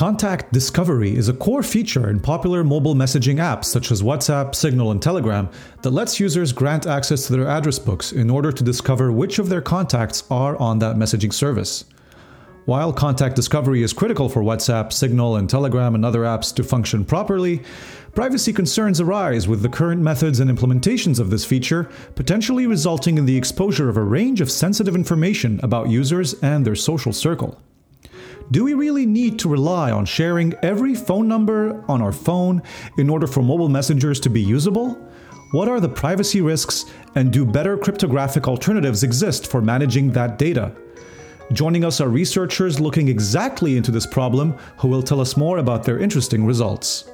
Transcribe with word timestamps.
Contact 0.00 0.50
discovery 0.50 1.14
is 1.14 1.28
a 1.28 1.34
core 1.34 1.62
feature 1.62 2.08
in 2.08 2.20
popular 2.20 2.64
mobile 2.64 2.94
messaging 2.94 3.36
apps 3.36 3.66
such 3.66 3.92
as 3.92 4.00
WhatsApp, 4.00 4.54
Signal, 4.54 4.92
and 4.92 5.02
Telegram 5.02 5.46
that 5.82 5.90
lets 5.90 6.18
users 6.18 6.54
grant 6.54 6.86
access 6.86 7.26
to 7.26 7.34
their 7.34 7.46
address 7.46 7.78
books 7.78 8.10
in 8.10 8.30
order 8.30 8.50
to 8.50 8.64
discover 8.64 9.12
which 9.12 9.38
of 9.38 9.50
their 9.50 9.60
contacts 9.60 10.24
are 10.30 10.56
on 10.56 10.78
that 10.78 10.96
messaging 10.96 11.34
service. 11.34 11.84
While 12.64 12.94
contact 12.94 13.36
discovery 13.36 13.82
is 13.82 13.92
critical 13.92 14.30
for 14.30 14.40
WhatsApp, 14.40 14.90
Signal, 14.90 15.36
and 15.36 15.50
Telegram 15.50 15.94
and 15.94 16.02
other 16.02 16.22
apps 16.22 16.54
to 16.54 16.64
function 16.64 17.04
properly, 17.04 17.60
privacy 18.14 18.54
concerns 18.54 19.02
arise 19.02 19.46
with 19.46 19.60
the 19.60 19.68
current 19.68 20.00
methods 20.00 20.40
and 20.40 20.50
implementations 20.50 21.20
of 21.20 21.28
this 21.28 21.44
feature, 21.44 21.90
potentially 22.14 22.66
resulting 22.66 23.18
in 23.18 23.26
the 23.26 23.36
exposure 23.36 23.90
of 23.90 23.98
a 23.98 24.02
range 24.02 24.40
of 24.40 24.50
sensitive 24.50 24.94
information 24.94 25.60
about 25.62 25.90
users 25.90 26.32
and 26.42 26.66
their 26.66 26.74
social 26.74 27.12
circle. 27.12 27.60
Do 28.52 28.64
we 28.64 28.74
really 28.74 29.06
need 29.06 29.38
to 29.40 29.48
rely 29.48 29.92
on 29.92 30.04
sharing 30.04 30.54
every 30.62 30.96
phone 30.96 31.28
number 31.28 31.84
on 31.88 32.02
our 32.02 32.10
phone 32.10 32.62
in 32.98 33.08
order 33.08 33.28
for 33.28 33.42
mobile 33.42 33.68
messengers 33.68 34.18
to 34.20 34.28
be 34.28 34.40
usable? 34.40 34.94
What 35.52 35.68
are 35.68 35.78
the 35.78 35.88
privacy 35.88 36.40
risks, 36.40 36.86
and 37.14 37.32
do 37.32 37.44
better 37.44 37.76
cryptographic 37.76 38.48
alternatives 38.48 39.04
exist 39.04 39.48
for 39.48 39.62
managing 39.62 40.10
that 40.12 40.36
data? 40.36 40.74
Joining 41.52 41.84
us 41.84 42.00
are 42.00 42.08
researchers 42.08 42.80
looking 42.80 43.06
exactly 43.06 43.76
into 43.76 43.92
this 43.92 44.06
problem 44.06 44.56
who 44.78 44.88
will 44.88 45.02
tell 45.02 45.20
us 45.20 45.36
more 45.36 45.58
about 45.58 45.84
their 45.84 46.00
interesting 46.00 46.44
results. 46.44 47.08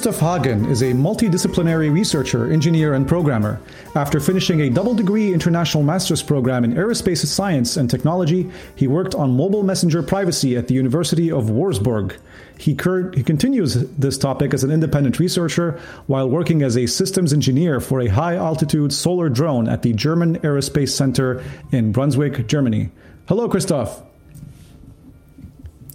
Christoph 0.00 0.20
Hagen 0.20 0.64
is 0.64 0.80
a 0.80 0.94
multidisciplinary 0.94 1.92
researcher, 1.92 2.50
engineer, 2.50 2.94
and 2.94 3.06
programmer. 3.06 3.60
After 3.94 4.18
finishing 4.18 4.62
a 4.62 4.70
double 4.70 4.94
degree 4.94 5.34
international 5.34 5.82
master's 5.82 6.22
program 6.22 6.64
in 6.64 6.72
aerospace 6.72 7.26
science 7.26 7.76
and 7.76 7.90
technology, 7.90 8.50
he 8.76 8.86
worked 8.86 9.14
on 9.14 9.36
mobile 9.36 9.62
messenger 9.62 10.02
privacy 10.02 10.56
at 10.56 10.68
the 10.68 10.74
University 10.74 11.30
of 11.30 11.50
Wurzburg. 11.50 12.16
He, 12.56 12.74
cur- 12.74 13.12
he 13.12 13.22
continues 13.22 13.74
this 13.74 14.16
topic 14.16 14.54
as 14.54 14.64
an 14.64 14.70
independent 14.70 15.18
researcher 15.18 15.78
while 16.06 16.30
working 16.30 16.62
as 16.62 16.78
a 16.78 16.86
systems 16.86 17.34
engineer 17.34 17.78
for 17.78 18.00
a 18.00 18.06
high 18.06 18.36
altitude 18.36 18.94
solar 18.94 19.28
drone 19.28 19.68
at 19.68 19.82
the 19.82 19.92
German 19.92 20.38
Aerospace 20.38 20.96
Center 20.96 21.44
in 21.72 21.92
Brunswick, 21.92 22.46
Germany. 22.46 22.88
Hello, 23.28 23.50
Christoph. 23.50 24.02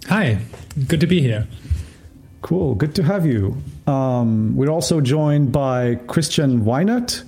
Hi, 0.06 0.38
good 0.86 1.00
to 1.00 1.08
be 1.08 1.20
here. 1.20 1.48
Cool, 2.46 2.76
good 2.76 2.94
to 2.94 3.02
have 3.02 3.26
you. 3.26 3.60
Um, 3.88 4.54
we're 4.54 4.70
also 4.70 5.00
joined 5.00 5.50
by 5.50 5.96
Christian 6.06 6.60
Weinert. 6.60 7.24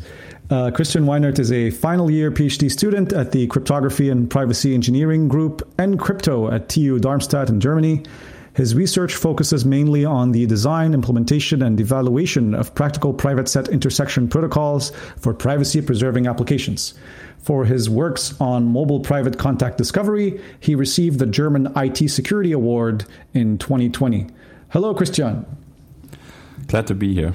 Uh, 0.49 0.71
Christian 0.71 1.07
Weinert 1.07 1.41
is 1.41 1.51
a 1.51 1.71
final 1.71 2.09
year 2.09 2.31
PhD 2.31 2.71
student 2.71 3.13
at 3.13 3.33
the 3.33 3.49
Cryptography 3.49 4.11
and 4.11 4.31
Privacy 4.31 4.75
Engineering 4.75 5.27
Group 5.27 5.69
ENCRYPTO 5.77 6.53
at 6.53 6.69
TU 6.69 7.01
Darmstadt 7.01 7.49
in 7.49 7.59
Germany. 7.59 8.05
His 8.55 8.77
research 8.77 9.17
focuses 9.17 9.65
mainly 9.65 10.05
on 10.05 10.31
the 10.31 10.47
design, 10.47 10.95
implementation, 10.95 11.63
and 11.63 11.81
evaluation 11.81 12.55
of 12.55 12.73
practical 12.77 13.13
private 13.13 13.49
set 13.49 13.67
intersection 13.67 14.29
protocols 14.29 14.93
for 15.17 15.35
privacy 15.35 15.83
preserving 15.83 16.29
applications. 16.29 16.95
For 17.39 17.65
his 17.65 17.91
works 17.91 18.41
on 18.41 18.67
mobile 18.67 19.01
private 19.01 19.37
contact 19.37 19.79
discovery, 19.79 20.41
he 20.61 20.77
received 20.77 21.19
the 21.19 21.27
German 21.27 21.73
IT 21.75 22.09
Security 22.09 22.53
Award 22.53 23.05
in 23.35 23.59
2020. 23.59 24.29
Hello, 24.71 24.93
Christian. 24.93 25.47
Glad 26.67 26.87
to 26.89 26.95
be 26.95 27.15
here. 27.15 27.33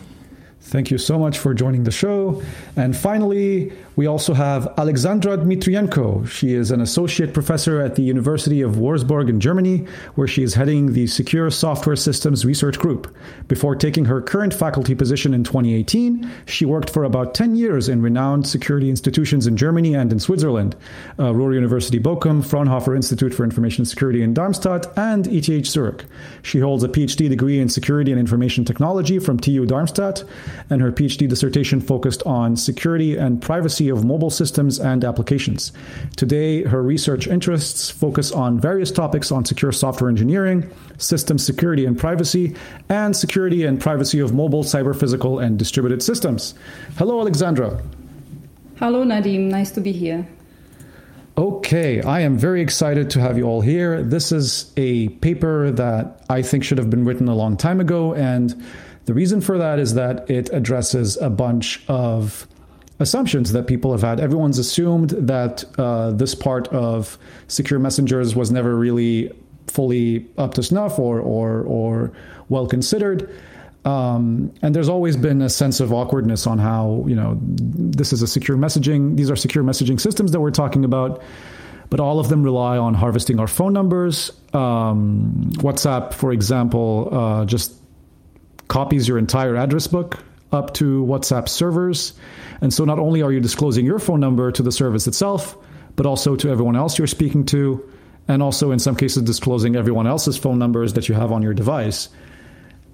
Thank 0.61 0.91
you 0.91 0.99
so 0.99 1.17
much 1.17 1.39
for 1.39 1.55
joining 1.55 1.83
the 1.83 1.89
show. 1.89 2.43
And 2.75 2.95
finally, 2.95 3.73
we 3.95 4.07
also 4.07 4.33
have 4.33 4.73
Alexandra 4.77 5.37
Dmitrienko. 5.37 6.27
She 6.27 6.53
is 6.53 6.71
an 6.71 6.81
associate 6.81 7.33
professor 7.33 7.79
at 7.79 7.95
the 7.95 8.01
University 8.01 8.61
of 8.61 8.75
Wurzburg 8.75 9.29
in 9.29 9.39
Germany, 9.39 9.85
where 10.15 10.27
she 10.27 10.41
is 10.41 10.55
heading 10.55 10.93
the 10.93 11.05
Secure 11.05 11.51
Software 11.51 11.95
Systems 11.95 12.43
Research 12.43 12.79
Group. 12.79 13.15
Before 13.47 13.75
taking 13.75 14.05
her 14.05 14.21
current 14.21 14.53
faculty 14.53 14.95
position 14.95 15.33
in 15.33 15.43
2018, 15.43 16.29
she 16.47 16.65
worked 16.65 16.89
for 16.89 17.03
about 17.03 17.35
10 17.35 17.55
years 17.55 17.87
in 17.87 18.01
renowned 18.01 18.47
security 18.47 18.89
institutions 18.89 19.45
in 19.45 19.57
Germany 19.57 19.93
and 19.93 20.11
in 20.11 20.19
Switzerland 20.19 20.75
uh, 21.19 21.33
Ruhr 21.33 21.53
University 21.53 21.99
Bochum, 21.99 22.43
Fraunhofer 22.43 22.95
Institute 22.95 23.33
for 23.33 23.43
Information 23.43 23.85
Security 23.85 24.23
in 24.23 24.33
Darmstadt, 24.33 24.87
and 24.97 25.27
ETH 25.27 25.65
Zurich. 25.67 26.05
She 26.41 26.59
holds 26.59 26.83
a 26.83 26.89
PhD 26.89 27.29
degree 27.29 27.59
in 27.59 27.69
Security 27.69 28.11
and 28.11 28.19
Information 28.19 28.65
Technology 28.65 29.19
from 29.19 29.39
TU 29.39 29.65
Darmstadt, 29.65 30.23
and 30.69 30.81
her 30.81 30.91
PhD 30.91 31.29
dissertation 31.29 31.79
focused 31.79 32.23
on 32.23 32.57
security 32.57 33.15
and 33.17 33.41
privacy 33.41 33.82
of 33.89 34.03
mobile 34.03 34.29
systems 34.29 34.79
and 34.79 35.03
applications. 35.03 35.71
Today, 36.15 36.63
her 36.63 36.81
research 36.81 37.27
interests 37.27 37.89
focus 37.89 38.31
on 38.31 38.59
various 38.59 38.91
topics 38.91 39.31
on 39.31 39.45
secure 39.45 39.71
software 39.71 40.09
engineering, 40.09 40.69
system 40.97 41.37
security 41.37 41.85
and 41.85 41.97
privacy, 41.97 42.55
and 42.89 43.15
security 43.15 43.65
and 43.65 43.79
privacy 43.79 44.19
of 44.19 44.33
mobile, 44.33 44.63
cyber 44.63 44.97
physical, 44.97 45.39
and 45.39 45.59
distributed 45.59 46.03
systems. 46.03 46.53
Hello, 46.97 47.19
Alexandra. 47.19 47.81
Hello, 48.77 49.03
Nadim. 49.03 49.49
Nice 49.49 49.71
to 49.71 49.81
be 49.81 49.91
here. 49.91 50.27
Okay, 51.35 52.01
I 52.01 52.19
am 52.19 52.37
very 52.37 52.61
excited 52.61 53.09
to 53.11 53.19
have 53.19 53.39
you 53.39 53.45
all 53.45 53.61
here. 53.61 54.03
This 54.03 54.31
is 54.31 54.71
a 54.77 55.09
paper 55.09 55.71
that 55.71 56.23
I 56.29 56.43
think 56.43 56.63
should 56.63 56.77
have 56.77 56.91
been 56.91 57.05
written 57.05 57.27
a 57.27 57.35
long 57.35 57.57
time 57.57 57.79
ago, 57.79 58.13
and 58.13 58.63
the 59.05 59.15
reason 59.15 59.41
for 59.41 59.57
that 59.57 59.79
is 59.79 59.95
that 59.95 60.29
it 60.29 60.53
addresses 60.53 61.17
a 61.17 61.31
bunch 61.31 61.83
of 61.87 62.47
assumptions 63.03 63.51
that 63.51 63.67
people 63.67 63.91
have 63.91 64.01
had. 64.01 64.19
Everyone's 64.19 64.57
assumed 64.57 65.11
that 65.11 65.63
uh, 65.77 66.11
this 66.11 66.33
part 66.33 66.67
of 66.69 67.19
secure 67.47 67.79
messengers 67.79 68.35
was 68.35 68.49
never 68.49 68.75
really 68.75 69.31
fully 69.67 70.27
up 70.37 70.55
to 70.55 70.63
snuff 70.63 70.97
or 70.97 71.19
or 71.19 71.61
or 71.61 72.11
well 72.49 72.65
considered. 72.65 73.29
Um, 73.85 74.53
and 74.61 74.73
there's 74.73 74.87
always 74.89 75.17
been 75.17 75.41
a 75.41 75.49
sense 75.49 75.81
of 75.81 75.91
awkwardness 75.91 76.47
on 76.47 76.57
how 76.57 77.03
you 77.07 77.15
know 77.15 77.37
this 77.41 78.13
is 78.13 78.21
a 78.21 78.27
secure 78.27 78.57
messaging. 78.57 79.17
These 79.17 79.29
are 79.29 79.35
secure 79.35 79.63
messaging 79.63 79.99
systems 79.99 80.31
that 80.31 80.39
we're 80.39 80.51
talking 80.51 80.85
about, 80.85 81.21
but 81.89 81.99
all 81.99 82.19
of 82.19 82.29
them 82.29 82.43
rely 82.43 82.77
on 82.77 82.93
harvesting 82.93 83.39
our 83.39 83.47
phone 83.47 83.73
numbers. 83.73 84.31
Um, 84.53 85.51
WhatsApp, 85.57 86.13
for 86.13 86.31
example, 86.31 87.09
uh, 87.11 87.45
just 87.45 87.73
copies 88.69 89.07
your 89.07 89.17
entire 89.17 89.55
address 89.55 89.87
book 89.87 90.23
up 90.53 90.73
to 90.75 91.03
WhatsApp 91.05 91.49
servers. 91.49 92.13
And 92.61 92.73
so 92.73 92.85
not 92.85 92.99
only 92.99 93.21
are 93.21 93.31
you 93.31 93.39
disclosing 93.39 93.85
your 93.85 93.99
phone 93.99 94.19
number 94.19 94.51
to 94.51 94.63
the 94.63 94.71
service 94.71 95.07
itself, 95.07 95.57
but 95.95 96.05
also 96.05 96.35
to 96.35 96.49
everyone 96.49 96.75
else 96.75 96.97
you're 96.97 97.07
speaking 97.07 97.45
to, 97.45 97.83
and 98.27 98.41
also 98.41 98.71
in 98.71 98.79
some 98.79 98.95
cases 98.95 99.23
disclosing 99.23 99.75
everyone 99.75 100.07
else's 100.07 100.37
phone 100.37 100.59
numbers 100.59 100.93
that 100.93 101.09
you 101.09 101.15
have 101.15 101.31
on 101.31 101.41
your 101.41 101.53
device. 101.53 102.09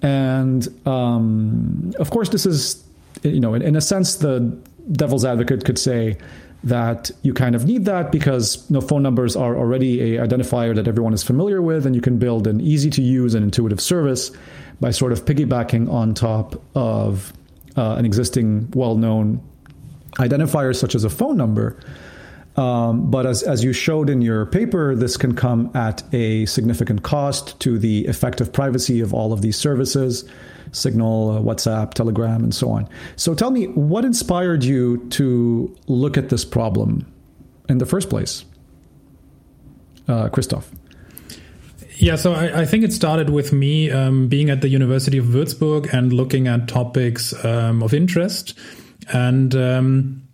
And 0.02 0.66
um, 0.86 1.92
of 1.98 2.10
course, 2.10 2.30
this 2.30 2.46
is, 2.46 2.82
you 3.22 3.40
know, 3.40 3.54
in, 3.54 3.62
in 3.62 3.76
a 3.76 3.80
sense, 3.80 4.16
the 4.16 4.40
devil's 4.92 5.24
advocate 5.24 5.64
could 5.64 5.78
say 5.78 6.16
that 6.64 7.10
you 7.22 7.32
kind 7.32 7.54
of 7.54 7.64
need 7.64 7.86
that 7.86 8.12
because 8.12 8.68
you 8.68 8.74
know, 8.74 8.80
phone 8.80 9.02
numbers 9.02 9.34
are 9.34 9.56
already 9.56 10.16
a 10.16 10.26
identifier 10.26 10.74
that 10.74 10.86
everyone 10.86 11.14
is 11.14 11.22
familiar 11.22 11.62
with, 11.62 11.86
and 11.86 11.94
you 11.94 12.02
can 12.02 12.18
build 12.18 12.46
an 12.46 12.60
easy 12.60 12.90
to 12.90 13.02
use 13.02 13.34
and 13.34 13.44
intuitive 13.44 13.80
service 13.80 14.30
by 14.80 14.90
sort 14.90 15.12
of 15.12 15.24
piggybacking 15.24 15.90
on 15.90 16.14
top 16.14 16.62
of 16.74 17.32
uh, 17.80 17.94
an 17.96 18.04
existing 18.04 18.70
well 18.74 18.96
known 18.96 19.40
identifier, 20.18 20.76
such 20.76 20.94
as 20.94 21.04
a 21.04 21.10
phone 21.10 21.36
number. 21.36 21.78
Um, 22.56 23.10
but 23.10 23.26
as, 23.26 23.42
as 23.42 23.64
you 23.64 23.72
showed 23.72 24.10
in 24.10 24.20
your 24.20 24.44
paper, 24.44 24.94
this 24.94 25.16
can 25.16 25.34
come 25.34 25.70
at 25.74 26.02
a 26.12 26.46
significant 26.46 27.02
cost 27.02 27.58
to 27.60 27.78
the 27.78 28.06
effective 28.06 28.52
privacy 28.52 29.00
of 29.00 29.14
all 29.14 29.32
of 29.32 29.40
these 29.40 29.56
services 29.56 30.28
Signal, 30.72 31.30
uh, 31.30 31.40
WhatsApp, 31.40 31.94
Telegram, 31.94 32.44
and 32.44 32.54
so 32.54 32.70
on. 32.70 32.88
So 33.16 33.34
tell 33.34 33.50
me, 33.50 33.66
what 33.68 34.04
inspired 34.04 34.62
you 34.62 34.98
to 35.10 35.76
look 35.88 36.16
at 36.16 36.28
this 36.28 36.44
problem 36.44 37.12
in 37.68 37.78
the 37.78 37.86
first 37.86 38.08
place? 38.08 38.44
Uh, 40.06 40.28
Christoph. 40.28 40.70
Yeah, 42.00 42.16
so 42.16 42.32
I, 42.32 42.62
I, 42.62 42.64
think 42.64 42.82
it 42.82 42.94
started 42.94 43.28
with 43.28 43.52
me 43.52 43.90
um, 43.90 44.28
being 44.28 44.48
at 44.48 44.62
the 44.62 44.68
University 44.68 45.18
of 45.18 45.26
Würzburg 45.26 45.92
and 45.92 46.14
looking 46.14 46.48
at 46.48 46.66
topics 46.66 47.34
um, 47.44 47.82
of 47.82 47.92
interest. 47.92 48.58
And 49.12 49.54
um, 49.54 50.26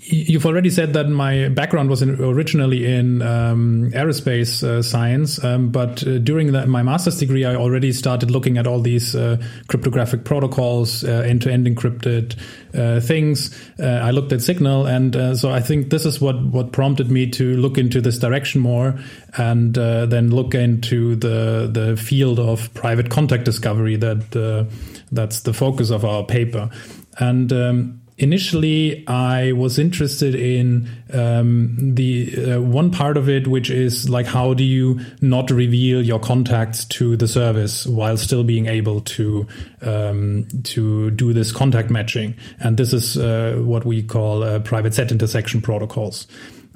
You've 0.00 0.46
already 0.46 0.70
said 0.70 0.94
that 0.94 1.08
my 1.08 1.48
background 1.48 1.90
was 1.90 2.02
in, 2.02 2.20
originally 2.20 2.86
in 2.86 3.22
um, 3.22 3.90
aerospace 3.92 4.62
uh, 4.62 4.82
science, 4.82 5.42
um, 5.44 5.70
but 5.70 6.06
uh, 6.06 6.18
during 6.18 6.50
my 6.52 6.82
master's 6.82 7.18
degree, 7.18 7.44
I 7.44 7.54
already 7.54 7.92
started 7.92 8.30
looking 8.30 8.58
at 8.58 8.66
all 8.66 8.80
these 8.80 9.14
uh, 9.14 9.36
cryptographic 9.68 10.24
protocols, 10.24 11.04
uh, 11.04 11.24
end-to-end 11.26 11.66
encrypted 11.66 12.36
uh, 12.74 13.00
things. 13.00 13.56
Uh, 13.78 13.86
I 13.86 14.10
looked 14.10 14.32
at 14.32 14.42
Signal, 14.42 14.86
and 14.86 15.38
so 15.38 15.50
I 15.50 15.60
think 15.60 15.90
this 15.90 16.04
is 16.04 16.20
what 16.20 16.42
what 16.42 16.72
prompted 16.72 17.10
me 17.10 17.30
to 17.30 17.56
look 17.56 17.78
into 17.78 18.00
this 18.00 18.18
direction 18.18 18.60
more, 18.60 18.98
and 19.36 19.74
then 19.74 20.30
look 20.30 20.54
into 20.54 21.16
the 21.16 21.68
the 21.70 21.96
field 21.96 22.38
of 22.38 22.72
private 22.74 23.10
contact 23.10 23.44
discovery. 23.44 23.96
That 23.96 24.68
that's 25.12 25.40
the 25.40 25.52
focus 25.52 25.90
of 25.90 26.04
our 26.04 26.24
paper, 26.24 26.70
and 27.18 27.52
um, 27.52 28.00
initially 28.18 29.06
I 29.06 29.52
was 29.52 29.78
interested 29.78 30.34
in 30.34 30.88
um, 31.12 31.76
the 31.94 32.54
uh, 32.54 32.60
one 32.60 32.90
part 32.90 33.16
of 33.16 33.28
it, 33.28 33.46
which 33.46 33.70
is 33.70 34.08
like 34.08 34.26
how 34.26 34.54
do 34.54 34.64
you 34.64 35.00
not 35.20 35.50
reveal 35.50 36.02
your 36.02 36.18
contacts 36.18 36.84
to 36.86 37.16
the 37.16 37.28
service 37.28 37.86
while 37.86 38.16
still 38.16 38.44
being 38.44 38.66
able 38.66 39.00
to 39.02 39.46
um, 39.82 40.48
to 40.64 41.10
do 41.10 41.32
this 41.32 41.52
contact 41.52 41.90
matching, 41.90 42.34
and 42.60 42.76
this 42.76 42.92
is 42.92 43.16
uh, 43.16 43.56
what 43.64 43.84
we 43.84 44.02
call 44.02 44.42
uh, 44.42 44.58
private 44.60 44.94
set 44.94 45.12
intersection 45.12 45.60
protocols. 45.60 46.26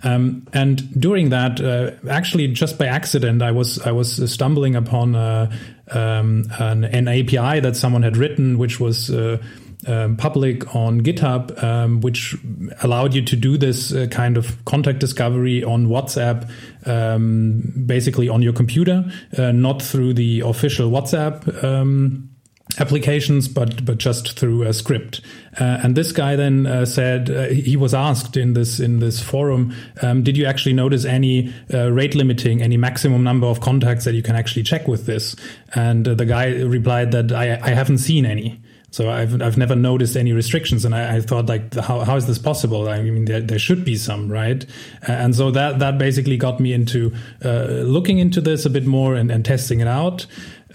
Um, 0.02 0.46
and 0.54 0.98
during 0.98 1.28
that, 1.28 1.60
uh, 1.60 1.90
actually, 2.08 2.48
just 2.48 2.78
by 2.78 2.86
accident, 2.86 3.42
I 3.42 3.52
was 3.52 3.78
I 3.80 3.92
was 3.92 4.32
stumbling 4.32 4.74
upon 4.74 5.14
uh, 5.14 5.52
um, 5.90 6.50
an, 6.58 6.84
an, 6.84 7.08
API 7.08 7.60
that 7.60 7.76
someone 7.76 8.02
had 8.02 8.16
written, 8.16 8.56
which 8.56 8.80
was 8.80 9.10
uh, 9.10 9.42
um, 9.86 10.16
public 10.16 10.74
on 10.74 11.00
GitHub, 11.00 11.62
um, 11.62 12.00
which 12.00 12.36
allowed 12.82 13.14
you 13.14 13.22
to 13.22 13.36
do 13.36 13.56
this 13.56 13.92
uh, 13.92 14.06
kind 14.10 14.36
of 14.36 14.64
contact 14.64 14.98
discovery 14.98 15.64
on 15.64 15.86
WhatsApp, 15.86 16.50
um, 16.86 17.72
basically 17.86 18.28
on 18.28 18.42
your 18.42 18.52
computer, 18.52 19.10
uh, 19.38 19.52
not 19.52 19.82
through 19.82 20.14
the 20.14 20.40
official 20.40 20.90
WhatsApp 20.90 21.64
um, 21.64 22.30
applications, 22.78 23.48
but 23.48 23.84
but 23.84 23.98
just 23.98 24.38
through 24.38 24.62
a 24.62 24.72
script. 24.72 25.20
Uh, 25.58 25.80
and 25.82 25.96
this 25.96 26.12
guy 26.12 26.36
then 26.36 26.66
uh, 26.66 26.84
said 26.84 27.30
uh, 27.30 27.48
he 27.48 27.76
was 27.76 27.94
asked 27.94 28.36
in 28.36 28.52
this 28.52 28.80
in 28.80 29.00
this 29.00 29.20
forum, 29.20 29.74
um, 30.02 30.22
did 30.22 30.36
you 30.36 30.44
actually 30.44 30.72
notice 30.72 31.04
any 31.04 31.52
uh, 31.72 31.90
rate 31.90 32.14
limiting, 32.14 32.62
any 32.62 32.76
maximum 32.76 33.24
number 33.24 33.46
of 33.46 33.60
contacts 33.60 34.04
that 34.04 34.14
you 34.14 34.22
can 34.22 34.36
actually 34.36 34.62
check 34.62 34.86
with 34.86 35.06
this? 35.06 35.34
And 35.74 36.06
uh, 36.06 36.14
the 36.14 36.26
guy 36.26 36.54
replied 36.62 37.12
that 37.12 37.32
I, 37.32 37.58
I 37.62 37.70
haven't 37.70 37.98
seen 37.98 38.26
any. 38.26 38.60
So 38.90 39.08
I've 39.08 39.40
I've 39.40 39.56
never 39.56 39.76
noticed 39.76 40.16
any 40.16 40.32
restrictions, 40.32 40.84
and 40.84 40.94
I, 40.94 41.16
I 41.16 41.20
thought 41.20 41.46
like 41.46 41.74
how 41.74 42.00
how 42.00 42.16
is 42.16 42.26
this 42.26 42.38
possible? 42.38 42.88
I 42.88 43.02
mean 43.02 43.24
there, 43.24 43.40
there 43.40 43.58
should 43.58 43.84
be 43.84 43.96
some, 43.96 44.30
right? 44.30 44.66
And 45.06 45.34
so 45.34 45.50
that 45.52 45.78
that 45.78 45.98
basically 45.98 46.36
got 46.36 46.58
me 46.58 46.72
into 46.72 47.12
uh, 47.44 47.84
looking 47.84 48.18
into 48.18 48.40
this 48.40 48.66
a 48.66 48.70
bit 48.70 48.86
more 48.86 49.14
and, 49.14 49.30
and 49.30 49.44
testing 49.44 49.80
it 49.80 49.88
out. 49.88 50.26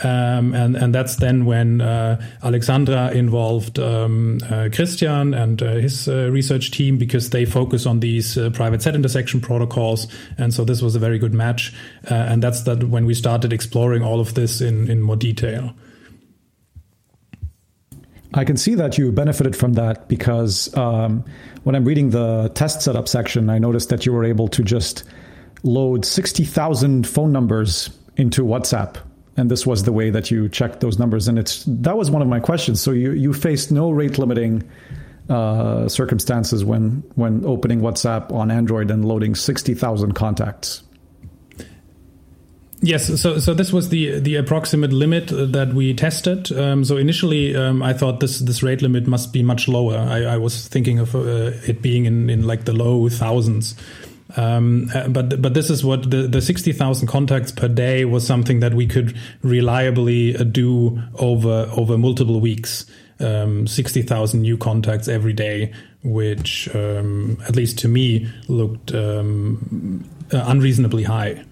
Um, 0.03 0.53
and 0.53 0.75
and 0.75 0.93
that's 0.93 1.15
then 1.17 1.45
when 1.45 1.79
uh, 1.79 2.21
Alexandra 2.43 3.11
involved 3.11 3.79
um, 3.79 4.39
uh, 4.49 4.67
Christian 4.73 5.33
and 5.33 5.61
uh, 5.61 5.75
his 5.75 6.07
uh, 6.09 6.29
research 6.31 6.71
team 6.71 6.97
because 6.97 7.29
they 7.29 7.45
focus 7.45 7.85
on 7.85 8.01
these 8.01 8.37
uh, 8.37 8.49
private 8.49 8.81
set 8.81 8.95
intersection 8.95 9.39
protocols, 9.39 10.07
and 10.37 10.53
so 10.53 10.65
this 10.65 10.81
was 10.81 10.95
a 10.95 10.99
very 10.99 11.17
good 11.17 11.33
match. 11.33 11.73
Uh, 12.11 12.13
and 12.13 12.43
that's 12.43 12.63
that 12.63 12.83
when 12.83 13.05
we 13.05 13.13
started 13.13 13.53
exploring 13.53 14.03
all 14.03 14.19
of 14.19 14.33
this 14.33 14.59
in 14.59 14.89
in 14.89 15.01
more 15.01 15.15
detail. 15.15 15.73
I 18.35 18.43
can 18.43 18.57
see 18.57 18.75
that 18.75 18.97
you 18.97 19.11
benefited 19.13 19.55
from 19.55 19.73
that 19.73 20.09
because 20.09 20.75
um, 20.75 21.23
when 21.63 21.73
I'm 21.73 21.85
reading 21.85 22.09
the 22.09 22.51
test 22.53 22.81
setup 22.81 23.07
section, 23.07 23.49
I 23.49 23.59
noticed 23.59 23.89
that 23.89 24.05
you 24.05 24.11
were 24.11 24.25
able 24.25 24.49
to 24.49 24.61
just 24.61 25.05
load 25.63 26.05
60,000 26.05 27.07
phone 27.07 27.31
numbers 27.31 27.89
into 28.17 28.43
WhatsApp. 28.43 28.97
And 29.37 29.49
this 29.49 29.65
was 29.65 29.83
the 29.83 29.93
way 29.93 30.09
that 30.09 30.31
you 30.31 30.49
checked 30.49 30.81
those 30.81 30.99
numbers. 30.99 31.29
And 31.29 31.39
it's 31.39 31.63
that 31.65 31.97
was 31.97 32.11
one 32.11 32.21
of 32.21 32.27
my 32.27 32.41
questions. 32.41 32.81
So 32.81 32.91
you, 32.91 33.11
you 33.11 33.33
faced 33.33 33.71
no 33.71 33.91
rate 33.91 34.17
limiting 34.17 34.63
uh, 35.29 35.87
circumstances 35.87 36.63
when, 36.63 37.03
when 37.15 37.43
opening 37.45 37.79
WhatsApp 37.79 38.31
on 38.31 38.51
Android 38.51 38.91
and 38.91 39.05
loading 39.05 39.33
60,000 39.33 40.13
contacts. 40.13 40.83
Yes, 42.85 43.19
so 43.19 43.39
so 43.39 43.55
this 43.55 43.73
was 43.73 43.89
the 43.89 44.19
the 44.19 44.35
approximate 44.35 44.93
limit 44.93 45.29
that 45.29 45.73
we 45.73 45.95
tested. 45.95 46.51
Um, 46.51 46.85
so 46.85 46.97
initially, 46.97 47.55
um, 47.55 47.81
I 47.81 47.93
thought 47.93 48.19
this 48.19 48.37
this 48.37 48.61
rate 48.61 48.83
limit 48.83 49.07
must 49.07 49.33
be 49.33 49.41
much 49.41 49.67
lower. 49.67 49.97
I, 49.97 50.35
I 50.35 50.37
was 50.37 50.67
thinking 50.67 50.99
of 50.99 51.15
uh, 51.15 51.53
it 51.65 51.81
being 51.81 52.05
in, 52.05 52.29
in 52.29 52.45
like 52.45 52.65
the 52.65 52.73
low 52.73 53.09
thousands. 53.09 53.73
Um, 54.37 54.91
uh, 54.93 55.07
but 55.07 55.41
but 55.41 55.55
this 55.55 55.71
is 55.71 55.83
what 55.83 56.11
the, 56.11 56.27
the 56.27 56.41
sixty 56.41 56.73
thousand 56.73 57.07
contacts 57.07 57.51
per 57.51 57.67
day 57.67 58.05
was 58.05 58.23
something 58.23 58.59
that 58.59 58.75
we 58.75 58.85
could 58.85 59.17
reliably 59.41 60.37
uh, 60.37 60.43
do 60.43 61.01
over 61.15 61.67
over 61.75 61.97
multiple 61.97 62.39
weeks. 62.39 62.85
Um, 63.19 63.65
sixty 63.65 64.03
thousand 64.03 64.43
new 64.43 64.57
contacts 64.57 65.07
every 65.07 65.33
day, 65.33 65.73
which 66.03 66.69
um, 66.75 67.39
at 67.47 67.55
least 67.55 67.79
to 67.79 67.87
me 67.87 68.31
looked 68.47 68.93
um, 68.93 70.07
uh, 70.31 70.43
unreasonably 70.45 71.01
high. 71.01 71.43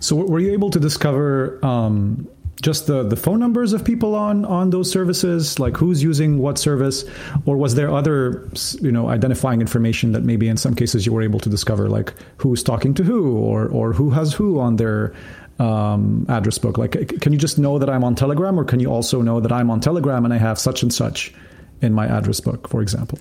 So 0.00 0.16
were 0.16 0.40
you 0.40 0.52
able 0.52 0.70
to 0.70 0.80
discover 0.80 1.64
um, 1.64 2.28
just 2.62 2.86
the, 2.86 3.02
the 3.02 3.16
phone 3.16 3.38
numbers 3.38 3.72
of 3.72 3.84
people 3.84 4.14
on 4.14 4.44
on 4.44 4.70
those 4.70 4.90
services, 4.90 5.58
like 5.58 5.76
who's 5.76 6.02
using 6.02 6.38
what 6.38 6.58
service, 6.58 7.04
or 7.46 7.56
was 7.56 7.74
there 7.74 7.90
other 7.90 8.48
you 8.80 8.92
know 8.92 9.08
identifying 9.08 9.60
information 9.60 10.12
that 10.12 10.22
maybe 10.22 10.48
in 10.48 10.56
some 10.56 10.74
cases 10.74 11.06
you 11.06 11.12
were 11.12 11.22
able 11.22 11.40
to 11.40 11.48
discover, 11.48 11.88
like 11.88 12.14
who's 12.36 12.62
talking 12.62 12.94
to 12.94 13.02
who, 13.02 13.36
or 13.36 13.66
or 13.68 13.92
who 13.92 14.10
has 14.10 14.32
who 14.32 14.60
on 14.60 14.76
their 14.76 15.14
um, 15.58 16.26
address 16.28 16.58
book? 16.58 16.78
Like, 16.78 17.20
can 17.20 17.32
you 17.32 17.38
just 17.38 17.58
know 17.58 17.78
that 17.78 17.88
I'm 17.88 18.04
on 18.04 18.14
Telegram, 18.14 18.58
or 18.58 18.64
can 18.64 18.80
you 18.80 18.90
also 18.90 19.22
know 19.22 19.40
that 19.40 19.52
I'm 19.52 19.70
on 19.70 19.80
Telegram 19.80 20.24
and 20.24 20.34
I 20.34 20.38
have 20.38 20.58
such 20.58 20.82
and 20.82 20.92
such 20.92 21.32
in 21.80 21.92
my 21.92 22.06
address 22.06 22.40
book, 22.40 22.68
for 22.68 22.82
example? 22.82 23.18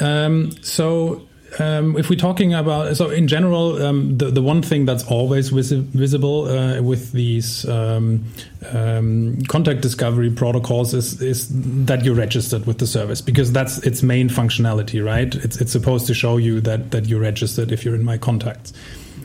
Um, 0.00 0.50
so 0.62 1.26
um, 1.58 1.96
if 1.98 2.08
we're 2.08 2.18
talking 2.18 2.54
about 2.54 2.96
so 2.96 3.10
in 3.10 3.28
general, 3.28 3.82
um, 3.82 4.16
the 4.16 4.26
the 4.30 4.42
one 4.42 4.62
thing 4.62 4.86
that's 4.86 5.04
always 5.04 5.50
visi- 5.50 5.80
visible 5.80 6.48
uh, 6.48 6.80
with 6.80 7.12
these 7.12 7.68
um, 7.68 8.24
um, 8.72 9.42
contact 9.48 9.80
discovery 9.80 10.30
protocols 10.30 10.94
is 10.94 11.20
is 11.20 11.48
that 11.86 12.04
you're 12.04 12.14
registered 12.14 12.66
with 12.66 12.78
the 12.78 12.86
service 12.86 13.20
because 13.20 13.52
that's 13.52 13.78
its 13.78 14.02
main 14.02 14.28
functionality, 14.28 15.04
right? 15.04 15.34
It's 15.34 15.60
it's 15.60 15.72
supposed 15.72 16.06
to 16.06 16.14
show 16.14 16.38
you 16.38 16.60
that 16.62 16.90
that 16.92 17.06
you're 17.06 17.20
registered 17.20 17.70
if 17.70 17.84
you're 17.84 17.94
in 17.94 18.04
my 18.04 18.18
contacts. 18.18 18.72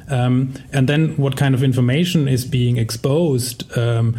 Um, 0.10 0.54
and 0.72 0.88
then 0.88 1.18
what 1.18 1.36
kind 1.36 1.54
of 1.54 1.64
information 1.64 2.28
is 2.28 2.46
being 2.46 2.78
exposed 2.78 3.78
um, 3.78 4.16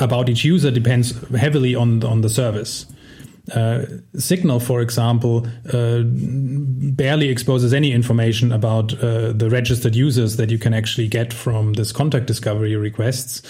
about 0.00 0.28
each 0.28 0.44
user 0.44 0.70
depends 0.70 1.12
heavily 1.30 1.74
on 1.74 2.02
on 2.04 2.22
the 2.22 2.28
service. 2.28 2.86
Uh, 3.54 3.86
Signal, 4.16 4.60
for 4.60 4.80
example, 4.80 5.46
uh, 5.72 6.02
barely 6.04 7.28
exposes 7.28 7.74
any 7.74 7.92
information 7.92 8.52
about 8.52 8.94
uh, 9.02 9.32
the 9.32 9.50
registered 9.50 9.96
users 9.96 10.36
that 10.36 10.50
you 10.50 10.58
can 10.58 10.72
actually 10.72 11.08
get 11.08 11.32
from 11.32 11.72
this 11.72 11.90
contact 11.92 12.26
discovery 12.26 12.76
requests. 12.76 13.42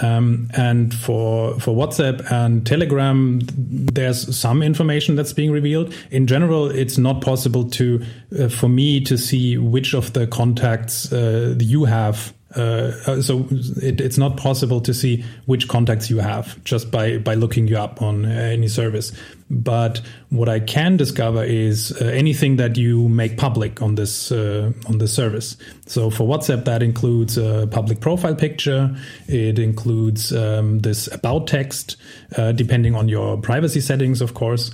Um, 0.00 0.48
and 0.56 0.94
for 0.94 1.60
for 1.60 1.76
WhatsApp 1.76 2.30
and 2.32 2.66
Telegram, 2.66 3.40
there's 3.58 4.34
some 4.34 4.62
information 4.62 5.16
that's 5.16 5.34
being 5.34 5.50
revealed. 5.50 5.92
In 6.10 6.26
general, 6.26 6.70
it's 6.70 6.96
not 6.96 7.20
possible 7.20 7.68
to 7.70 8.02
uh, 8.40 8.48
for 8.48 8.68
me 8.68 9.02
to 9.02 9.18
see 9.18 9.58
which 9.58 9.92
of 9.92 10.14
the 10.14 10.26
contacts 10.26 11.12
uh, 11.12 11.56
you 11.58 11.84
have 11.84 12.32
uh, 12.56 12.92
uh, 13.06 13.22
so 13.22 13.46
it, 13.50 14.00
it's 14.00 14.18
not 14.18 14.36
possible 14.36 14.80
to 14.80 14.92
see 14.92 15.24
which 15.46 15.68
contacts 15.68 16.10
you 16.10 16.18
have 16.18 16.62
just 16.64 16.90
by 16.90 17.18
by 17.18 17.34
looking 17.34 17.66
you 17.66 17.78
up 17.78 18.02
on 18.02 18.24
uh, 18.24 18.28
any 18.28 18.68
service. 18.68 19.12
But 19.50 20.00
what 20.30 20.48
I 20.48 20.60
can 20.60 20.96
discover 20.96 21.44
is 21.44 21.92
uh, 22.00 22.06
anything 22.06 22.56
that 22.56 22.76
you 22.78 23.08
make 23.08 23.36
public 23.36 23.82
on 23.82 23.94
this 23.94 24.32
uh, 24.32 24.72
on 24.86 24.98
this 24.98 25.12
service. 25.12 25.56
So 25.86 26.10
for 26.10 26.24
WhatsApp, 26.24 26.64
that 26.64 26.82
includes 26.82 27.36
a 27.38 27.66
public 27.70 28.00
profile 28.00 28.34
picture. 28.34 28.94
It 29.28 29.58
includes 29.58 30.32
um, 30.32 30.80
this 30.80 31.06
about 31.12 31.46
text, 31.46 31.96
uh, 32.36 32.52
depending 32.52 32.94
on 32.94 33.08
your 33.08 33.36
privacy 33.36 33.80
settings, 33.80 34.20
of 34.20 34.34
course. 34.34 34.70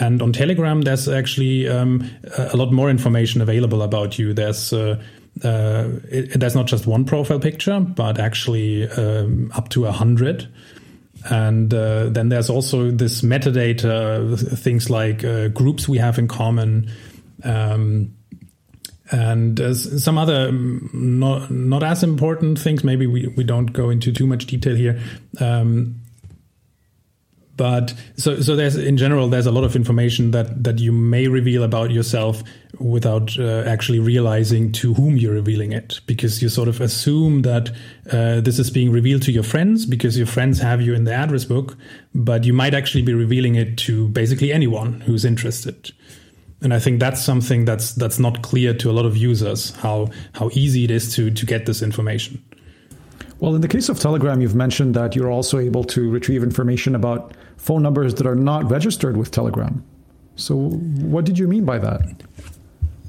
And 0.00 0.22
on 0.22 0.32
Telegram, 0.32 0.80
there's 0.80 1.06
actually 1.06 1.68
um, 1.68 2.10
a 2.38 2.56
lot 2.56 2.72
more 2.72 2.88
information 2.88 3.42
available 3.42 3.82
about 3.82 4.18
you. 4.18 4.32
There's 4.32 4.72
uh, 5.44 5.88
it, 6.08 6.38
there's 6.38 6.54
not 6.54 6.66
just 6.66 6.86
one 6.86 7.04
profile 7.04 7.40
picture, 7.40 7.80
but 7.80 8.18
actually 8.18 8.88
um, 8.88 9.50
up 9.54 9.68
to 9.70 9.86
a 9.86 9.92
hundred. 9.92 10.48
And 11.30 11.72
uh, 11.72 12.08
then 12.08 12.28
there's 12.30 12.50
also 12.50 12.90
this 12.90 13.22
metadata, 13.22 14.58
things 14.58 14.90
like 14.90 15.24
uh, 15.24 15.48
groups 15.48 15.88
we 15.88 15.98
have 15.98 16.18
in 16.18 16.26
common, 16.26 16.90
um, 17.44 18.14
and 19.10 19.60
uh, 19.60 19.74
some 19.74 20.18
other 20.18 20.48
um, 20.48 20.90
not 20.92 21.50
not 21.50 21.82
as 21.82 22.02
important 22.02 22.58
things. 22.58 22.82
Maybe 22.82 23.06
we, 23.06 23.28
we 23.36 23.44
don't 23.44 23.72
go 23.72 23.90
into 23.90 24.12
too 24.12 24.26
much 24.26 24.46
detail 24.46 24.74
here. 24.74 25.00
Um, 25.38 26.01
but 27.56 27.94
so 28.16 28.40
so 28.40 28.56
there's 28.56 28.76
in 28.76 28.96
general 28.96 29.28
there's 29.28 29.46
a 29.46 29.52
lot 29.52 29.64
of 29.64 29.76
information 29.76 30.30
that 30.30 30.62
that 30.64 30.78
you 30.78 30.92
may 30.92 31.28
reveal 31.28 31.62
about 31.62 31.90
yourself 31.90 32.42
without 32.78 33.38
uh, 33.38 33.62
actually 33.66 33.98
realizing 33.98 34.72
to 34.72 34.94
whom 34.94 35.16
you're 35.16 35.34
revealing 35.34 35.72
it 35.72 36.00
because 36.06 36.42
you 36.42 36.48
sort 36.48 36.68
of 36.68 36.80
assume 36.80 37.42
that 37.42 37.70
uh, 38.10 38.40
this 38.40 38.58
is 38.58 38.70
being 38.70 38.90
revealed 38.90 39.22
to 39.22 39.30
your 39.30 39.42
friends 39.42 39.84
because 39.86 40.16
your 40.16 40.26
friends 40.26 40.58
have 40.58 40.80
you 40.80 40.94
in 40.94 41.04
the 41.04 41.12
address 41.12 41.44
book 41.44 41.76
but 42.14 42.44
you 42.44 42.52
might 42.52 42.74
actually 42.74 43.02
be 43.02 43.14
revealing 43.14 43.54
it 43.54 43.76
to 43.76 44.08
basically 44.08 44.52
anyone 44.52 45.00
who's 45.02 45.24
interested 45.24 45.92
and 46.62 46.72
I 46.72 46.78
think 46.78 47.00
that's 47.00 47.22
something 47.22 47.64
that's 47.64 47.92
that's 47.92 48.18
not 48.18 48.42
clear 48.42 48.72
to 48.74 48.90
a 48.90 48.92
lot 48.92 49.04
of 49.04 49.16
users 49.16 49.72
how 49.76 50.10
how 50.32 50.48
easy 50.52 50.84
it 50.84 50.90
is 50.90 51.14
to 51.16 51.30
to 51.30 51.44
get 51.44 51.66
this 51.66 51.82
information. 51.82 52.42
Well, 53.42 53.56
in 53.56 53.60
the 53.60 53.66
case 53.66 53.88
of 53.88 53.98
Telegram, 53.98 54.40
you've 54.40 54.54
mentioned 54.54 54.94
that 54.94 55.16
you're 55.16 55.28
also 55.28 55.58
able 55.58 55.82
to 55.82 56.08
retrieve 56.08 56.44
information 56.44 56.94
about 56.94 57.34
phone 57.56 57.82
numbers 57.82 58.14
that 58.14 58.24
are 58.24 58.36
not 58.36 58.70
registered 58.70 59.16
with 59.16 59.32
Telegram. 59.32 59.84
So, 60.36 60.54
what 60.54 61.24
did 61.24 61.40
you 61.40 61.48
mean 61.48 61.64
by 61.64 61.78
that? 61.78 62.22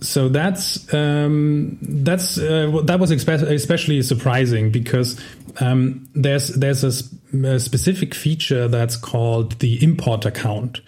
So 0.01 0.29
that's 0.29 0.91
um, 0.91 1.77
that's 1.83 2.39
uh, 2.39 2.81
that 2.85 2.99
was 2.99 3.11
especially 3.11 4.01
surprising 4.01 4.71
because 4.71 5.21
um, 5.59 6.09
there's 6.15 6.47
there's 6.47 6.83
a, 6.83 7.47
a, 7.47 7.59
specific 7.59 8.15
feature 8.15 8.67
that's 8.67 8.95
called 8.95 9.59
the 9.59 9.81
importer 9.83 10.31
count, 10.31 10.81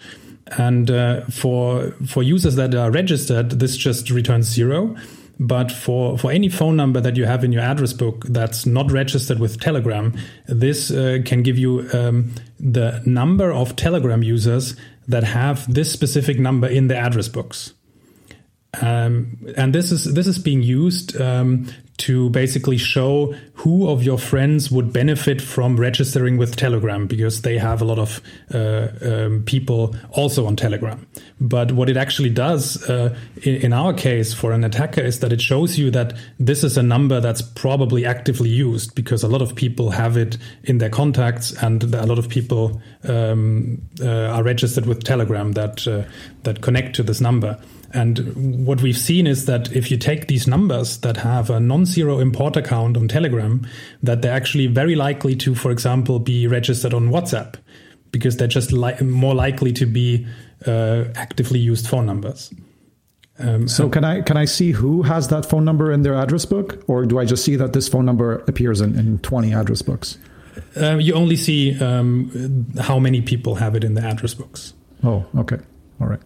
and 0.58 0.90
uh, 0.90 1.20
for 1.26 1.92
for 2.04 2.24
users 2.24 2.56
that 2.56 2.74
are 2.74 2.90
registered, 2.90 3.50
this 3.50 3.76
just 3.76 4.10
returns 4.10 4.46
zero. 4.48 4.96
But 5.38 5.70
for, 5.70 6.16
for 6.16 6.32
any 6.32 6.48
phone 6.48 6.76
number 6.76 7.00
that 7.00 7.16
you 7.16 7.26
have 7.26 7.44
in 7.44 7.52
your 7.52 7.62
address 7.62 7.92
book 7.92 8.24
that's 8.28 8.64
not 8.64 8.90
registered 8.90 9.38
with 9.38 9.60
Telegram, 9.60 10.14
this 10.46 10.90
uh, 10.90 11.18
can 11.24 11.42
give 11.42 11.58
you 11.58 11.88
um, 11.92 12.32
the 12.58 13.02
number 13.04 13.52
of 13.52 13.76
Telegram 13.76 14.22
users 14.22 14.76
that 15.08 15.24
have 15.24 15.72
this 15.72 15.92
specific 15.92 16.38
number 16.38 16.66
in 16.66 16.88
the 16.88 16.96
address 16.96 17.28
books. 17.28 17.74
Um, 18.80 19.38
and 19.56 19.74
this 19.74 19.92
is 19.92 20.12
this 20.12 20.26
is 20.26 20.38
being 20.38 20.62
used 20.62 21.20
um, 21.20 21.68
to 21.98 22.28
basically 22.30 22.76
show 22.76 23.34
who 23.54 23.88
of 23.88 24.02
your 24.02 24.18
friends 24.18 24.70
would 24.70 24.92
benefit 24.92 25.40
from 25.40 25.76
registering 25.78 26.36
with 26.36 26.56
Telegram 26.56 27.06
because 27.06 27.42
they 27.42 27.56
have 27.56 27.80
a 27.80 27.84
lot 27.84 27.98
of 27.98 28.20
uh, 28.52 28.88
um, 29.02 29.42
people 29.44 29.96
also 30.10 30.46
on 30.46 30.56
Telegram. 30.56 31.06
But 31.40 31.72
what 31.72 31.88
it 31.88 31.96
actually 31.96 32.30
does 32.30 32.88
uh, 32.88 33.16
in, 33.42 33.56
in, 33.56 33.72
our 33.72 33.94
case 33.94 34.34
for 34.34 34.52
an 34.52 34.64
attacker 34.64 35.00
is 35.00 35.20
that 35.20 35.32
it 35.32 35.40
shows 35.40 35.78
you 35.78 35.90
that 35.92 36.12
this 36.38 36.64
is 36.64 36.76
a 36.76 36.82
number 36.82 37.20
that's 37.20 37.42
probably 37.42 38.04
actively 38.04 38.50
used 38.50 38.94
because 38.94 39.22
a 39.22 39.28
lot 39.28 39.42
of 39.42 39.54
people 39.54 39.90
have 39.90 40.16
it 40.16 40.36
in 40.64 40.78
their 40.78 40.90
contacts 40.90 41.52
and 41.62 41.82
a 41.94 42.06
lot 42.06 42.18
of 42.18 42.28
people 42.28 42.80
um, 43.04 43.80
uh, 44.02 44.06
are 44.06 44.42
registered 44.42 44.86
with 44.86 45.02
Telegram 45.02 45.52
that 45.52 45.86
uh, 45.88 46.02
that 46.42 46.60
connect 46.60 46.96
to 46.96 47.02
this 47.02 47.20
number. 47.20 47.58
And 47.92 48.66
what 48.66 48.82
we've 48.82 48.96
seen 48.96 49.26
is 49.26 49.46
that 49.46 49.72
if 49.72 49.90
you 49.90 49.96
take 49.96 50.26
these 50.26 50.46
numbers 50.46 50.98
that 50.98 51.16
have 51.18 51.50
a 51.50 51.60
non-zero 51.60 52.18
importer 52.18 52.62
count 52.62 52.96
on 52.96 53.08
Telegram, 53.08 53.66
that 54.02 54.22
they're 54.22 54.34
actually 54.34 54.66
very 54.66 54.94
likely 54.94 55.36
to, 55.36 55.54
for 55.54 55.70
example, 55.70 56.18
be 56.18 56.46
registered 56.46 56.92
on 56.92 57.10
WhatsApp 57.10 57.54
because 58.12 58.36
they're 58.36 58.48
just 58.48 58.72
li- 58.72 59.00
more 59.00 59.34
likely 59.34 59.72
to 59.72 59.86
be 59.86 60.26
uh, 60.66 61.04
actively 61.14 61.58
used 61.58 61.86
phone 61.86 62.06
numbers. 62.06 62.52
Um, 63.38 63.68
so 63.68 63.90
can 63.90 64.02
I 64.02 64.22
can 64.22 64.38
I 64.38 64.46
see 64.46 64.72
who 64.72 65.02
has 65.02 65.28
that 65.28 65.44
phone 65.44 65.64
number 65.64 65.92
in 65.92 66.02
their 66.02 66.14
address 66.14 66.46
book, 66.46 66.82
or 66.86 67.04
do 67.04 67.18
I 67.18 67.26
just 67.26 67.44
see 67.44 67.56
that 67.56 67.74
this 67.74 67.86
phone 67.86 68.06
number 68.06 68.38
appears 68.48 68.80
in, 68.80 68.98
in 68.98 69.18
twenty 69.18 69.52
address 69.52 69.82
books? 69.82 70.16
Uh, 70.74 70.96
you 70.96 71.12
only 71.12 71.36
see 71.36 71.78
um, 71.78 72.66
how 72.80 72.98
many 72.98 73.20
people 73.20 73.56
have 73.56 73.74
it 73.74 73.84
in 73.84 73.92
the 73.92 74.00
address 74.00 74.32
books. 74.32 74.72
Oh, 75.04 75.26
okay, 75.36 75.58
all 76.00 76.06
right. 76.06 76.20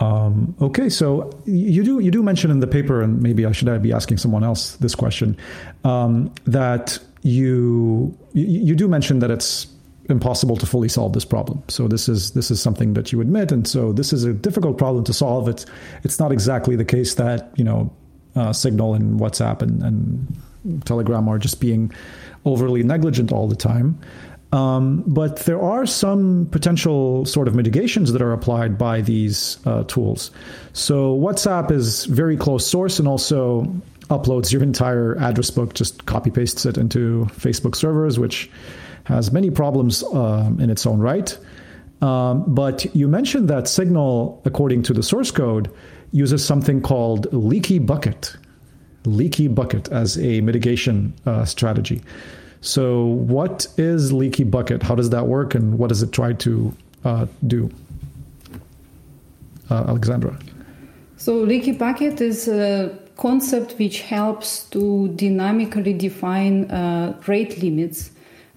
Um, 0.00 0.56
okay, 0.60 0.88
so 0.88 1.30
you 1.44 1.84
do 1.84 2.00
you 2.00 2.10
do 2.10 2.22
mention 2.22 2.50
in 2.50 2.60
the 2.60 2.66
paper, 2.66 3.00
and 3.00 3.22
maybe 3.22 3.46
I 3.46 3.52
should 3.52 3.82
be 3.82 3.92
asking 3.92 4.18
someone 4.18 4.42
else 4.42 4.76
this 4.76 4.94
question, 4.94 5.36
um, 5.84 6.32
that 6.46 6.98
you 7.22 8.16
you 8.32 8.74
do 8.74 8.88
mention 8.88 9.20
that 9.20 9.30
it's 9.30 9.68
impossible 10.10 10.56
to 10.56 10.66
fully 10.66 10.88
solve 10.88 11.12
this 11.12 11.24
problem. 11.24 11.62
So 11.68 11.88
this 11.88 12.08
is 12.08 12.32
this 12.32 12.50
is 12.50 12.60
something 12.60 12.94
that 12.94 13.12
you 13.12 13.20
admit, 13.20 13.52
and 13.52 13.66
so 13.66 13.92
this 13.92 14.12
is 14.12 14.24
a 14.24 14.32
difficult 14.32 14.78
problem 14.78 15.04
to 15.04 15.12
solve. 15.12 15.48
It's 15.48 15.64
it's 16.02 16.18
not 16.18 16.32
exactly 16.32 16.76
the 16.76 16.84
case 16.84 17.14
that 17.14 17.52
you 17.56 17.64
know 17.64 17.92
uh, 18.36 18.52
Signal 18.52 18.94
and 18.94 19.20
WhatsApp 19.20 19.62
and, 19.62 19.82
and 19.82 20.84
Telegram 20.84 21.28
are 21.28 21.38
just 21.38 21.60
being 21.60 21.92
overly 22.44 22.82
negligent 22.82 23.32
all 23.32 23.48
the 23.48 23.56
time. 23.56 23.98
Um, 24.54 25.02
but 25.04 25.40
there 25.46 25.60
are 25.60 25.84
some 25.84 26.46
potential 26.52 27.24
sort 27.24 27.48
of 27.48 27.56
mitigations 27.56 28.12
that 28.12 28.22
are 28.22 28.32
applied 28.32 28.78
by 28.78 29.00
these 29.00 29.58
uh, 29.66 29.82
tools. 29.84 30.30
So 30.72 31.18
WhatsApp 31.18 31.72
is 31.72 32.04
very 32.04 32.36
close 32.36 32.64
source 32.64 33.00
and 33.00 33.08
also 33.08 33.62
uploads 34.10 34.52
your 34.52 34.62
entire 34.62 35.18
address 35.18 35.50
book, 35.50 35.74
just 35.74 36.06
copy 36.06 36.30
pastes 36.30 36.66
it 36.66 36.78
into 36.78 37.26
Facebook 37.32 37.74
servers, 37.74 38.16
which 38.16 38.48
has 39.04 39.32
many 39.32 39.50
problems 39.50 40.04
uh, 40.04 40.48
in 40.60 40.70
its 40.70 40.86
own 40.86 41.00
right. 41.00 41.36
Um, 42.00 42.44
but 42.46 42.94
you 42.94 43.08
mentioned 43.08 43.48
that 43.48 43.66
Signal, 43.66 44.40
according 44.44 44.84
to 44.84 44.92
the 44.92 45.02
source 45.02 45.32
code, 45.32 45.68
uses 46.12 46.44
something 46.44 46.80
called 46.80 47.26
leaky 47.32 47.80
bucket, 47.80 48.36
leaky 49.04 49.48
bucket 49.48 49.90
as 49.90 50.16
a 50.16 50.40
mitigation 50.42 51.12
uh, 51.26 51.44
strategy. 51.44 52.02
So, 52.64 53.04
what 53.04 53.66
is 53.76 54.10
Leaky 54.10 54.42
Bucket? 54.42 54.82
How 54.82 54.94
does 54.94 55.10
that 55.10 55.26
work, 55.26 55.54
and 55.54 55.78
what 55.78 55.88
does 55.88 56.02
it 56.02 56.12
try 56.12 56.32
to 56.32 56.74
uh, 57.04 57.26
do? 57.46 57.70
Uh, 59.70 59.84
Alexandra. 59.88 60.38
So, 61.18 61.34
Leaky 61.34 61.72
Bucket 61.72 62.22
is 62.22 62.48
a 62.48 62.98
concept 63.18 63.72
which 63.72 64.00
helps 64.00 64.64
to 64.70 65.08
dynamically 65.08 65.92
define 65.92 66.70
uh, 66.70 67.20
rate 67.26 67.62
limits. 67.62 68.12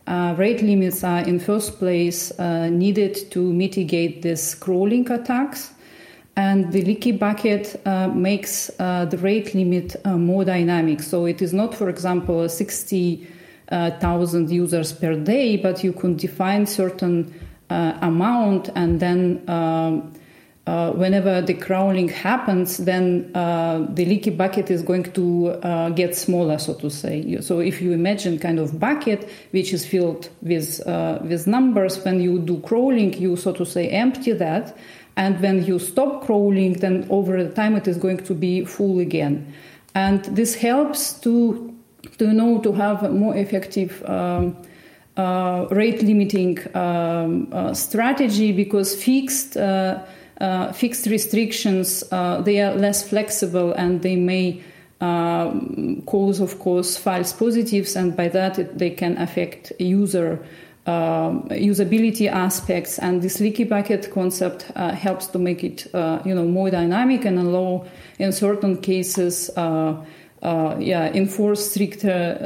Uh, 0.07 0.35
rate 0.37 0.61
limits 0.61 1.03
are, 1.03 1.23
in 1.23 1.37
first 1.37 1.77
place, 1.77 2.31
uh, 2.39 2.69
needed 2.69 3.29
to 3.31 3.51
mitigate 3.51 4.21
the 4.21 4.57
crawling 4.61 5.11
attacks. 5.11 5.73
And 6.37 6.71
the 6.71 6.81
leaky 6.81 7.11
bucket 7.11 7.81
uh, 7.85 8.07
makes 8.07 8.67
the 8.67 9.19
rate 9.21 9.53
limit 9.53 9.97
more 10.05 10.45
dynamic. 10.45 11.01
So 11.01 11.25
it 11.25 11.41
is 11.41 11.51
not, 11.51 11.75
for 11.75 11.89
example, 11.89 12.43
a 12.43 12.49
60 12.49 13.33
thousand 13.67 14.49
users 14.49 14.93
per 14.93 15.15
day, 15.15 15.57
but 15.57 15.83
you 15.83 15.93
can 15.93 16.15
define 16.15 16.65
certain 16.65 17.33
uh, 17.69 17.97
amount 18.01 18.69
and 18.75 18.99
then. 18.99 19.43
Um, 19.49 20.13
uh, 20.67 20.91
whenever 20.91 21.41
the 21.41 21.53
crawling 21.53 22.09
happens, 22.09 22.75
then 22.79 23.31
uh, 23.33 23.87
the 23.89 24.03
leaky 24.03 24.29
bucket 24.29 24.69
is 24.69 24.81
going 24.83 25.03
to 25.13 25.47
uh, 25.63 25.89
get 25.91 26.13
smaller, 26.13 26.57
so 26.57 26.73
to 26.73 26.89
say. 26.89 27.39
So 27.39 27.61
if 27.61 27.81
you 27.81 27.93
imagine 27.93 28.37
kind 28.37 28.59
of 28.59 28.77
bucket 28.77 29.29
which 29.51 29.71
is 29.71 29.85
filled 29.85 30.27
with 30.41 30.85
uh, 30.85 31.19
with 31.21 31.47
numbers, 31.47 32.03
when 32.03 32.19
you 32.19 32.39
do 32.39 32.59
crawling, 32.59 33.13
you 33.13 33.37
so 33.37 33.53
to 33.53 33.65
say 33.65 33.87
empty 33.87 34.33
that, 34.33 34.77
and 35.15 35.39
when 35.39 35.63
you 35.63 35.79
stop 35.79 36.25
crawling, 36.25 36.73
then 36.73 37.07
over 37.09 37.41
the 37.41 37.51
time 37.51 37.77
it 37.77 37.87
is 37.87 37.95
going 37.95 38.17
to 38.25 38.33
be 38.33 38.65
full 38.65 38.99
again, 38.99 39.53
and 39.95 40.25
this 40.25 40.55
helps 40.55 41.13
to 41.21 41.76
to 42.17 42.33
know 42.33 42.59
to 42.59 42.71
have 42.73 43.03
a 43.03 43.09
more 43.09 43.35
effective 43.35 44.03
um, 44.09 44.55
uh, 45.17 45.67
rate 45.71 46.03
limiting 46.03 46.59
um, 46.75 47.47
uh, 47.51 47.73
strategy 47.73 48.51
because 48.51 48.95
fixed 49.03 49.57
uh, 49.57 49.99
uh 50.39 50.71
fixed 50.71 51.07
restrictions 51.07 52.03
uh, 52.11 52.39
they 52.41 52.61
are 52.61 52.75
less 52.75 53.07
flexible 53.09 53.73
and 53.73 54.03
they 54.03 54.15
may 54.15 54.61
um, 55.01 56.03
cause 56.05 56.39
of 56.39 56.59
course 56.59 56.97
false 56.97 57.33
positives 57.33 57.95
and 57.95 58.15
by 58.15 58.27
that 58.27 58.59
it, 58.59 58.77
they 58.77 58.91
can 58.91 59.17
affect 59.17 59.71
user 59.79 60.39
um, 60.85 61.49
usability 61.49 62.31
aspects. 62.31 62.97
And 62.97 63.21
this 63.21 63.41
leaky 63.41 63.65
bucket 63.65 64.09
concept 64.09 64.71
uh, 64.73 64.91
helps 64.91 65.27
to 65.27 65.37
make 65.37 65.61
it 65.61 65.85
you 65.93 66.33
know 66.33 66.45
more 66.45 66.69
dynamic 66.69 67.25
and 67.25 67.39
allow 67.39 67.85
in 68.19 68.31
certain 68.31 68.77
cases 68.77 69.49
yeah, 70.43 71.11
enforce 71.13 71.71
stricter 71.71 72.37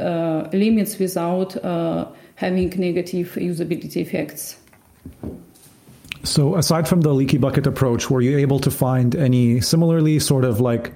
uh, 0.52 0.56
limits 0.56 0.98
without 0.98 1.56
uh, 1.64 2.06
having 2.36 2.70
negative 2.70 3.28
usability 3.34 3.96
effects. 3.96 4.56
So, 6.24 6.54
aside 6.56 6.86
from 6.86 7.00
the 7.00 7.12
leaky 7.12 7.38
bucket 7.38 7.66
approach, 7.66 8.08
were 8.08 8.20
you 8.20 8.38
able 8.38 8.60
to 8.60 8.70
find 8.70 9.14
any 9.16 9.60
similarly 9.60 10.20
sort 10.20 10.44
of 10.44 10.60
like, 10.60 10.92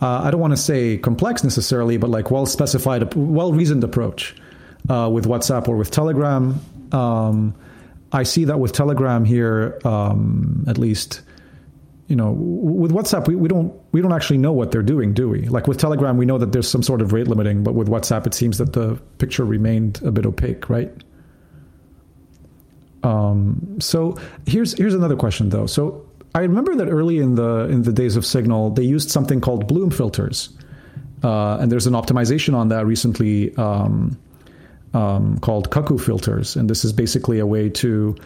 uh, 0.00 0.22
I 0.24 0.30
don't 0.30 0.40
want 0.40 0.52
to 0.52 0.56
say 0.56 0.98
complex 0.98 1.44
necessarily, 1.44 1.96
but 1.98 2.10
like 2.10 2.30
well 2.30 2.46
specified, 2.46 3.14
well 3.14 3.52
reasoned 3.52 3.84
approach 3.84 4.34
uh, 4.88 5.08
with 5.12 5.26
WhatsApp 5.26 5.68
or 5.68 5.76
with 5.76 5.90
Telegram? 5.90 6.60
Um, 6.90 7.54
I 8.12 8.24
see 8.24 8.44
that 8.46 8.58
with 8.58 8.72
Telegram 8.72 9.24
here, 9.24 9.78
um, 9.84 10.64
at 10.66 10.78
least, 10.78 11.20
you 12.10 12.16
know, 12.16 12.32
with 12.32 12.90
WhatsApp, 12.90 13.28
we, 13.28 13.36
we 13.36 13.48
don't 13.48 13.72
we 13.92 14.02
don't 14.02 14.12
actually 14.12 14.38
know 14.38 14.52
what 14.52 14.72
they're 14.72 14.82
doing, 14.82 15.14
do 15.14 15.28
we? 15.28 15.42
Like 15.42 15.68
with 15.68 15.78
Telegram, 15.78 16.16
we 16.16 16.26
know 16.26 16.38
that 16.38 16.50
there's 16.50 16.68
some 16.68 16.82
sort 16.82 17.00
of 17.00 17.12
rate 17.12 17.28
limiting, 17.28 17.62
but 17.62 17.74
with 17.74 17.86
WhatsApp, 17.86 18.26
it 18.26 18.34
seems 18.34 18.58
that 18.58 18.72
the 18.72 18.96
picture 19.18 19.44
remained 19.44 20.02
a 20.02 20.10
bit 20.10 20.26
opaque, 20.26 20.68
right? 20.68 20.92
Um, 23.04 23.78
so 23.80 24.18
here's 24.44 24.76
here's 24.76 24.94
another 24.94 25.14
question 25.14 25.50
though. 25.50 25.66
So 25.66 26.04
I 26.34 26.40
remember 26.40 26.74
that 26.76 26.88
early 26.88 27.18
in 27.18 27.36
the 27.36 27.68
in 27.70 27.82
the 27.82 27.92
days 27.92 28.16
of 28.16 28.26
Signal, 28.26 28.70
they 28.70 28.82
used 28.82 29.10
something 29.10 29.40
called 29.40 29.68
Bloom 29.68 29.92
filters, 29.92 30.48
uh, 31.22 31.58
and 31.58 31.70
there's 31.70 31.86
an 31.86 31.94
optimization 31.94 32.54
on 32.54 32.70
that 32.70 32.86
recently 32.86 33.54
um, 33.56 34.18
um, 34.94 35.38
called 35.38 35.70
Cuckoo 35.70 35.96
filters, 35.96 36.56
and 36.56 36.68
this 36.68 36.84
is 36.84 36.92
basically 36.92 37.38
a 37.38 37.46
way 37.46 37.68
to 37.68 38.16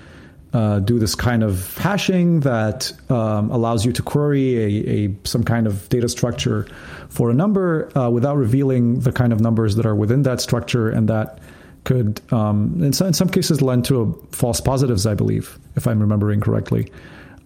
uh, 0.55 0.79
do 0.79 1.01
this 1.01 1.17
kind 1.17 1.43
of 1.43 1.77
hashing 1.77 2.41
that 2.41 2.93
um, 3.11 3.51
allows 3.51 3.85
you 3.85 3.93
to 3.93 4.03
query 4.03 4.57
a, 4.57 5.09
a, 5.09 5.17
some 5.25 5.43
kind 5.43 5.67
of 5.67 5.89
data 5.89 6.09
structure 6.09 6.69
for 7.09 7.29
a 7.29 7.35
number 7.35 7.91
uh, 7.99 8.09
without 8.09 8.37
revealing 8.37 9.01
the 9.01 9.11
kind 9.11 9.33
of 9.33 9.41
numbers 9.41 9.75
that 9.75 9.85
are 9.85 9.97
within 9.97 10.23
that 10.23 10.41
structure, 10.41 10.89
and 10.89 11.09
that 11.09 11.41
could, 11.83 12.21
um, 12.33 12.81
in, 12.83 12.93
some, 12.93 13.09
in, 13.09 13.13
some, 13.13 13.29
cases, 13.29 13.61
lend 13.61 13.85
to 13.85 14.27
false 14.31 14.61
positives. 14.61 15.07
I 15.07 15.15
believe, 15.15 15.59
if 15.75 15.89
I'm 15.89 15.99
remembering 15.99 16.41
correctly. 16.41 16.91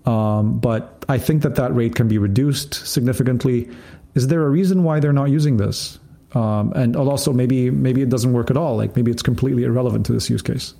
Um, 0.04 0.58
but 0.58 1.04
I 1.08 1.18
think 1.18 1.42
that 1.42 1.54
that 1.56 1.74
rate 1.74 1.94
can 1.94 2.08
be 2.08 2.18
reduced 2.18 2.74
significantly. 2.86 3.70
Is 4.14 4.28
there 4.28 4.42
a 4.42 4.50
reason 4.50 4.84
why 4.84 5.00
they're 5.00 5.12
not 5.14 5.30
using 5.30 5.56
this? 5.56 5.98
Um, 6.34 6.72
and 6.74 6.94
also, 6.94 7.32
maybe 7.32 7.70
maybe 7.70 8.02
it 8.02 8.10
doesn't 8.10 8.34
work 8.34 8.50
at 8.50 8.58
all. 8.58 8.76
Like 8.76 8.96
maybe 8.96 9.10
it's 9.10 9.22
completely 9.22 9.64
irrelevant 9.64 10.04
to 10.06 10.12
this 10.12 10.28
use 10.28 10.42
case 10.42 10.74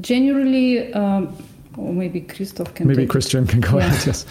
generally, 0.00 0.92
um, 0.92 1.36
or 1.76 1.92
maybe 1.92 2.20
Christoph 2.20 2.74
can. 2.74 2.86
Maybe 2.88 3.06
Christian 3.06 3.46
can 3.46 3.60
go 3.60 3.78
yeah. 3.78 3.86
ahead. 3.86 4.06
Yes. 4.06 4.26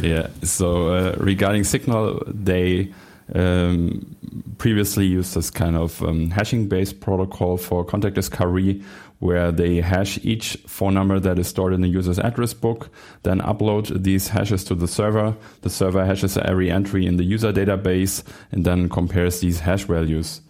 Yeah. 0.00 0.28
So 0.42 0.88
uh, 0.88 1.16
regarding 1.18 1.64
Signal, 1.64 2.22
they 2.26 2.92
um, 3.34 4.16
previously 4.58 5.06
used 5.06 5.34
this 5.34 5.50
kind 5.50 5.76
of 5.76 6.02
um, 6.02 6.30
hashing-based 6.30 7.00
protocol 7.00 7.56
for 7.56 7.84
contact 7.84 8.14
discovery, 8.14 8.82
where 9.18 9.50
they 9.50 9.80
hash 9.80 10.18
each 10.22 10.56
phone 10.66 10.94
number 10.94 11.18
that 11.18 11.38
is 11.38 11.48
stored 11.48 11.72
in 11.72 11.80
the 11.80 11.88
user's 11.88 12.18
address 12.18 12.54
book, 12.54 12.88
then 13.24 13.40
upload 13.40 14.02
these 14.02 14.28
hashes 14.28 14.64
to 14.64 14.74
the 14.74 14.86
server. 14.86 15.36
The 15.62 15.70
server 15.70 16.04
hashes 16.04 16.36
every 16.38 16.70
entry 16.70 17.06
in 17.06 17.16
the 17.16 17.24
user 17.24 17.52
database 17.52 18.22
and 18.52 18.64
then 18.64 18.88
compares 18.88 19.40
these 19.40 19.60
hash 19.60 19.84
values. 19.84 20.40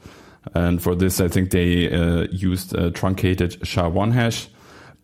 And 0.55 0.83
for 0.83 0.95
this, 0.95 1.21
I 1.21 1.29
think 1.29 1.51
they 1.51 1.91
uh, 1.91 2.27
used 2.31 2.75
a 2.75 2.91
truncated 2.91 3.67
SHA-1 3.67 4.13
hash. 4.13 4.49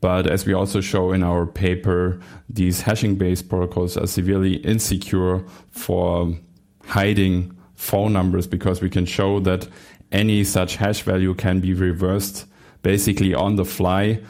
But 0.04 0.26
as 0.26 0.44
we 0.44 0.52
also 0.52 0.82
show 0.82 1.12
in 1.12 1.22
our 1.22 1.46
paper, 1.46 2.20
these 2.50 2.82
hashing-based 2.82 3.48
protocols 3.48 3.96
are 3.96 4.06
severely 4.06 4.56
insecure 4.56 5.42
for 5.70 6.36
hiding 6.84 7.56
phone 7.74 8.12
numbers 8.12 8.46
because 8.46 8.82
we 8.82 8.90
can 8.90 9.06
show 9.06 9.40
that 9.40 9.66
any 10.12 10.44
such 10.44 10.76
hash 10.76 11.00
value 11.00 11.32
can 11.32 11.60
be 11.60 11.72
reversed 11.72 12.44
basically 12.82 13.32
on 13.32 13.56
the 13.56 13.64
fly 13.64 14.20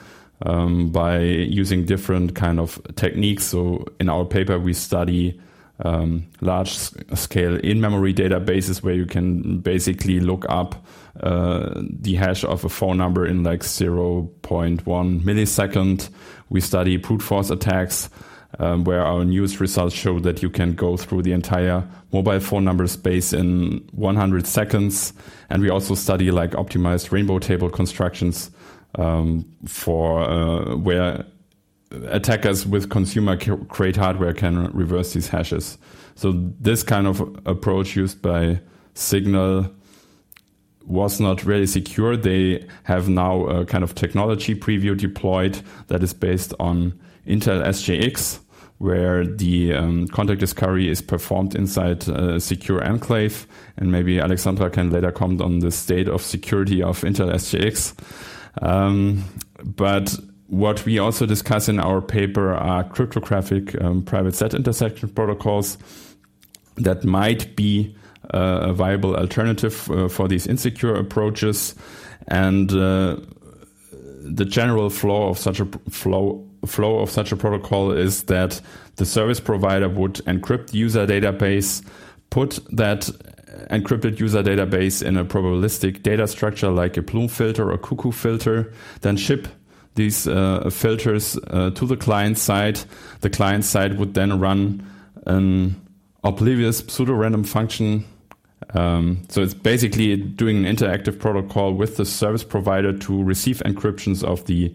um, 0.47 0.91
by 0.91 1.19
using 1.19 1.85
different 1.85 2.37
kind 2.37 2.61
of 2.61 2.81
techniques. 2.95 3.43
So 3.43 3.85
in 3.99 4.09
our 4.09 4.25
paper, 4.25 4.61
we 4.61 4.75
study 4.75 5.41
um, 5.81 6.27
large 6.41 6.71
scale 7.15 7.57
in-memory 7.57 8.15
databases 8.15 8.83
where 8.83 8.95
you 8.95 9.07
can 9.07 9.59
basically 9.59 10.21
look 10.21 10.47
up 10.49 10.85
uh, 11.21 11.83
the 11.85 12.15
hash 12.15 12.45
of 12.45 12.65
a 12.65 12.69
phone 12.69 12.97
number 12.97 13.27
in 13.27 13.43
like 13.43 13.61
0.1 13.61 14.83
millisecond. 14.83 16.09
We 16.49 16.61
study 16.61 16.97
brute 16.97 17.23
force 17.23 17.51
attacks 17.51 18.09
um, 18.59 18.85
where 18.85 19.03
our 19.03 19.25
news 19.25 19.61
results 19.61 19.95
show 19.95 20.21
that 20.21 20.43
you 20.43 20.51
can 20.51 20.75
go 20.75 20.97
through 20.97 21.23
the 21.23 21.33
entire 21.33 21.87
mobile 22.13 22.41
phone 22.41 22.65
number 22.65 22.87
space 22.87 23.33
in 23.33 23.89
100 23.93 24.47
seconds. 24.47 25.13
And 25.51 25.63
we 25.63 25.71
also 25.71 25.95
study 25.95 26.31
like 26.31 26.53
optimized 26.53 27.11
rainbow 27.11 27.39
table 27.39 27.71
constructions 27.71 28.51
um, 28.97 29.45
for 29.67 30.23
uh, 30.23 30.77
where 30.77 31.25
attackers 32.09 32.67
with 32.67 32.91
consumer 32.91 33.37
grade 33.37 33.97
hardware 33.97 34.35
can 34.35 34.71
reverse 34.73 35.13
these 35.13 35.29
hashes. 35.29 35.79
So 36.15 36.33
this 36.61 36.83
kind 36.83 37.07
of 37.07 37.21
approach 37.47 37.97
used 37.97 38.23
by 38.23 38.61
Signal 38.95 39.71
was 40.87 41.21
not 41.21 41.45
really 41.45 41.67
secure. 41.67 42.17
They 42.17 42.67
have 42.85 43.09
now 43.09 43.47
a 43.47 43.65
kind 43.65 43.83
of 43.83 43.95
technology 43.95 44.55
preview 44.55 44.97
deployed 44.97 45.61
that 45.89 46.03
is 46.03 46.13
based 46.13 46.55
on 46.61 46.99
Intel 47.27 47.65
SGX, 47.65 48.39
where 48.79 49.27
the 49.27 49.75
um, 49.75 50.07
contact 50.09 50.41
discovery 50.41 50.89
is 50.89 51.01
performed 51.01 51.55
inside 51.55 52.07
a 52.09 52.39
secure 52.39 52.85
enclave. 52.85 53.47
And 53.77 53.91
maybe 53.91 54.21
Alexandra 54.21 54.71
can 54.71 54.91
later 54.91 55.11
comment 55.11 55.41
on 55.41 55.61
the 55.61 55.71
state 55.71 56.09
of 56.09 56.23
security 56.23 56.83
of 56.83 57.01
Intel 57.01 57.33
SGX. 57.33 57.95
Um, 58.63 59.25
but 59.65 60.15
what 60.49 60.85
we 60.85 60.99
also 60.99 61.27
discuss 61.27 61.69
in 61.69 61.79
our 61.81 62.01
paper 62.01 62.53
are 62.53 62.85
cryptographic 62.85 63.81
um, 63.83 64.03
private 64.03 64.35
set 64.35 64.55
intersection 64.55 65.09
protocols 65.09 65.79
that 66.77 67.05
might 67.05 67.57
be 67.57 67.97
uh, 68.33 68.61
a 68.63 68.73
viable 68.73 69.17
alternative 69.17 69.91
uh, 69.91 70.09
for 70.09 70.29
these 70.29 70.47
insecure 70.47 70.95
approaches. 70.95 71.75
And 72.29 72.71
uh, 72.73 73.19
the 73.91 74.45
general 74.45 74.91
flow 74.91 75.29
of 75.29 75.39
such 75.39 75.61
a 75.61 75.67
flow 75.91 76.47
flow 76.67 77.01
of 77.01 77.11
such 77.11 77.31
a 77.31 77.37
protocol 77.37 77.93
is 77.93 78.25
that 78.25 78.61
the 78.97 79.05
service 79.05 79.41
provider 79.41 79.89
would 79.89 80.15
encrypt 80.27 80.73
user 80.73 81.07
database, 81.07 81.85
put 82.31 82.59
that 82.73 83.11
encrypted 83.71 84.19
user 84.19 84.43
database 84.43 85.05
in 85.05 85.17
a 85.17 85.25
probabilistic 85.25 86.03
data 86.03 86.27
structure 86.27 86.71
like 86.71 86.97
a 86.97 87.03
Bloom 87.03 87.29
filter 87.29 87.71
or 87.71 87.79
cuckoo 87.79 88.13
filter, 88.13 88.73
then 89.03 89.17
ship 89.17 89.47
these 89.95 90.27
uh, 90.27 90.69
filters 90.71 91.39
uh, 91.49 91.71
to 91.71 91.87
the 91.87 91.97
client 91.97 92.39
side. 92.39 92.81
The 93.21 93.31
client 93.31 93.65
side 93.65 93.99
would 93.99 94.15
then 94.15 94.41
run 94.41 94.85
an 95.27 95.81
oblivious 96.23 96.79
pseudo-random 96.87 97.45
function. 97.45 98.05
Um, 98.75 99.23
so 99.29 99.43
it's 99.43 99.55
basically 99.55 100.17
doing 100.17 100.65
an 100.65 100.77
interactive 100.77 101.19
protocol 101.19 101.75
with 101.75 101.97
the 101.97 102.05
service 102.05 102.43
provider 102.43 102.97
to 102.99 103.23
receive 103.23 103.59
encryptions 103.59 104.25
of 104.25 104.45
the 104.47 104.75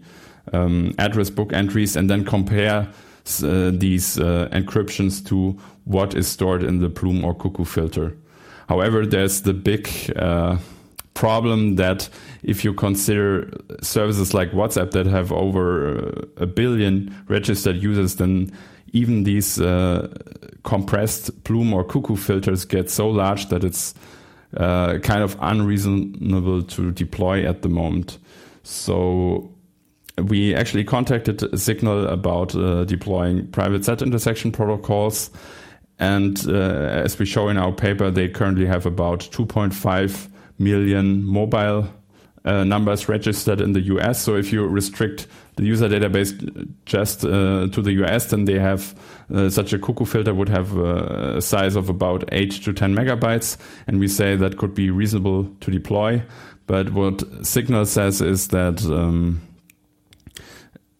um, 0.52 0.94
address 0.98 1.28
book 1.30 1.52
entries 1.52 1.96
and 1.96 2.08
then 2.08 2.24
compare 2.24 2.88
uh, 3.42 3.70
these 3.74 4.18
uh, 4.18 4.48
encryptions 4.52 5.24
to 5.26 5.58
what 5.84 6.14
is 6.14 6.26
stored 6.26 6.62
in 6.62 6.78
the 6.78 6.88
Bloom 6.88 7.24
or 7.24 7.34
Cuckoo 7.34 7.64
filter. 7.64 8.16
However, 8.68 9.04
there's 9.04 9.42
the 9.42 9.52
big 9.52 9.88
uh, 10.16 10.56
problem 11.14 11.76
that 11.76 12.08
if 12.42 12.64
you 12.64 12.72
consider 12.72 13.50
services 13.82 14.32
like 14.32 14.52
WhatsApp 14.52 14.92
that 14.92 15.06
have 15.06 15.32
over 15.32 15.98
uh, 15.98 16.42
a 16.42 16.46
billion 16.46 17.14
registered 17.28 17.82
users, 17.82 18.16
then 18.16 18.50
even 18.92 19.24
these 19.24 19.60
uh, 19.60 20.08
compressed 20.62 21.44
Bloom 21.44 21.72
or 21.72 21.84
Cuckoo 21.84 22.16
filters 22.16 22.64
get 22.64 22.90
so 22.90 23.08
large 23.08 23.48
that 23.48 23.64
it's 23.64 23.94
uh, 24.56 24.98
kind 24.98 25.22
of 25.22 25.36
unreasonable 25.40 26.62
to 26.62 26.90
deploy 26.92 27.46
at 27.46 27.62
the 27.62 27.68
moment. 27.68 28.18
So 28.62 29.52
we 30.16 30.54
actually 30.54 30.84
contacted 30.84 31.58
Signal 31.58 32.06
about 32.06 32.54
uh, 32.54 32.84
deploying 32.84 33.46
private 33.48 33.84
set 33.84 34.02
intersection 34.02 34.52
protocols. 34.52 35.30
And 35.98 36.42
uh, 36.48 36.52
as 36.52 37.18
we 37.18 37.26
show 37.26 37.48
in 37.48 37.58
our 37.58 37.72
paper, 37.72 38.10
they 38.10 38.28
currently 38.28 38.66
have 38.66 38.86
about 38.86 39.20
2.5 39.20 40.29
million 40.60 41.24
mobile 41.24 41.88
uh, 42.44 42.64
numbers 42.64 43.08
registered 43.08 43.60
in 43.60 43.72
the 43.72 43.80
US. 43.80 44.22
So 44.22 44.36
if 44.36 44.52
you 44.52 44.66
restrict 44.66 45.26
the 45.56 45.64
user 45.64 45.88
database 45.88 46.32
just 46.86 47.24
uh, 47.24 47.68
to 47.68 47.82
the 47.82 47.92
US, 48.04 48.30
then 48.30 48.44
they 48.44 48.58
have 48.58 48.94
uh, 49.34 49.50
such 49.50 49.72
a 49.72 49.78
cuckoo 49.78 50.04
filter 50.04 50.32
would 50.32 50.48
have 50.48 50.76
a 50.76 51.40
size 51.40 51.76
of 51.76 51.88
about 51.88 52.24
8 52.32 52.50
to 52.50 52.72
10 52.72 52.94
megabytes. 52.94 53.56
And 53.86 53.98
we 53.98 54.08
say 54.08 54.36
that 54.36 54.56
could 54.56 54.74
be 54.74 54.90
reasonable 54.90 55.44
to 55.60 55.70
deploy. 55.70 56.22
But 56.66 56.92
what 56.92 57.22
Signal 57.44 57.84
says 57.84 58.22
is 58.22 58.48
that 58.48 58.84
um, 58.84 59.42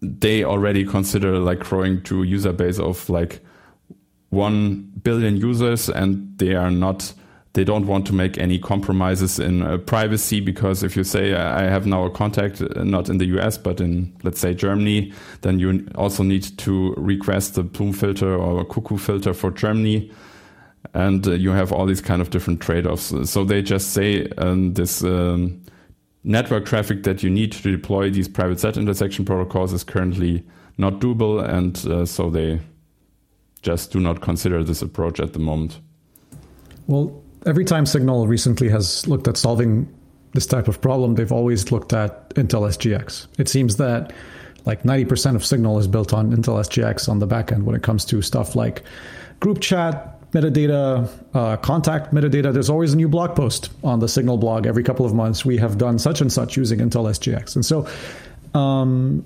they 0.02 0.44
already 0.44 0.84
consider 0.84 1.38
like 1.38 1.60
growing 1.60 2.02
to 2.02 2.22
a 2.22 2.26
user 2.26 2.52
base 2.52 2.78
of 2.78 3.08
like 3.08 3.40
1 4.30 4.92
billion 5.02 5.36
users 5.36 5.88
and 5.88 6.36
they 6.38 6.54
are 6.54 6.70
not 6.70 7.12
they 7.52 7.64
don't 7.64 7.86
want 7.86 8.06
to 8.06 8.12
make 8.12 8.38
any 8.38 8.58
compromises 8.58 9.38
in 9.40 9.62
uh, 9.62 9.76
privacy 9.78 10.40
because 10.40 10.82
if 10.82 10.96
you 10.96 11.02
say 11.02 11.34
I 11.34 11.62
have 11.62 11.84
now 11.84 12.04
a 12.04 12.10
contact 12.10 12.62
uh, 12.62 12.84
not 12.84 13.08
in 13.08 13.18
the 13.18 13.26
US 13.38 13.58
but 13.58 13.80
in 13.80 14.14
let's 14.22 14.38
say 14.38 14.54
Germany, 14.54 15.12
then 15.40 15.58
you 15.58 15.86
also 15.96 16.22
need 16.22 16.56
to 16.58 16.94
request 16.96 17.54
the 17.54 17.64
Bloom 17.64 17.92
filter 17.92 18.34
or 18.34 18.60
a 18.60 18.64
Cuckoo 18.64 18.98
filter 18.98 19.34
for 19.34 19.50
Germany, 19.50 20.12
and 20.94 21.26
uh, 21.26 21.32
you 21.32 21.50
have 21.50 21.72
all 21.72 21.86
these 21.86 22.00
kind 22.00 22.22
of 22.22 22.30
different 22.30 22.60
trade-offs. 22.60 23.12
So 23.28 23.44
they 23.44 23.62
just 23.62 23.92
say 23.92 24.28
um, 24.38 24.74
this. 24.74 25.02
Um, 25.02 25.62
network 26.22 26.66
traffic 26.66 27.02
that 27.04 27.22
you 27.22 27.30
need 27.30 27.50
to 27.50 27.62
deploy 27.70 28.10
these 28.10 28.28
private 28.28 28.60
set 28.60 28.76
intersection 28.76 29.24
protocols 29.24 29.72
is 29.72 29.82
currently 29.82 30.44
not 30.76 31.00
doable, 31.00 31.42
and 31.42 31.86
uh, 31.86 32.04
so 32.04 32.28
they 32.28 32.60
just 33.62 33.90
do 33.90 34.00
not 34.00 34.20
consider 34.20 34.62
this 34.62 34.82
approach 34.82 35.18
at 35.18 35.32
the 35.32 35.38
moment. 35.38 35.80
Well, 36.86 37.22
every 37.46 37.64
time 37.64 37.86
Signal 37.86 38.26
recently 38.26 38.68
has 38.68 39.06
looked 39.06 39.28
at 39.28 39.36
solving 39.36 39.92
this 40.32 40.46
type 40.46 40.68
of 40.68 40.80
problem, 40.80 41.14
they've 41.14 41.32
always 41.32 41.72
looked 41.72 41.92
at 41.92 42.30
Intel 42.30 42.62
SGX. 42.68 43.26
It 43.38 43.48
seems 43.48 43.76
that 43.76 44.12
like 44.66 44.82
90% 44.82 45.36
of 45.36 45.44
Signal 45.44 45.78
is 45.78 45.88
built 45.88 46.12
on 46.12 46.30
Intel 46.30 46.60
SGX 46.60 47.08
on 47.08 47.18
the 47.18 47.26
back 47.26 47.50
end 47.50 47.64
when 47.66 47.74
it 47.74 47.82
comes 47.82 48.04
to 48.06 48.22
stuff 48.22 48.54
like 48.54 48.82
group 49.40 49.60
chat, 49.60 50.30
metadata, 50.32 51.08
uh, 51.34 51.56
contact 51.56 52.14
metadata. 52.14 52.52
There's 52.52 52.70
always 52.70 52.92
a 52.92 52.96
new 52.96 53.08
blog 53.08 53.34
post 53.34 53.70
on 53.82 54.00
the 54.00 54.08
Signal 54.08 54.36
blog 54.36 54.66
every 54.66 54.84
couple 54.84 55.06
of 55.06 55.14
months. 55.14 55.44
We 55.44 55.56
have 55.56 55.78
done 55.78 55.98
such 55.98 56.20
and 56.20 56.32
such 56.32 56.56
using 56.56 56.78
Intel 56.78 57.08
SGX. 57.08 57.56
And 57.56 57.64
so, 57.64 57.88
um, 58.58 59.24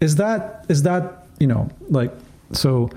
is 0.00 0.16
that, 0.16 0.66
is 0.68 0.82
that, 0.82 1.26
you 1.38 1.46
know, 1.46 1.70
like, 1.88 2.12
so 2.52 2.90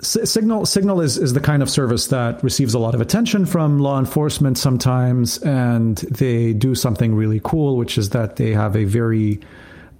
Signal 0.00 0.64
Signal 0.64 1.00
is, 1.00 1.18
is 1.18 1.32
the 1.32 1.40
kind 1.40 1.62
of 1.62 1.68
service 1.68 2.06
that 2.08 2.42
receives 2.44 2.74
a 2.74 2.78
lot 2.78 2.94
of 2.94 3.00
attention 3.00 3.44
from 3.44 3.80
law 3.80 3.98
enforcement 3.98 4.56
sometimes, 4.56 5.38
and 5.38 5.96
they 5.96 6.52
do 6.52 6.74
something 6.74 7.14
really 7.14 7.40
cool, 7.42 7.76
which 7.76 7.98
is 7.98 8.10
that 8.10 8.36
they 8.36 8.52
have 8.52 8.76
a 8.76 8.84
very 8.84 9.40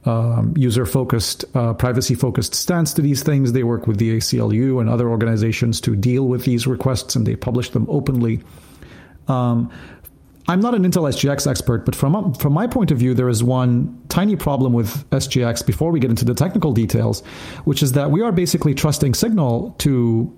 um, 0.05 0.55
user 0.57 0.87
focused, 0.87 1.45
uh, 1.57 1.75
privacy 1.75 2.15
focused 2.15 2.55
stance 2.55 2.95
to 2.95 3.03
these 3.03 3.25
things. 3.25 3.53
They 3.53 3.65
work 3.65 3.89
with 3.89 3.99
the 3.99 4.17
ACLU 4.17 4.81
and 4.81 4.89
other 4.89 5.09
organizations 5.09 5.81
to 5.83 5.97
deal 5.97 6.29
with 6.29 6.45
these 6.45 6.67
requests, 6.67 7.17
and 7.17 7.27
they 7.27 7.35
publish 7.35 7.71
them 7.71 7.87
openly. 7.89 8.41
Um, 9.27 9.71
I'm 10.49 10.61
not 10.61 10.75
an 10.75 10.83
Intel 10.83 11.07
SGX 11.07 11.47
expert, 11.47 11.85
but 11.85 11.95
from 11.95 12.33
from 12.35 12.55
my 12.55 12.67
point 12.67 12.91
of 12.91 12.99
view, 12.99 13.13
there 13.13 13.29
is 13.29 13.45
one 13.45 14.03
tiny 14.09 14.35
problem 14.35 14.73
with 14.73 15.09
SGX 15.11 15.65
before 15.65 15.91
we 15.91 16.01
get 16.01 16.09
into 16.09 16.25
the 16.25 16.35
technical 16.35 16.73
details, 16.73 17.21
which 17.65 17.83
is 17.83 17.93
that 17.93 18.11
we 18.11 18.23
are 18.23 18.33
basically 18.33 18.75
trusting 18.75 19.13
Signal 19.13 19.75
to 19.79 20.35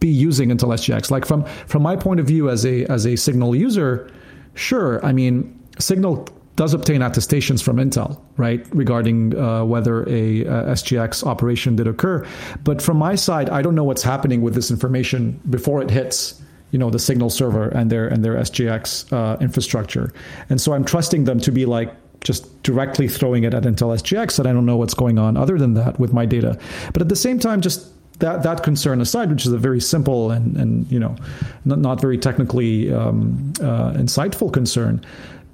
be 0.00 0.08
using 0.08 0.48
Intel 0.48 0.72
SGX. 0.72 1.10
Like 1.10 1.26
from 1.26 1.44
from 1.66 1.82
my 1.82 1.96
point 1.96 2.18
of 2.18 2.26
view 2.26 2.48
as 2.48 2.64
a 2.64 2.86
as 2.86 3.06
a 3.06 3.14
Signal 3.14 3.54
user, 3.54 4.10
sure, 4.54 5.04
I 5.04 5.12
mean 5.12 5.62
Signal 5.78 6.26
does 6.56 6.72
obtain 6.72 7.02
attestations 7.02 7.60
from 7.60 7.76
Intel, 7.76 8.18
right, 8.38 8.66
regarding 8.74 9.38
uh, 9.38 9.62
whether 9.62 10.08
a, 10.08 10.40
a, 10.40 10.72
SGX 10.72 11.22
operation 11.26 11.76
did 11.76 11.86
occur. 11.86 12.26
But 12.64 12.80
from 12.80 12.96
my 12.96 13.14
side, 13.14 13.50
I 13.50 13.60
don't 13.60 13.74
know 13.74 13.84
what's 13.84 14.02
happening 14.02 14.40
with 14.40 14.54
this 14.54 14.70
information 14.70 15.38
before 15.50 15.82
it 15.82 15.90
hits 15.90 16.40
you 16.76 16.78
know 16.78 16.90
the 16.90 16.98
signal 16.98 17.30
server 17.30 17.68
and 17.68 17.90
their 17.90 18.06
and 18.06 18.22
their 18.22 18.34
SGX 18.34 19.10
uh, 19.10 19.38
infrastructure. 19.40 20.12
And 20.50 20.60
so 20.60 20.74
I'm 20.74 20.84
trusting 20.84 21.24
them 21.24 21.40
to 21.40 21.50
be 21.50 21.64
like 21.64 21.90
just 22.22 22.62
directly 22.62 23.08
throwing 23.08 23.44
it 23.44 23.54
at 23.54 23.62
Intel 23.62 23.96
SGX, 23.96 24.38
and 24.38 24.46
I 24.46 24.52
don't 24.52 24.66
know 24.66 24.76
what's 24.76 24.92
going 24.92 25.18
on 25.18 25.38
other 25.38 25.56
than 25.56 25.72
that 25.72 25.98
with 25.98 26.12
my 26.12 26.26
data. 26.26 26.58
But 26.92 27.00
at 27.00 27.08
the 27.08 27.16
same 27.16 27.38
time, 27.38 27.62
just 27.62 27.88
that 28.18 28.42
that 28.42 28.62
concern 28.62 29.00
aside, 29.00 29.30
which 29.30 29.46
is 29.46 29.52
a 29.52 29.56
very 29.56 29.80
simple 29.80 30.30
and 30.30 30.54
and 30.58 30.92
you 30.92 31.00
know 31.00 31.16
not, 31.64 31.78
not 31.78 31.98
very 31.98 32.18
technically 32.18 32.92
um, 32.92 33.54
uh, 33.62 33.92
insightful 33.92 34.52
concern, 34.52 35.02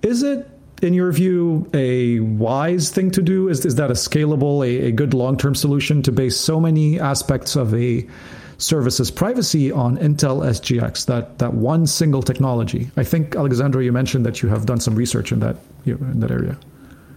is 0.03 0.25
it 0.25 0.49
in 0.83 0.93
your 0.93 1.13
view, 1.13 1.71
a 1.73 2.19
wise 2.19 2.91
thing 2.91 3.13
to 3.13 3.23
do? 3.23 3.49
Is, 3.49 3.65
is 3.65 3.77
that 3.77 3.93
a 3.93 3.95
scalable, 3.95 4.67
a, 4.67 4.87
a 4.89 4.91
good 4.91 5.15
long 5.15 5.37
term 5.37 5.55
solution 5.55 6.03
to 6.03 6.11
base 6.11 6.37
so 6.37 6.59
many 6.59 6.99
aspects 6.99 7.55
of 7.55 7.73
a 7.73 8.05
services 8.63 9.11
privacy 9.11 9.73
on 9.73 9.99
Intel 9.99 10.45
SGX, 10.45 11.07
that, 11.07 11.39
that 11.39 11.55
one 11.55 11.87
single 11.87 12.23
technology. 12.23 12.91
I 12.97 13.05
think, 13.05 13.35
Alexandra, 13.35 13.85
you 13.85 13.93
mentioned 13.93 14.25
that 14.25 14.43
you 14.43 14.49
have 14.49 14.67
done 14.67 14.81
some 14.81 14.95
research 14.95 15.33
in 15.33 15.41
that, 15.41 15.57
in 15.85 16.21
that 16.21 16.31
area. 16.31 16.57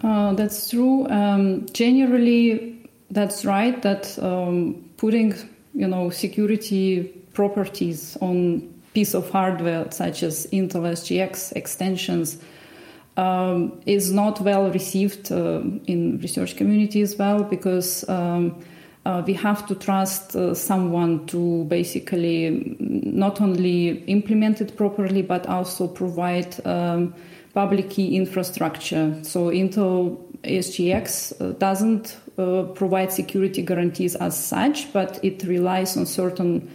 Uh, 0.03 0.33
that's 0.33 0.69
true. 0.69 1.07
Um, 1.09 1.65
generally, 1.71 2.89
that's 3.11 3.45
right, 3.45 3.81
that 3.83 4.17
um, 4.19 4.83
putting 4.97 5.33
you 5.73 5.87
know, 5.87 6.09
security 6.09 7.03
properties 7.33 8.17
on 8.21 8.73
piece 8.93 9.13
of 9.13 9.29
hardware 9.29 9.91
such 9.91 10.23
as 10.23 10.47
Intel 10.47 10.83
SGX 10.83 11.51
extensions 11.53 12.37
um, 13.17 13.79
is 13.85 14.11
not 14.11 14.39
well 14.41 14.71
received 14.71 15.31
uh, 15.31 15.61
in 15.85 16.19
research 16.21 16.55
community 16.55 17.01
as 17.01 17.15
well 17.17 17.43
because 17.43 18.07
um, 18.09 18.63
uh, 19.05 19.23
we 19.25 19.33
have 19.33 19.65
to 19.67 19.75
trust 19.75 20.35
uh, 20.35 20.53
someone 20.55 21.25
to 21.27 21.63
basically 21.65 22.75
not 22.79 23.39
only 23.39 24.03
implement 24.05 24.61
it 24.61 24.75
properly 24.75 25.21
but 25.21 25.45
also 25.47 25.87
provide 25.87 26.55
um, 26.65 27.13
public 27.53 27.89
key 27.89 28.15
infrastructure. 28.15 29.15
So 29.23 29.49
Intel 29.51 30.17
SGX 30.43 31.39
uh, 31.39 31.51
doesn't 31.53 32.17
uh, 32.37 32.63
provide 32.73 33.11
security 33.11 33.61
guarantees 33.61 34.15
as 34.15 34.37
such, 34.37 34.91
but 34.91 35.19
it 35.23 35.43
relies 35.43 35.95
on 35.97 36.05
certain 36.05 36.69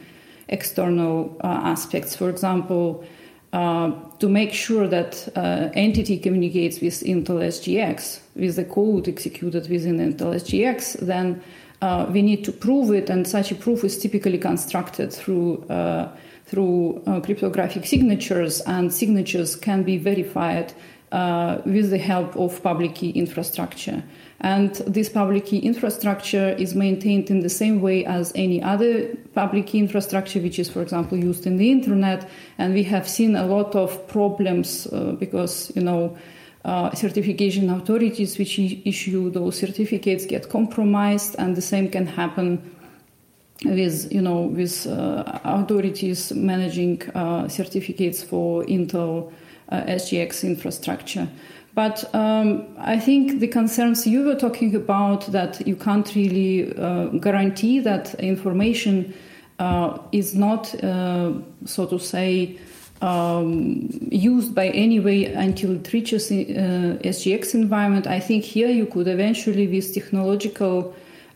external 0.48 1.36
uh, 1.42 1.46
aspects. 1.46 2.16
For 2.16 2.30
example, 2.30 3.04
uh, 3.52 3.90
to 4.20 4.28
make 4.28 4.52
sure 4.52 4.86
that 4.86 5.28
entity 5.74 6.16
communicates 6.18 6.80
with 6.80 7.02
Intel 7.02 7.42
SGX 7.42 8.20
with 8.36 8.54
the 8.54 8.64
code 8.64 9.08
executed 9.08 9.68
within 9.68 9.98
Intel 9.98 10.34
SGX, 10.34 11.00
then 11.00 11.42
uh, 11.82 12.06
we 12.10 12.22
need 12.22 12.44
to 12.44 12.52
prove 12.52 12.90
it, 12.92 13.10
and 13.10 13.26
such 13.26 13.50
a 13.52 13.54
proof 13.54 13.84
is 13.84 13.98
typically 13.98 14.38
constructed 14.38 15.12
through 15.12 15.64
uh, 15.68 16.08
through 16.46 17.00
uh, 17.06 17.20
cryptographic 17.20 17.86
signatures, 17.86 18.60
and 18.62 18.92
signatures 18.92 19.54
can 19.54 19.84
be 19.84 19.96
verified 19.96 20.74
uh, 21.12 21.58
with 21.64 21.90
the 21.90 21.98
help 21.98 22.36
of 22.36 22.62
public 22.62 22.94
key 22.96 23.10
infrastructure. 23.10 24.02
And 24.40 24.74
this 24.86 25.08
public 25.08 25.46
key 25.46 25.58
infrastructure 25.58 26.50
is 26.58 26.74
maintained 26.74 27.30
in 27.30 27.40
the 27.40 27.48
same 27.48 27.80
way 27.80 28.04
as 28.06 28.32
any 28.34 28.62
other 28.62 29.14
public 29.34 29.66
key 29.66 29.78
infrastructure, 29.78 30.40
which 30.40 30.58
is, 30.58 30.70
for 30.70 30.82
example, 30.82 31.18
used 31.18 31.46
in 31.46 31.56
the 31.56 31.70
internet. 31.70 32.28
And 32.58 32.72
we 32.74 32.84
have 32.84 33.06
seen 33.08 33.36
a 33.36 33.44
lot 33.44 33.74
of 33.74 34.08
problems 34.08 34.86
uh, 34.86 35.12
because, 35.18 35.70
you 35.76 35.82
know, 35.82 36.16
uh, 36.64 36.94
certification 36.94 37.70
authorities 37.70 38.38
which 38.38 38.58
issue 38.58 39.30
those 39.30 39.58
certificates 39.58 40.26
get 40.26 40.50
compromised, 40.50 41.34
and 41.38 41.56
the 41.56 41.62
same 41.62 41.88
can 41.88 42.06
happen 42.06 42.70
with 43.64 44.12
you 44.12 44.20
know 44.20 44.42
with 44.42 44.86
uh, 44.86 45.40
authorities 45.44 46.32
managing 46.32 47.02
uh, 47.14 47.48
certificates 47.48 48.22
for 48.22 48.62
Intel 48.64 49.32
uh, 49.70 49.80
SGX 49.82 50.44
infrastructure. 50.44 51.28
But 51.74 52.14
um, 52.14 52.66
I 52.78 52.98
think 52.98 53.40
the 53.40 53.48
concerns 53.48 54.06
you 54.06 54.24
were 54.24 54.34
talking 54.34 54.74
about 54.74 55.26
that 55.32 55.66
you 55.66 55.76
can't 55.76 56.14
really 56.14 56.76
uh, 56.76 57.06
guarantee 57.06 57.80
that 57.80 58.14
information 58.16 59.14
is 60.10 60.34
not, 60.34 60.66
so 60.66 61.86
to 61.86 61.98
say, 61.98 62.58
um, 63.00 63.88
used 64.10 64.54
by 64.54 64.68
any 64.68 65.00
way 65.00 65.24
until 65.26 65.76
it 65.76 65.92
reaches 65.92 66.30
uh, 66.30 66.98
SGX 67.02 67.54
environment. 67.54 68.06
I 68.06 68.20
think 68.20 68.44
here 68.44 68.68
you 68.68 68.86
could 68.86 69.08
eventually, 69.08 69.66
with 69.66 69.94
technological 69.94 70.94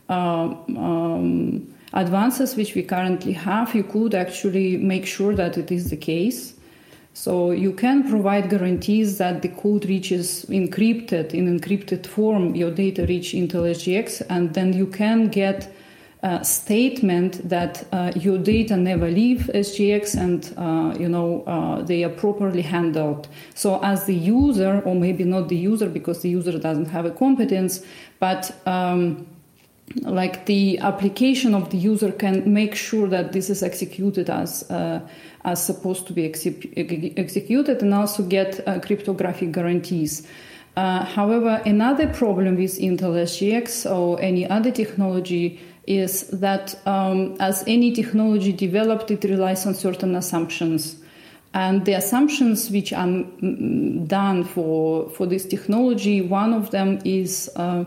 uh, 0.09 0.13
um, 0.13 1.73
advances 1.93 2.55
which 2.55 2.75
we 2.75 2.83
currently 2.83 3.33
have, 3.33 3.73
you 3.73 3.83
could 3.83 4.13
actually 4.13 4.77
make 4.77 5.05
sure 5.05 5.33
that 5.35 5.57
it 5.57 5.71
is 5.71 5.89
the 5.89 5.97
case. 5.97 6.53
So 7.13 7.51
you 7.51 7.71
can 7.71 8.09
provide 8.09 8.49
guarantees 8.49 9.17
that 9.19 9.41
the 9.41 9.47
code 9.47 9.85
reaches 9.85 10.45
encrypted 10.49 11.33
in 11.33 11.59
encrypted 11.59 12.05
form, 12.05 12.55
your 12.55 12.71
data 12.71 13.05
reach 13.05 13.31
Intel 13.31 13.71
SGX, 13.71 14.21
and 14.29 14.53
then 14.53 14.73
you 14.73 14.85
can 14.85 15.29
get 15.29 15.73
statement 16.43 17.47
that 17.47 17.85
uh, 17.91 18.11
your 18.15 18.39
data 18.39 18.75
never 18.75 19.11
leave 19.11 19.49
SGX 19.53 20.15
and 20.15 20.53
uh, 20.57 20.97
you 20.99 21.07
know 21.07 21.43
uh, 21.45 21.83
they 21.83 22.03
are 22.03 22.09
properly 22.09 22.63
handled. 22.63 23.27
So 23.53 23.79
as 23.83 24.05
the 24.05 24.15
user, 24.15 24.81
or 24.85 24.95
maybe 24.95 25.23
not 25.23 25.49
the 25.49 25.55
user 25.55 25.87
because 25.87 26.23
the 26.23 26.29
user 26.29 26.57
doesn't 26.57 26.87
have 26.87 27.05
a 27.05 27.11
competence, 27.11 27.85
but 28.19 28.51
um, 28.65 29.27
like 30.01 30.47
the 30.47 30.79
application 30.79 31.53
of 31.53 31.69
the 31.69 31.77
user 31.77 32.11
can 32.11 32.51
make 32.51 32.73
sure 32.73 33.07
that 33.07 33.31
this 33.31 33.51
is 33.51 33.61
executed 33.61 34.27
as 34.29 34.69
uh, 34.71 35.01
as 35.43 35.63
supposed 35.63 36.07
to 36.07 36.13
be 36.13 36.25
executed 36.25 37.83
and 37.83 37.93
also 37.93 38.23
get 38.23 38.67
uh, 38.67 38.79
cryptographic 38.79 39.51
guarantees. 39.51 40.27
however, 41.17 41.61
another 41.65 42.07
problem 42.07 42.55
with 42.57 42.79
Intel 42.79 43.13
SGX 43.29 43.85
or 43.85 44.19
any 44.19 44.43
other 44.49 44.71
technology 44.71 45.59
is 45.87 46.27
that 46.29 46.79
um, 46.87 47.35
as 47.39 47.63
any 47.67 47.91
technology 47.93 48.51
developed, 48.51 49.11
it 49.11 49.23
relies 49.23 49.65
on 49.65 49.73
certain 49.75 50.15
assumptions. 50.15 50.97
And 51.53 51.85
the 51.85 51.93
assumptions 51.93 52.69
which 52.69 52.91
are 52.91 53.07
done 54.07 54.43
for, 54.43 55.09
for 55.09 55.25
this 55.25 55.45
technology, 55.45 56.21
one 56.21 56.53
of 56.53 56.71
them 56.71 56.99
is 57.05 57.49
uh, 57.55 57.85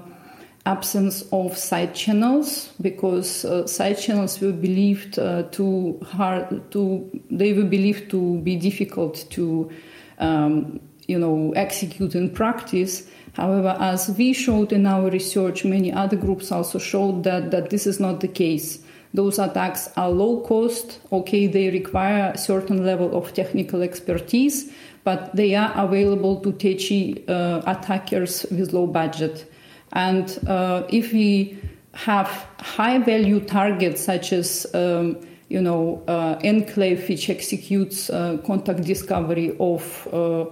absence 0.68 1.24
of 1.32 1.56
side 1.56 1.94
channels 1.94 2.72
because 2.80 3.44
uh, 3.44 3.66
side 3.66 3.98
channels 3.98 4.40
were 4.40 4.52
believed 4.52 5.18
uh, 5.18 5.42
to 5.44 5.98
hard 6.04 6.70
to 6.70 7.10
they 7.30 7.52
were 7.54 7.64
believed 7.64 8.10
to 8.10 8.38
be 8.40 8.54
difficult 8.56 9.24
to 9.30 9.70
um, 10.18 10.78
you 11.06 11.18
know 11.18 11.52
execute 11.56 12.14
in 12.14 12.28
practice 12.28 13.08
However, 13.38 13.76
as 13.78 14.10
we 14.18 14.32
showed 14.32 14.72
in 14.72 14.84
our 14.84 15.10
research, 15.10 15.64
many 15.64 15.92
other 15.92 16.16
groups 16.16 16.50
also 16.50 16.80
showed 16.80 17.22
that, 17.22 17.52
that 17.52 17.70
this 17.70 17.86
is 17.86 18.00
not 18.00 18.18
the 18.18 18.26
case. 18.26 18.80
Those 19.14 19.38
attacks 19.38 19.88
are 19.96 20.10
low 20.10 20.40
cost, 20.40 21.00
okay, 21.12 21.46
they 21.46 21.70
require 21.70 22.32
a 22.34 22.38
certain 22.38 22.84
level 22.84 23.16
of 23.16 23.32
technical 23.34 23.82
expertise, 23.82 24.72
but 25.04 25.34
they 25.36 25.54
are 25.54 25.72
available 25.76 26.40
to 26.40 26.50
touchy 26.50 27.24
uh, 27.28 27.62
attackers 27.64 28.44
with 28.50 28.72
low 28.72 28.88
budget. 28.88 29.50
And 29.92 30.36
uh, 30.48 30.82
if 30.88 31.12
we 31.12 31.58
have 31.94 32.28
high 32.58 32.98
value 32.98 33.38
targets 33.38 34.02
such 34.04 34.32
as 34.32 34.66
um, 34.74 35.16
you 35.48 35.60
know 35.60 36.02
uh, 36.08 36.38
enclave 36.44 37.08
which 37.08 37.30
executes 37.30 38.10
uh, 38.10 38.36
contact 38.46 38.82
discovery 38.82 39.56
of 39.58 40.08
uh, 40.12 40.44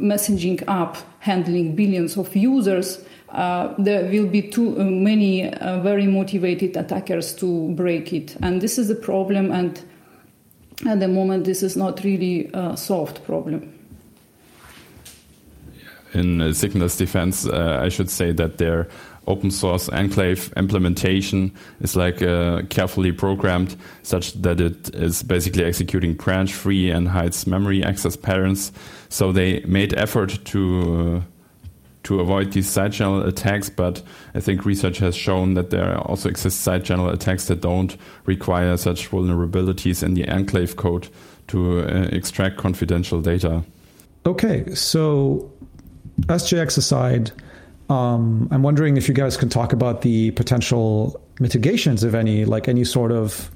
messaging 0.00 0.62
app 0.68 0.96
handling 1.20 1.74
billions 1.74 2.16
of 2.16 2.34
users 2.34 3.04
uh, 3.34 3.74
there 3.78 4.08
will 4.10 4.28
be 4.28 4.40
too 4.40 4.80
uh, 4.80 4.84
many 4.84 5.50
very 5.82 6.06
motivated 6.06 6.76
attackers 6.76 7.34
to 7.34 7.68
break 7.70 8.12
it. 8.12 8.36
And 8.40 8.60
this 8.60 8.78
is 8.78 8.90
a 8.90 8.94
problem 8.94 9.50
and 9.50 9.82
at 10.86 11.00
the 11.00 11.08
moment 11.08 11.44
this 11.44 11.62
is 11.62 11.76
not 11.76 12.04
really 12.04 12.48
a 12.54 12.76
solved 12.76 13.24
problem. 13.24 13.72
In 16.12 16.40
uh, 16.40 16.52
Signal's 16.52 16.96
defense, 16.96 17.44
uh, 17.44 17.80
I 17.82 17.88
should 17.88 18.08
say 18.08 18.30
that 18.30 18.58
their 18.58 18.86
open 19.26 19.50
source 19.50 19.88
enclave 19.88 20.52
implementation 20.56 21.52
is 21.80 21.96
like 21.96 22.22
uh, 22.22 22.62
carefully 22.68 23.12
programmed 23.12 23.76
such 24.02 24.32
that 24.34 24.60
it 24.60 24.94
is 24.94 25.22
basically 25.22 25.64
executing 25.64 26.14
branch 26.14 26.52
free 26.52 26.90
and 26.90 27.08
hides 27.08 27.46
memory 27.46 27.82
access 27.82 28.16
patterns. 28.16 28.72
So 29.08 29.32
they 29.32 29.60
made 29.60 29.94
effort 29.94 30.38
to 30.46 31.22
uh, 31.22 31.30
to 32.04 32.20
avoid 32.20 32.52
these 32.52 32.68
side 32.68 32.92
channel 32.92 33.22
attacks, 33.26 33.70
but 33.70 34.02
I 34.34 34.40
think 34.40 34.64
research 34.64 34.98
has 34.98 35.16
shown 35.16 35.54
that 35.54 35.70
there 35.70 35.98
also 35.98 36.28
exist 36.28 36.60
side 36.60 36.84
channel 36.84 37.08
attacks 37.08 37.46
that 37.46 37.62
don't 37.62 37.96
require 38.26 38.76
such 38.76 39.10
vulnerabilities 39.10 40.02
in 40.02 40.14
the 40.14 40.28
enclave 40.28 40.76
code 40.76 41.08
to 41.48 41.80
uh, 41.80 42.08
extract 42.12 42.58
confidential 42.58 43.20
data. 43.20 43.64
Okay, 44.26 44.74
so 44.74 45.50
SGX 46.22 46.78
aside, 46.78 47.32
um, 47.88 48.48
I'm 48.50 48.62
wondering 48.62 48.96
if 48.96 49.08
you 49.08 49.14
guys 49.14 49.36
can 49.36 49.48
talk 49.48 49.72
about 49.72 50.02
the 50.02 50.30
potential 50.32 51.20
mitigations, 51.40 52.04
if 52.04 52.14
any, 52.14 52.44
like 52.44 52.68
any 52.68 52.84
sort 52.84 53.12
of 53.12 53.50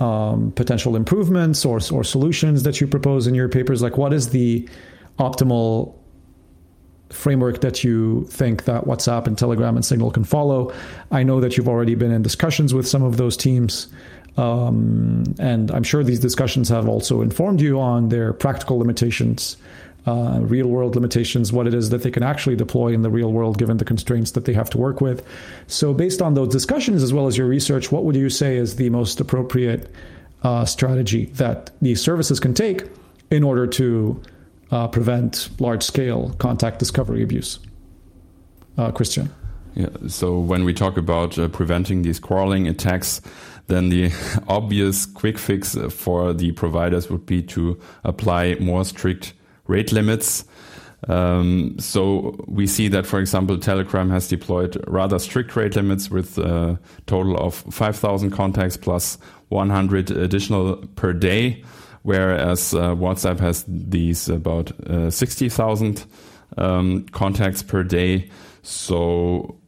um, 0.00 0.52
potential 0.52 0.94
improvements 0.94 1.64
or, 1.64 1.80
or 1.92 2.04
solutions 2.04 2.62
that 2.62 2.80
you 2.80 2.86
propose 2.86 3.26
in 3.26 3.34
your 3.34 3.48
papers. 3.48 3.82
Like, 3.82 3.96
what 3.96 4.12
is 4.12 4.30
the 4.30 4.68
optimal 5.18 5.94
framework 7.10 7.60
that 7.60 7.82
you 7.82 8.24
think 8.30 8.64
that 8.64 8.84
WhatsApp 8.84 9.26
and 9.26 9.38
Telegram 9.38 9.76
and 9.76 9.84
Signal 9.84 10.10
can 10.10 10.24
follow? 10.24 10.72
I 11.10 11.22
know 11.22 11.40
that 11.40 11.56
you've 11.56 11.68
already 11.68 11.94
been 11.94 12.12
in 12.12 12.22
discussions 12.22 12.74
with 12.74 12.86
some 12.86 13.02
of 13.02 13.16
those 13.16 13.36
teams. 13.36 13.88
Um, 14.36 15.24
and 15.38 15.70
I'm 15.70 15.82
sure 15.82 16.04
these 16.04 16.20
discussions 16.20 16.68
have 16.68 16.88
also 16.88 17.22
informed 17.22 17.60
you 17.60 17.80
on 17.80 18.10
their 18.10 18.34
practical 18.34 18.78
limitations 18.78 19.56
uh, 20.06 20.38
real 20.40 20.68
world 20.68 20.94
limitations, 20.94 21.52
what 21.52 21.66
it 21.66 21.74
is 21.74 21.90
that 21.90 22.02
they 22.02 22.10
can 22.10 22.22
actually 22.22 22.56
deploy 22.56 22.92
in 22.92 23.02
the 23.02 23.10
real 23.10 23.32
world 23.32 23.58
given 23.58 23.76
the 23.76 23.84
constraints 23.84 24.30
that 24.32 24.44
they 24.44 24.52
have 24.52 24.70
to 24.70 24.78
work 24.78 25.00
with. 25.00 25.26
So, 25.66 25.92
based 25.92 26.22
on 26.22 26.34
those 26.34 26.48
discussions 26.48 27.02
as 27.02 27.12
well 27.12 27.26
as 27.26 27.36
your 27.36 27.48
research, 27.48 27.90
what 27.90 28.04
would 28.04 28.14
you 28.16 28.30
say 28.30 28.56
is 28.56 28.76
the 28.76 28.88
most 28.90 29.20
appropriate 29.20 29.90
uh, 30.42 30.64
strategy 30.64 31.26
that 31.34 31.70
these 31.82 32.00
services 32.00 32.38
can 32.38 32.54
take 32.54 32.84
in 33.30 33.42
order 33.42 33.66
to 33.66 34.20
uh, 34.70 34.86
prevent 34.88 35.48
large 35.60 35.82
scale 35.82 36.34
contact 36.38 36.78
discovery 36.78 37.22
abuse? 37.22 37.58
Uh, 38.78 38.92
Christian. 38.92 39.32
Yeah, 39.74 39.88
so 40.06 40.38
when 40.38 40.64
we 40.64 40.72
talk 40.72 40.96
about 40.96 41.38
uh, 41.38 41.48
preventing 41.48 42.02
these 42.02 42.18
crawling 42.18 42.68
attacks, 42.68 43.20
then 43.66 43.88
the 43.88 44.12
obvious 44.48 45.04
quick 45.04 45.36
fix 45.36 45.76
for 45.90 46.32
the 46.32 46.52
providers 46.52 47.10
would 47.10 47.26
be 47.26 47.42
to 47.42 47.78
apply 48.04 48.54
more 48.60 48.84
strict 48.84 49.34
rate 49.66 49.92
limits. 49.92 50.44
Um, 51.08 51.76
so 51.78 52.36
we 52.48 52.66
see 52.66 52.88
that, 52.88 53.06
for 53.06 53.20
example, 53.20 53.58
Telegram 53.58 54.10
has 54.10 54.28
deployed 54.28 54.82
rather 54.88 55.18
strict 55.18 55.54
rate 55.54 55.76
limits 55.76 56.10
with 56.10 56.38
a 56.38 56.78
total 57.06 57.36
of 57.36 57.54
5,000 57.54 58.30
contacts 58.30 58.76
plus 58.76 59.18
100 59.48 60.10
additional 60.10 60.76
per 60.96 61.12
day, 61.12 61.62
whereas 62.02 62.74
uh, 62.74 62.94
WhatsApp 62.94 63.38
has 63.40 63.64
these 63.68 64.28
about 64.28 64.72
uh, 64.88 65.10
60,000 65.10 66.04
um, 66.56 67.04
contacts 67.12 67.62
per 67.62 67.82
day. 67.82 68.30
So 68.62 69.60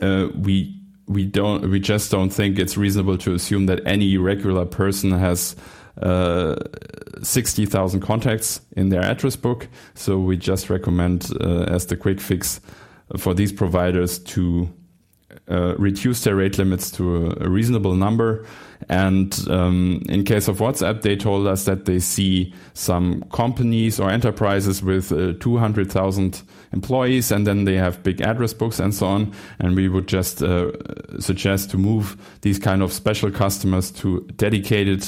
uh, 0.00 0.28
we 0.36 0.76
we 1.06 1.24
don't 1.24 1.68
we 1.68 1.80
just 1.80 2.10
don't 2.12 2.30
think 2.30 2.58
it's 2.58 2.76
reasonable 2.76 3.18
to 3.18 3.34
assume 3.34 3.66
that 3.66 3.80
any 3.84 4.16
regular 4.16 4.64
person 4.64 5.10
has 5.10 5.56
uh, 6.00 6.56
60,000 7.22 8.00
contacts 8.00 8.60
in 8.76 8.88
their 8.88 9.02
address 9.02 9.36
book. 9.36 9.68
So 9.94 10.18
we 10.18 10.36
just 10.36 10.70
recommend 10.70 11.30
uh, 11.40 11.64
as 11.64 11.86
the 11.86 11.96
quick 11.96 12.20
fix 12.20 12.60
for 13.16 13.34
these 13.34 13.52
providers 13.52 14.18
to 14.18 14.72
uh, 15.50 15.74
reduce 15.78 16.24
their 16.24 16.36
rate 16.36 16.58
limits 16.58 16.90
to 16.92 17.26
a, 17.26 17.46
a 17.46 17.48
reasonable 17.48 17.94
number. 17.94 18.46
And 18.88 19.36
um, 19.48 20.02
in 20.08 20.24
case 20.24 20.48
of 20.48 20.58
WhatsApp, 20.58 21.02
they 21.02 21.16
told 21.16 21.46
us 21.46 21.64
that 21.64 21.84
they 21.84 21.98
see 21.98 22.54
some 22.72 23.22
companies 23.32 24.00
or 24.00 24.10
enterprises 24.10 24.82
with 24.82 25.12
uh, 25.12 25.34
200,000 25.40 26.42
employees, 26.72 27.30
and 27.30 27.46
then 27.46 27.64
they 27.64 27.74
have 27.74 28.02
big 28.02 28.20
address 28.20 28.54
books 28.54 28.78
and 28.78 28.94
so 28.94 29.06
on. 29.06 29.32
And 29.58 29.76
we 29.76 29.88
would 29.88 30.08
just 30.08 30.42
uh, 30.42 30.72
suggest 31.20 31.70
to 31.70 31.78
move 31.78 32.16
these 32.40 32.58
kind 32.58 32.82
of 32.82 32.92
special 32.92 33.30
customers 33.30 33.90
to 33.92 34.20
dedicated 34.36 35.04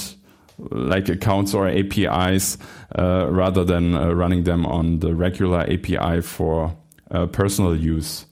like 0.57 1.09
accounts 1.09 1.53
or 1.53 1.67
APIs 1.67 2.57
uh, 2.97 3.27
rather 3.29 3.63
than 3.63 3.95
uh, 3.95 4.13
running 4.13 4.43
them 4.43 4.65
on 4.65 4.99
the 4.99 5.15
regular 5.15 5.61
API 5.61 6.21
for 6.21 6.75
uh, 7.11 7.25
personal 7.27 7.75
use. 7.75 8.25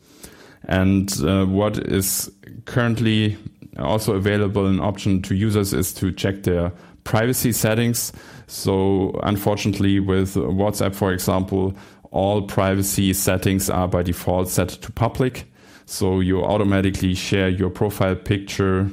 And 0.65 1.11
what 1.51 1.77
is 1.77 2.31
currently 2.65 3.37
also 3.77 4.15
available 4.15 4.67
an 4.67 4.79
option 4.79 5.21
to 5.23 5.35
users 5.35 5.73
is 5.73 5.93
to 5.95 6.11
check 6.11 6.43
their 6.43 6.71
privacy 7.03 7.51
settings. 7.51 8.13
So 8.47 9.19
unfortunately 9.23 9.99
with 9.99 10.35
WhatsApp, 10.35 10.93
for 10.93 11.11
example, 11.13 11.73
all 12.11 12.43
privacy 12.43 13.13
settings 13.13 13.69
are 13.69 13.87
by 13.87 14.03
default 14.03 14.49
set 14.49 14.69
to 14.69 14.91
public. 14.91 15.45
So 15.85 16.19
you 16.19 16.43
automatically 16.43 17.15
share 17.15 17.49
your 17.49 17.69
profile 17.69 18.15
picture, 18.15 18.89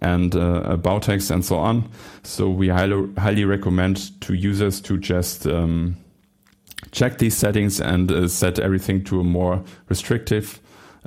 and 0.00 0.34
uh, 0.34 0.62
about 0.64 1.02
text 1.02 1.30
and 1.30 1.44
so 1.44 1.56
on. 1.56 1.88
So 2.22 2.48
we 2.48 2.68
highly, 2.68 3.08
highly 3.16 3.44
recommend 3.44 4.20
to 4.22 4.34
users 4.34 4.80
to 4.82 4.98
just 4.98 5.46
um, 5.46 5.96
check 6.92 7.18
these 7.18 7.36
settings 7.36 7.80
and 7.80 8.10
uh, 8.10 8.28
set 8.28 8.58
everything 8.58 9.04
to 9.04 9.20
a 9.20 9.24
more 9.24 9.62
restrictive, 9.88 10.60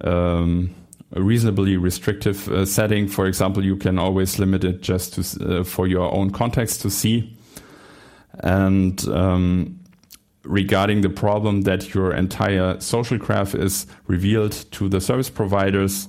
um, 0.03 0.73
reasonably 1.15 1.77
restrictive 1.77 2.47
uh, 2.49 2.65
setting. 2.65 3.07
For 3.07 3.27
example, 3.27 3.63
you 3.63 3.75
can 3.75 3.97
always 3.97 4.39
limit 4.39 4.63
it 4.63 4.81
just 4.81 5.13
to, 5.13 5.59
uh, 5.59 5.63
for 5.63 5.87
your 5.87 6.13
own 6.13 6.31
context 6.31 6.81
to 6.81 6.89
see. 6.89 7.37
And 8.39 9.05
um, 9.09 9.79
regarding 10.43 11.01
the 11.01 11.09
problem 11.09 11.61
that 11.61 11.93
your 11.93 12.13
entire 12.13 12.79
social 12.79 13.17
graph 13.17 13.53
is 13.53 13.85
revealed 14.07 14.53
to 14.71 14.89
the 14.89 15.01
service 15.01 15.29
providers, 15.29 16.07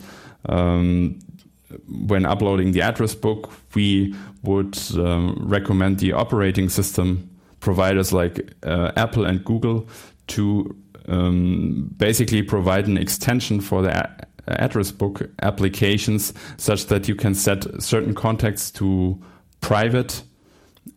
um, 0.48 1.18
when 1.88 2.26
uploading 2.26 2.72
the 2.72 2.82
address 2.82 3.14
book, 3.14 3.50
we 3.74 4.14
would 4.42 4.78
um, 4.96 5.36
recommend 5.40 5.98
the 5.98 6.12
operating 6.12 6.68
system 6.68 7.28
providers 7.60 8.12
like 8.12 8.54
uh, 8.64 8.92
Apple 8.96 9.24
and 9.24 9.44
Google 9.44 9.88
to 10.28 10.76
um, 11.08 11.94
basically 11.96 12.42
provide 12.42 12.86
an 12.86 12.96
extension 12.96 13.60
for 13.60 13.82
the 13.82 14.08
address 14.48 14.90
book 14.90 15.22
applications 15.42 16.34
such 16.56 16.86
that 16.86 17.08
you 17.08 17.14
can 17.14 17.34
set 17.34 17.64
certain 17.82 18.14
contacts 18.14 18.70
to 18.72 19.20
private 19.60 20.22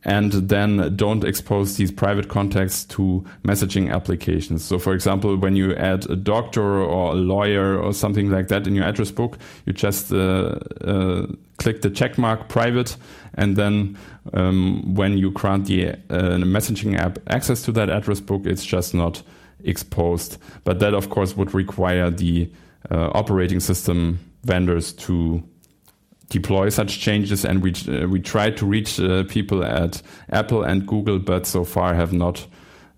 and 0.06 0.32
then 0.32 0.96
don't 0.96 1.24
expose 1.24 1.78
these 1.78 1.92
private 1.92 2.30
contacts 2.30 2.86
to 2.86 3.26
messaging 3.44 3.92
applications. 3.92 4.64
So, 4.64 4.78
for 4.78 4.94
example, 4.94 5.36
when 5.36 5.56
you 5.56 5.76
add 5.76 6.10
a 6.10 6.16
doctor 6.16 6.62
or 6.62 7.14
a 7.14 7.16
lawyer 7.16 7.78
or 7.78 7.92
something 7.92 8.30
like 8.30 8.48
that 8.50 8.68
in 8.68 8.76
your 8.76 8.86
address 8.86 9.10
book, 9.10 9.38
you 9.66 9.74
just 9.74 10.14
uh, 10.14 10.60
uh, 10.82 11.26
click 11.58 11.82
the 11.82 11.90
checkmark 11.90 12.48
private, 12.50 12.96
and 13.34 13.56
then 13.56 13.98
um, 14.34 14.94
when 14.94 15.18
you 15.18 15.32
grant 15.32 15.66
the 15.66 15.90
uh, 15.90 16.38
messaging 16.46 16.98
app 16.98 17.18
access 17.28 17.64
to 17.64 17.72
that 17.72 17.90
address 17.90 18.20
book, 18.20 18.46
it's 18.46 18.64
just 18.64 18.94
not 18.94 19.24
exposed. 19.64 20.38
But 20.64 20.80
that, 20.80 20.94
of 20.94 21.10
course, 21.10 21.36
would 21.36 21.54
require 21.56 22.12
the 22.12 22.52
uh, 22.92 23.10
operating 23.16 23.60
system 23.60 24.20
vendors 24.44 24.94
to 24.94 25.44
deploy 26.30 26.70
such 26.70 27.00
changes, 27.00 27.46
and 27.46 27.62
we 27.62 27.74
uh, 27.88 28.08
we 28.08 28.20
try 28.20 28.52
to 28.52 28.66
reach 28.66 29.00
uh, 29.00 29.24
people 29.24 29.64
at 29.64 30.02
Apple 30.32 30.64
and 30.64 30.86
Google, 30.86 31.20
but 31.20 31.46
so 31.46 31.64
far 31.64 31.94
have 31.94 32.14
not 32.14 32.48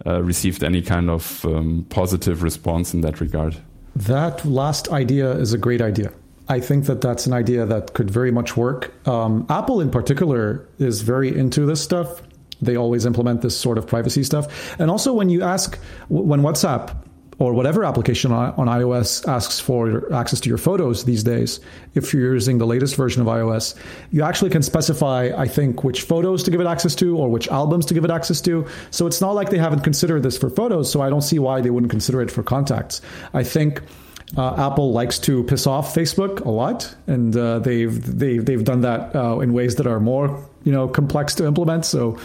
uh, 0.06 0.22
received 0.24 0.64
any 0.64 0.82
kind 0.82 1.10
of 1.10 1.46
um, 1.46 1.86
positive 1.90 2.44
response 2.44 2.94
in 2.94 3.02
that 3.02 3.20
regard. 3.20 3.58
That 3.96 4.46
last 4.46 4.90
idea 4.92 5.32
is 5.32 5.54
a 5.54 5.58
great 5.58 5.82
idea. 5.82 6.12
I 6.50 6.60
think 6.60 6.86
that 6.86 7.02
that's 7.02 7.28
an 7.28 7.34
idea 7.34 7.66
that 7.66 7.94
could 7.94 8.10
very 8.10 8.32
much 8.32 8.56
work. 8.56 8.94
Um, 9.08 9.46
Apple, 9.50 9.82
in 9.82 9.90
particular, 9.90 10.66
is 10.80 11.02
very 11.02 11.36
into 11.36 11.66
this 11.66 11.82
stuff. 11.82 12.22
They 12.62 12.78
always 12.78 13.06
implement 13.06 13.42
this 13.42 13.58
sort 13.58 13.78
of 13.78 13.86
privacy 13.86 14.24
stuff. 14.24 14.80
And 14.80 14.90
also, 14.90 15.14
when 15.14 15.30
you 15.30 15.44
ask, 15.44 15.78
when 16.08 16.42
WhatsApp 16.42 16.96
or 17.40 17.54
whatever 17.54 17.86
application 17.86 18.32
on, 18.32 18.54
iOS 18.56 19.28
asks 19.28 19.60
for 19.60 20.12
access 20.14 20.40
to 20.40 20.50
your 20.50 20.58
photos 20.58 21.06
these 21.06 21.24
days, 21.24 21.60
if 21.94 22.14
you're 22.14 22.34
using 22.34 22.58
the 22.58 22.66
latest 22.66 22.96
version 22.96 23.22
of 23.22 23.28
iOS, 23.28 23.76
you 24.12 24.24
actually 24.24 24.50
can 24.50 24.64
specify, 24.64 25.32
I 25.38 25.48
think, 25.48 25.84
which 25.84 26.02
photos 26.02 26.44
to 26.44 26.52
give 26.52 26.62
it 26.62 26.68
access 26.68 26.96
to 26.96 27.16
or 27.16 27.30
which 27.30 27.48
albums 27.50 27.86
to 27.88 27.94
give 27.94 28.04
it 28.04 28.12
access 28.12 28.42
to. 28.42 28.66
So 28.90 29.06
it's 29.06 29.22
not 29.22 29.32
like 29.32 29.52
they 29.52 29.60
haven't 29.60 29.82
considered 29.82 30.24
this 30.24 30.38
for 30.38 30.50
photos, 30.50 30.92
so 30.92 31.02
I 31.02 31.10
don't 31.10 31.22
see 31.22 31.38
why 31.38 31.62
they 31.62 31.70
wouldn't 31.70 31.92
consider 31.92 32.22
it 32.22 32.32
for 32.32 32.44
contacts. 32.44 33.02
I 33.34 33.44
think. 33.44 33.82
Uh, 34.36 34.72
Apple 34.72 34.92
likes 34.92 35.20
to 35.20 35.42
piss 35.46 35.66
off 35.66 35.96
Facebook 35.96 36.44
a 36.44 36.50
lot, 36.50 36.94
and 37.08 37.34
uh, 37.38 37.60
they've 37.60 38.20
they've 38.20 38.46
they've 38.46 38.66
done 38.66 38.82
that 38.82 39.16
uh, 39.16 39.40
in 39.40 39.54
ways 39.54 39.76
that 39.76 39.88
are 39.88 40.02
more 40.02 40.46
you 40.66 40.72
know 40.74 40.90
complex 40.90 41.34
to 41.36 41.48
implement. 41.48 41.86
So 41.86 42.20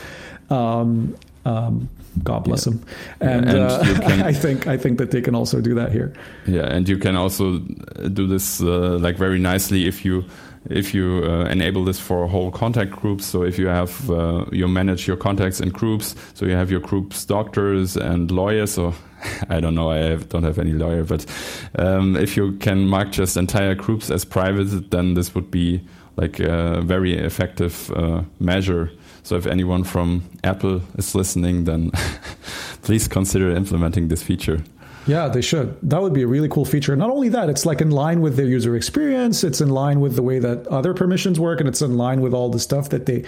um, 0.51 1.17
um, 1.45 1.89
God 2.23 2.45
bless 2.45 2.67
yeah. 2.67 2.73
them. 2.73 2.85
And, 3.21 3.49
and 3.49 3.59
uh, 3.59 3.83
can, 4.01 4.23
I 4.31 4.33
think 4.33 4.67
I 4.67 4.77
think 4.77 4.99
that 4.99 5.11
they 5.11 5.21
can 5.21 5.35
also 5.35 5.61
do 5.61 5.75
that 5.75 5.93
here. 5.93 6.13
Yeah, 6.47 6.67
and 6.67 6.89
you 6.89 6.99
can 6.99 7.17
also 7.17 7.59
do 7.59 8.27
this 8.27 8.61
uh, 8.61 8.99
like 8.99 9.17
very 9.17 9.39
nicely 9.39 9.87
if 9.87 10.05
you 10.05 10.25
if 10.71 10.95
you 10.95 11.23
uh, 11.25 11.47
enable 11.47 11.85
this 11.85 11.99
for 11.99 12.29
whole 12.29 12.51
contact 12.51 12.91
groups. 12.91 13.25
So 13.25 13.43
if 13.43 13.59
you 13.59 13.69
have 13.69 14.11
uh, 14.11 14.45
you 14.53 14.69
manage 14.69 15.07
your 15.07 15.17
contacts 15.17 15.61
in 15.61 15.71
groups, 15.71 16.15
so 16.35 16.47
you 16.47 16.53
have 16.53 16.71
your 16.71 16.81
groups 16.81 17.25
doctors 17.25 17.97
and 17.97 18.31
lawyers. 18.31 18.73
So 18.73 18.95
I 19.49 19.61
don't 19.61 19.75
know, 19.75 19.91
I 19.91 19.99
have, 19.99 20.29
don't 20.29 20.45
have 20.45 20.59
any 20.59 20.73
lawyer, 20.73 21.05
but 21.05 21.27
um, 21.79 22.17
if 22.17 22.37
you 22.37 22.53
can 22.59 22.87
mark 22.87 23.13
just 23.13 23.37
entire 23.37 23.75
groups 23.75 24.11
as 24.11 24.25
private, 24.25 24.91
then 24.91 25.15
this 25.15 25.35
would 25.35 25.51
be 25.51 25.81
like 26.17 26.41
a 26.41 26.81
very 26.83 27.17
effective 27.17 27.91
uh, 27.93 28.23
measure 28.39 28.91
so 29.23 29.37
if 29.37 29.47
anyone 29.47 29.85
from 29.85 30.25
Apple 30.43 30.83
is 30.97 31.15
listening, 31.15 31.65
then 31.65 31.91
please 32.83 33.09
consider 33.09 33.55
implementing 33.55 34.09
this 34.09 34.23
feature. 34.23 34.63
Yeah, 35.07 35.29
they 35.29 35.41
should. 35.41 35.77
That 35.83 36.01
would 36.01 36.13
be 36.13 36.23
a 36.23 36.27
really 36.29 36.49
cool 36.49 36.65
feature. 36.65 36.95
Not 36.95 37.11
only 37.11 37.29
that, 37.31 37.49
it's 37.49 37.67
like 37.67 37.81
in 37.81 37.91
line 37.91 38.21
with 38.21 38.37
the 38.37 38.45
user 38.45 38.77
experience. 38.77 39.43
It's 39.43 39.61
in 39.61 39.71
line 39.71 40.01
with 40.01 40.15
the 40.15 40.23
way 40.23 40.39
that 40.39 40.67
other 40.69 40.95
permissions 40.95 41.41
work, 41.41 41.59
and 41.59 41.69
it's 41.69 41.83
in 41.83 41.97
line 41.97 42.21
with 42.21 42.33
all 42.33 42.51
the 42.51 42.61
stuff 42.61 42.89
that 42.91 43.07
they 43.07 43.25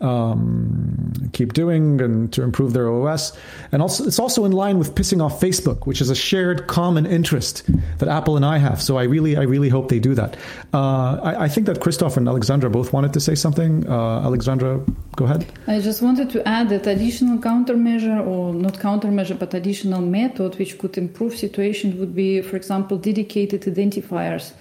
um, 0.00 1.30
keep 1.32 1.52
doing 1.52 2.00
and 2.00 2.32
to 2.32 2.42
improve 2.42 2.72
their 2.72 2.88
OS. 2.90 3.36
And 3.72 3.82
also, 3.82 4.04
it's 4.04 4.18
also 4.18 4.44
in 4.44 4.52
line 4.52 4.78
with 4.78 4.94
pissing 4.94 5.22
off 5.22 5.40
Facebook, 5.40 5.86
which 5.86 6.00
is 6.00 6.10
a 6.10 6.14
shared 6.14 6.66
common 6.66 7.06
interest 7.06 7.68
that 7.98 8.08
Apple 8.08 8.36
and 8.36 8.44
I 8.44 8.58
have. 8.58 8.82
So 8.82 8.98
I 8.98 9.04
really, 9.04 9.36
I 9.36 9.42
really 9.42 9.68
hope 9.68 9.88
they 9.88 9.98
do 9.98 10.14
that. 10.14 10.36
Uh, 10.74 11.20
I, 11.22 11.44
I, 11.44 11.48
think 11.48 11.66
that 11.66 11.80
Christoph 11.80 12.16
and 12.16 12.28
Alexandra 12.28 12.68
both 12.70 12.92
wanted 12.92 13.12
to 13.14 13.20
say 13.20 13.34
something. 13.34 13.88
Uh, 13.88 14.20
Alexandra, 14.24 14.84
go 15.16 15.24
ahead. 15.24 15.46
I 15.66 15.80
just 15.80 16.02
wanted 16.02 16.30
to 16.30 16.46
add 16.46 16.68
that 16.68 16.86
additional 16.86 17.38
countermeasure, 17.38 18.26
or 18.26 18.54
not 18.54 18.74
countermeasure, 18.74 19.38
but 19.38 19.54
additional 19.54 20.00
method 20.00 20.58
which 20.58 20.78
could 20.78 20.98
improve 20.98 21.36
situation 21.36 21.98
would 21.98 22.14
be, 22.14 22.42
for 22.42 22.56
example, 22.56 22.98
dedicated 22.98 23.62
identifiers. 23.62 24.52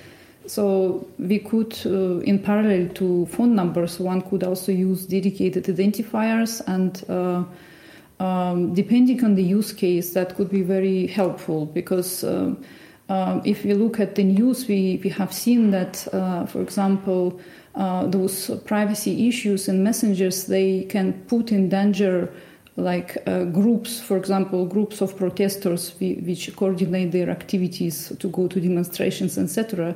So 0.48 1.08
we 1.18 1.40
could, 1.40 1.76
uh, 1.86 2.20
in 2.20 2.40
parallel 2.40 2.90
to 2.96 3.26
phone 3.28 3.56
numbers, 3.56 4.00
one 4.00 4.22
could 4.22 4.44
also 4.44 4.72
use 4.72 5.06
dedicated 5.06 5.66
identifiers, 5.66 6.62
and 6.68 7.04
uh, 7.10 7.44
um, 8.24 8.74
depending 8.74 9.24
on 9.24 9.36
the 9.36 9.44
use 9.44 9.74
case, 9.74 10.14
that 10.14 10.36
could 10.36 10.50
be 10.50 10.62
very 10.62 11.08
helpful 11.08 11.66
because. 11.66 12.24
Uh, 12.24 12.56
um, 13.08 13.44
if 13.46 13.64
we 13.64 13.76
look 13.76 14.00
at 14.00 14.16
the 14.16 14.24
news, 14.24 14.68
we, 14.68 15.00
we 15.04 15.12
have 15.12 15.32
seen 15.32 15.70
that, 15.70 16.08
uh, 16.12 16.48
for 16.48 16.60
example, 16.60 17.40
uh, 17.76 18.08
those 18.08 18.50
privacy 18.66 19.28
issues 19.28 19.68
in 19.68 19.84
messengers 19.84 20.48
they 20.48 20.86
can 20.86 21.14
put 21.28 21.52
in 21.52 21.70
danger 21.70 22.34
like 22.78 23.18
uh, 23.28 23.44
groups, 23.46 24.02
for 24.02 24.18
example, 24.18 24.66
groups 24.66 25.02
of 25.02 25.16
protesters 25.16 25.94
which 26.00 26.54
coordinate 26.56 27.12
their 27.12 27.30
activities 27.30 28.12
to 28.20 28.28
go 28.30 28.48
to 28.48 28.60
demonstrations, 28.60 29.38
etc. 29.38 29.96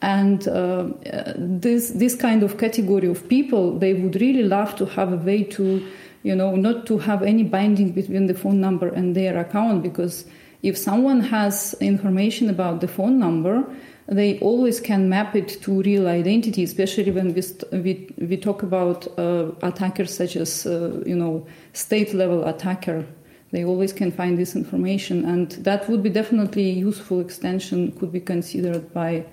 And 0.00 0.46
uh, 0.46 0.90
this 1.36 1.90
this 1.90 2.14
kind 2.14 2.42
of 2.42 2.56
category 2.56 3.08
of 3.08 3.28
people, 3.28 3.78
they 3.78 3.94
would 3.94 4.20
really 4.20 4.44
love 4.44 4.76
to 4.76 4.86
have 4.86 5.12
a 5.12 5.16
way 5.16 5.42
to, 5.44 5.84
you 6.22 6.36
know, 6.36 6.54
not 6.54 6.86
to 6.86 6.98
have 6.98 7.22
any 7.22 7.42
binding 7.42 7.92
between 7.92 8.26
the 8.26 8.34
phone 8.34 8.60
number 8.60 8.88
and 8.88 9.16
their 9.16 9.38
account 9.38 9.82
because 9.82 10.24
if 10.62 10.76
someone 10.76 11.20
has 11.20 11.74
information 11.80 12.50
about 12.50 12.80
the 12.80 12.88
phone 12.88 13.18
number, 13.18 13.64
they 14.08 14.38
always 14.40 14.80
can 14.80 15.08
map 15.08 15.36
it 15.36 15.48
to 15.62 15.82
real 15.82 16.08
identity, 16.08 16.64
especially 16.64 17.10
when 17.10 17.34
we, 17.34 17.42
we, 17.78 18.08
we 18.18 18.36
talk 18.36 18.62
about 18.62 19.06
uh, 19.18 19.50
attackers 19.62 20.14
such 20.14 20.34
as, 20.34 20.66
uh, 20.66 21.02
you 21.04 21.14
know, 21.14 21.46
state 21.74 22.14
level 22.14 22.46
attacker. 22.46 23.04
They 23.50 23.64
always 23.64 23.92
can 23.92 24.10
find 24.10 24.36
this 24.36 24.56
information, 24.56 25.24
and 25.24 25.50
that 25.64 25.88
would 25.88 26.02
be 26.02 26.10
definitely 26.10 26.70
a 26.70 26.74
useful 26.74 27.20
extension, 27.20 27.92
could 27.92 28.12
be 28.12 28.20
considered 28.20 28.92
by 28.92 29.24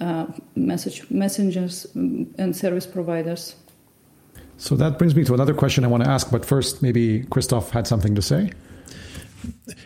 uh, 0.00 0.26
message 0.54 1.08
messengers 1.10 1.86
and 1.94 2.54
service 2.56 2.86
providers. 2.86 3.56
So 4.58 4.74
that 4.76 4.98
brings 4.98 5.14
me 5.14 5.24
to 5.24 5.34
another 5.34 5.54
question 5.54 5.84
I 5.84 5.88
want 5.88 6.04
to 6.04 6.10
ask, 6.10 6.30
but 6.30 6.44
first, 6.44 6.82
maybe 6.82 7.24
Christoph 7.24 7.70
had 7.70 7.86
something 7.86 8.14
to 8.14 8.22
say. 8.22 8.52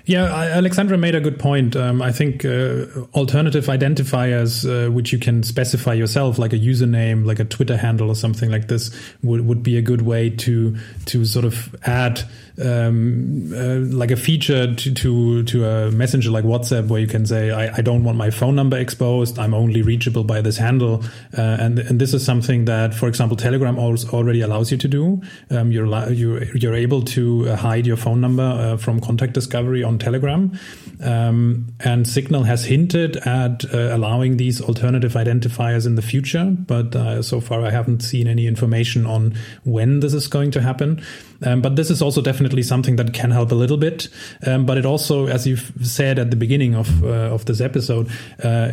Yeah, 0.05 0.25
Alexandra 0.25 0.97
made 0.97 1.15
a 1.15 1.21
good 1.21 1.39
point. 1.39 1.77
Um, 1.77 2.01
I 2.03 2.13
think 2.13 2.45
uh, 2.45 2.87
alternative 3.15 3.67
identifiers, 3.67 4.65
uh, 4.65 4.91
which 4.91 5.13
you 5.13 5.19
can 5.19 5.43
specify 5.43 5.93
yourself, 5.93 6.39
like 6.39 6.53
a 6.53 6.59
username, 6.59 7.27
like 7.27 7.41
a 7.41 7.45
Twitter 7.45 7.77
handle 7.77 8.09
or 8.09 8.15
something 8.15 8.51
like 8.51 8.69
this, 8.69 8.91
would, 9.23 9.47
would 9.47 9.63
be 9.63 9.77
a 9.77 9.83
good 9.83 10.03
way 10.03 10.31
to 10.31 10.77
to 11.07 11.25
sort 11.25 11.45
of 11.45 11.75
add 11.85 12.23
um, 12.63 13.53
uh, 13.55 13.97
like 13.97 14.11
a 14.11 14.17
feature 14.17 14.75
to, 14.75 14.95
to 14.95 15.43
to 15.45 15.65
a 15.67 15.91
messenger 15.91 16.31
like 16.31 16.45
WhatsApp, 16.45 16.89
where 16.89 17.01
you 17.01 17.07
can 17.07 17.27
say, 17.27 17.51
I, 17.51 17.77
I 17.77 17.81
don't 17.81 18.05
want 18.05 18.17
my 18.17 18.31
phone 18.31 18.55
number 18.55 18.77
exposed. 18.77 19.39
I'm 19.39 19.55
only 19.55 19.83
reachable 19.83 20.25
by 20.25 20.41
this 20.41 20.57
handle, 20.57 21.05
uh, 21.37 21.41
and 21.61 21.79
and 21.79 22.01
this 22.01 22.15
is 22.15 22.25
something 22.25 22.67
that, 22.67 22.95
for 22.95 23.09
example, 23.09 23.37
Telegram 23.37 23.79
already 23.79 24.41
allows 24.41 24.71
you 24.71 24.79
to 24.79 24.89
do. 24.89 25.23
Um, 25.51 25.73
you're 25.73 25.87
you're 26.13 26.45
you're 26.57 26.75
able 26.75 27.03
to 27.03 27.49
uh, 27.49 27.57
hide 27.57 27.87
your 27.87 27.97
phone 27.97 28.21
number 28.21 28.43
uh, 28.43 28.77
from 28.77 29.01
contact 29.01 29.33
discovery 29.33 29.83
on 29.83 29.99
Telegram. 29.99 30.59
Um, 31.03 31.75
and 31.81 32.07
Signal 32.07 32.43
has 32.43 32.65
hinted 32.65 33.17
at 33.19 33.65
uh, 33.73 33.95
allowing 33.95 34.37
these 34.37 34.61
alternative 34.61 35.15
identifiers 35.15 35.87
in 35.87 35.95
the 35.95 36.03
future, 36.03 36.45
but 36.45 36.95
uh, 36.95 37.23
so 37.23 37.41
far 37.41 37.65
I 37.65 37.71
haven't 37.71 38.01
seen 38.01 38.27
any 38.27 38.47
information 38.47 39.07
on 39.07 39.35
when 39.65 40.01
this 40.01 40.13
is 40.13 40.27
going 40.27 40.51
to 40.53 40.61
happen. 40.61 41.03
Um, 41.43 41.63
but 41.63 41.77
this 41.77 41.91
is 41.91 42.03
also 42.03 42.21
definitely 42.21 42.50
something 42.63 42.97
that 42.97 43.15
can 43.15 43.31
help 43.31 43.53
a 43.53 43.55
little 43.55 43.77
bit. 43.77 44.09
Um, 44.47 44.67
but 44.67 44.79
it 44.79 44.85
also, 44.85 45.27
as 45.27 45.47
you've 45.47 45.73
said 45.83 46.19
at 46.19 46.31
the 46.31 46.37
beginning 46.37 46.75
of 46.75 47.05
uh, 47.05 47.35
of 47.35 47.45
this 47.47 47.61
episode, 47.61 48.11
uh, 48.43 48.73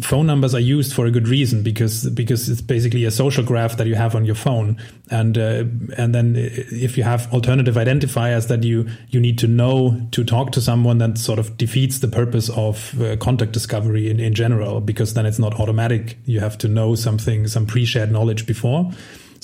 phone 0.00 0.26
numbers 0.26 0.54
are 0.54 0.60
used 0.60 0.92
for 0.92 1.06
a 1.06 1.10
good 1.10 1.28
reason 1.28 1.62
because 1.62 2.08
because 2.10 2.48
it's 2.48 2.60
basically 2.60 3.04
a 3.04 3.10
social 3.10 3.44
graph 3.44 3.76
that 3.76 3.86
you 3.86 3.94
have 3.94 4.14
on 4.14 4.24
your 4.24 4.34
phone, 4.34 4.76
and 5.10 5.36
uh, 5.36 5.64
and 5.96 6.14
then 6.14 6.34
if 6.36 6.96
you 6.96 7.02
have 7.02 7.32
alternative 7.32 7.74
identifiers 7.74 8.48
that 8.48 8.62
you 8.62 8.88
you 9.08 9.20
need 9.20 9.38
to 9.38 9.46
know 9.46 10.00
to 10.12 10.24
talk 10.24 10.52
to 10.52 10.60
someone, 10.60 10.98
that 10.98 11.18
sort 11.18 11.38
of 11.38 11.56
defeats 11.56 11.98
the 11.98 12.08
purpose 12.08 12.48
of 12.50 13.00
uh, 13.00 13.16
contact 13.16 13.52
discovery 13.52 14.10
in 14.10 14.20
in 14.20 14.34
general 14.34 14.80
because 14.80 15.14
then 15.14 15.26
it's 15.26 15.38
not 15.38 15.58
automatic. 15.60 16.16
You 16.24 16.40
have 16.40 16.58
to 16.58 16.68
know 16.68 16.94
something, 16.94 17.46
some 17.48 17.66
pre-shared 17.66 18.10
knowledge 18.10 18.46
before. 18.46 18.90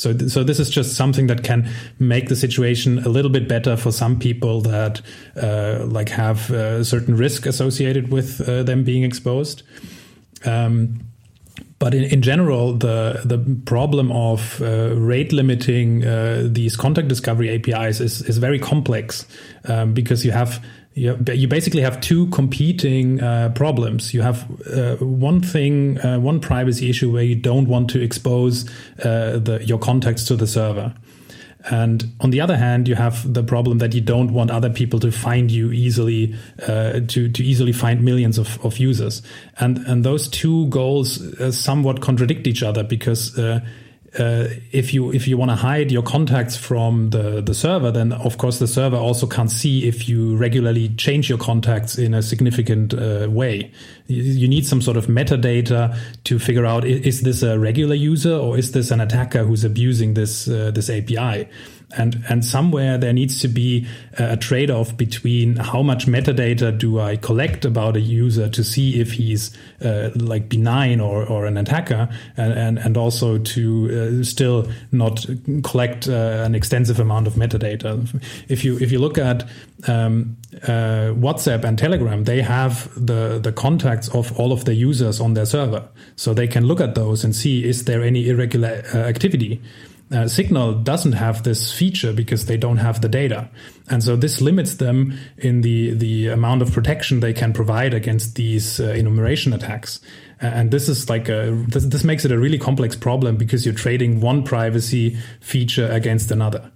So, 0.01 0.13
th- 0.13 0.31
so 0.31 0.43
this 0.43 0.59
is 0.59 0.71
just 0.71 0.97
something 0.97 1.27
that 1.27 1.45
can 1.45 1.69
make 1.99 2.29
the 2.29 2.37
situation 2.37 2.99
a 3.01 3.09
little 3.09 3.31
bit 3.31 3.49
better 3.49 3.77
for 3.77 3.93
some 3.93 4.19
people 4.19 4.61
that 4.63 5.01
uh, 5.37 5.85
like 5.87 6.09
have 6.09 6.51
a 6.51 6.85
certain 6.85 7.17
risk 7.17 7.47
associated 7.47 8.11
with 8.11 8.49
uh, 8.49 8.63
them 8.63 8.85
being 8.85 9.05
exposed. 9.05 9.63
Um, 10.45 11.01
but 11.79 11.95
in, 11.95 12.05
in 12.05 12.21
general, 12.23 12.75
the 12.75 13.23
the 13.25 13.39
problem 13.65 14.13
of 14.13 14.61
uh, 14.61 14.95
rate 14.97 15.33
limiting 15.33 16.05
uh, 16.05 16.47
these 16.47 16.77
contact 16.77 17.09
discovery 17.09 17.49
APIs 17.51 18.01
is 18.01 18.23
is 18.23 18.37
very 18.39 18.59
complex 18.59 19.27
um, 19.65 19.95
because 19.95 20.25
you 20.25 20.31
have 20.33 20.63
you, 20.95 21.17
you 21.33 21.47
basically 21.47 21.83
have 21.83 22.01
two 22.01 22.27
competing 22.29 23.23
uh, 23.23 23.51
problems. 23.55 24.13
You 24.13 24.23
have 24.23 24.45
uh, 24.67 24.97
one 24.97 25.41
thing, 25.41 25.99
uh, 26.01 26.19
one 26.19 26.41
privacy 26.41 26.91
issue 26.91 27.13
where 27.13 27.23
you 27.23 27.37
don't 27.37 27.69
want 27.69 27.91
to 27.91 28.03
expose 28.03 28.69
uh, 29.05 29.39
the, 29.39 29.63
your 29.65 29.79
contacts 29.79 30.25
to 30.27 30.37
the 30.37 30.47
server. 30.47 30.95
And 31.71 32.11
on 32.21 32.31
the 32.31 32.41
other 32.41 32.57
hand, 32.57 32.89
you 32.89 32.95
have 32.95 33.33
the 33.33 33.43
problem 33.43 33.79
that 33.79 33.95
you 33.95 34.01
don't 34.01 34.33
want 34.33 34.51
other 34.51 34.71
people 34.71 34.99
to 35.01 35.13
find 35.13 35.51
you 35.51 35.73
easily, 35.73 36.35
uh, 36.67 37.01
to, 37.09 37.29
to 37.29 37.45
easily 37.45 37.73
find 37.73 38.03
millions 38.03 38.39
of, 38.39 38.65
of 38.65 38.79
users. 38.79 39.23
And, 39.59 39.79
and 39.87 40.03
those 40.03 40.27
two 40.27 40.67
goals 40.69 41.21
uh, 41.35 41.53
somewhat 41.53 42.01
contradict 42.01 42.47
each 42.47 42.63
other 42.63 42.83
because 42.83 43.39
uh, 43.39 43.61
if 44.13 44.93
you 44.93 45.13
if 45.13 45.29
you 45.29 45.37
want 45.37 45.51
to 45.51 45.55
hide 45.55 45.93
your 45.93 46.03
contacts 46.03 46.57
from 46.57 47.11
the 47.11 47.41
the 47.41 47.55
server, 47.55 47.91
then 47.91 48.13
of 48.13 48.39
course 48.39 48.59
the 48.59 48.67
server 48.67 48.97
also 48.97 49.27
can't 49.27 49.51
see 49.51 49.87
if 49.87 50.09
you 50.09 50.37
regularly 50.37 50.89
change 50.91 51.29
your 51.29 51.39
contacts 51.39 51.97
in 51.99 52.15
a 52.15 52.23
significant 52.23 52.93
uh, 52.95 53.29
way. 53.31 53.71
You, 54.07 54.23
you, 54.23 54.49
need 54.49 54.67
some 54.67 54.83
sort 54.83 54.97
of 54.97 55.07
metadata 55.07 55.97
to 56.25 56.39
figure 56.39 56.67
out 56.67 56.85
is, 56.85 57.23
this 57.23 57.43
a 57.43 57.59
regular 57.59 57.95
user 57.95 58.35
or 58.35 58.59
is 58.59 58.73
this 58.73 58.91
an 58.91 59.01
attacker 59.01 59.45
who's 59.45 59.65
abusing 59.65 60.15
this 60.15 60.49
uh, 60.49 60.73
this 60.73 60.91
API. 60.91 61.49
And, 61.97 62.25
and 62.29 62.45
somewhere 62.45 62.99
there 62.99 63.13
needs 63.13 63.41
to 63.41 63.49
be 63.49 63.87
a 64.17 64.37
trade 64.37 64.71
off 64.71 64.97
between 64.97 65.57
how 65.57 65.83
much 65.83 66.07
metadata 66.07 66.77
do 66.77 67.01
I 67.01 67.17
collect 67.17 67.65
about 67.65 67.97
a 67.97 68.01
user 68.01 68.49
to 68.49 68.63
see 68.63 69.01
if 69.01 69.13
he's 69.13 69.51
uh, 69.85 70.11
like 70.15 70.49
benign 70.49 71.01
or, 71.01 71.27
or 71.27 71.47
an 71.47 71.57
attacker, 71.57 72.09
and, 72.37 72.53
and, 72.53 72.79
and 72.79 72.97
also 72.97 73.39
to 73.39 74.21
uh, 74.21 74.25
still 74.25 74.69
not 74.93 75.27
collect 75.65 76.09
uh, 76.09 76.43
an 76.45 76.55
extensive 76.55 77.01
amount 77.01 77.27
of 77.27 77.35
metadata. 77.35 78.23
If 78.49 78.65
you 78.65 78.79
if 78.79 78.93
you 78.93 78.99
look 78.99 79.19
at 79.19 79.49
um, 79.89 80.37
uh, 80.63 81.13
WhatsApp 81.15 81.65
and 81.65 81.79
Telegram, 81.79 82.25
they 82.25 82.41
have 82.43 82.89
the 82.95 83.41
the 83.43 83.53
contacts 83.53 84.09
of 84.09 84.39
all 84.39 84.53
of 84.53 84.65
the 84.65 84.75
users 84.75 85.21
on 85.21 85.35
their 85.35 85.47
server, 85.47 85.89
so 86.17 86.35
they 86.35 86.47
can 86.47 86.67
look 86.67 86.81
at 86.81 86.95
those 86.95 87.25
and 87.25 87.35
see 87.35 87.65
is 87.65 87.85
there 87.85 88.03
any 88.03 88.29
irregular 88.29 88.83
uh, 88.95 88.99
activity 88.99 89.61
uh, 90.13 90.27
Signal 90.27 90.75
doesn't 90.75 91.13
have 91.13 91.45
this 91.45 91.73
feature 91.73 92.13
because 92.13 92.47
they 92.47 92.57
don't 92.57 92.79
have 92.79 93.01
the 93.01 93.09
data, 93.09 93.49
and 93.89 94.03
so 94.03 94.17
this 94.17 94.41
limits 94.41 94.75
them 94.75 95.17
in 95.39 95.61
the 95.61 95.95
the 95.95 96.29
amount 96.29 96.63
of 96.63 96.73
protection 96.73 97.21
they 97.21 97.33
can 97.33 97.53
provide 97.53 97.95
against 97.95 98.35
these 98.35 98.81
uh, 98.81 98.89
enumeration 98.89 99.53
attacks. 99.53 100.01
And 100.41 100.71
this 100.71 100.89
is 100.89 101.09
like 101.09 101.29
a 101.29 101.53
this, 101.69 101.85
this 101.85 102.03
makes 102.03 102.25
it 102.25 102.33
a 102.33 102.39
really 102.39 102.59
complex 102.59 102.97
problem 102.97 103.37
because 103.37 103.65
you're 103.65 103.75
trading 103.75 104.21
one 104.21 104.43
privacy 104.43 105.17
feature 105.41 105.89
against 105.91 106.31
another. 106.31 106.71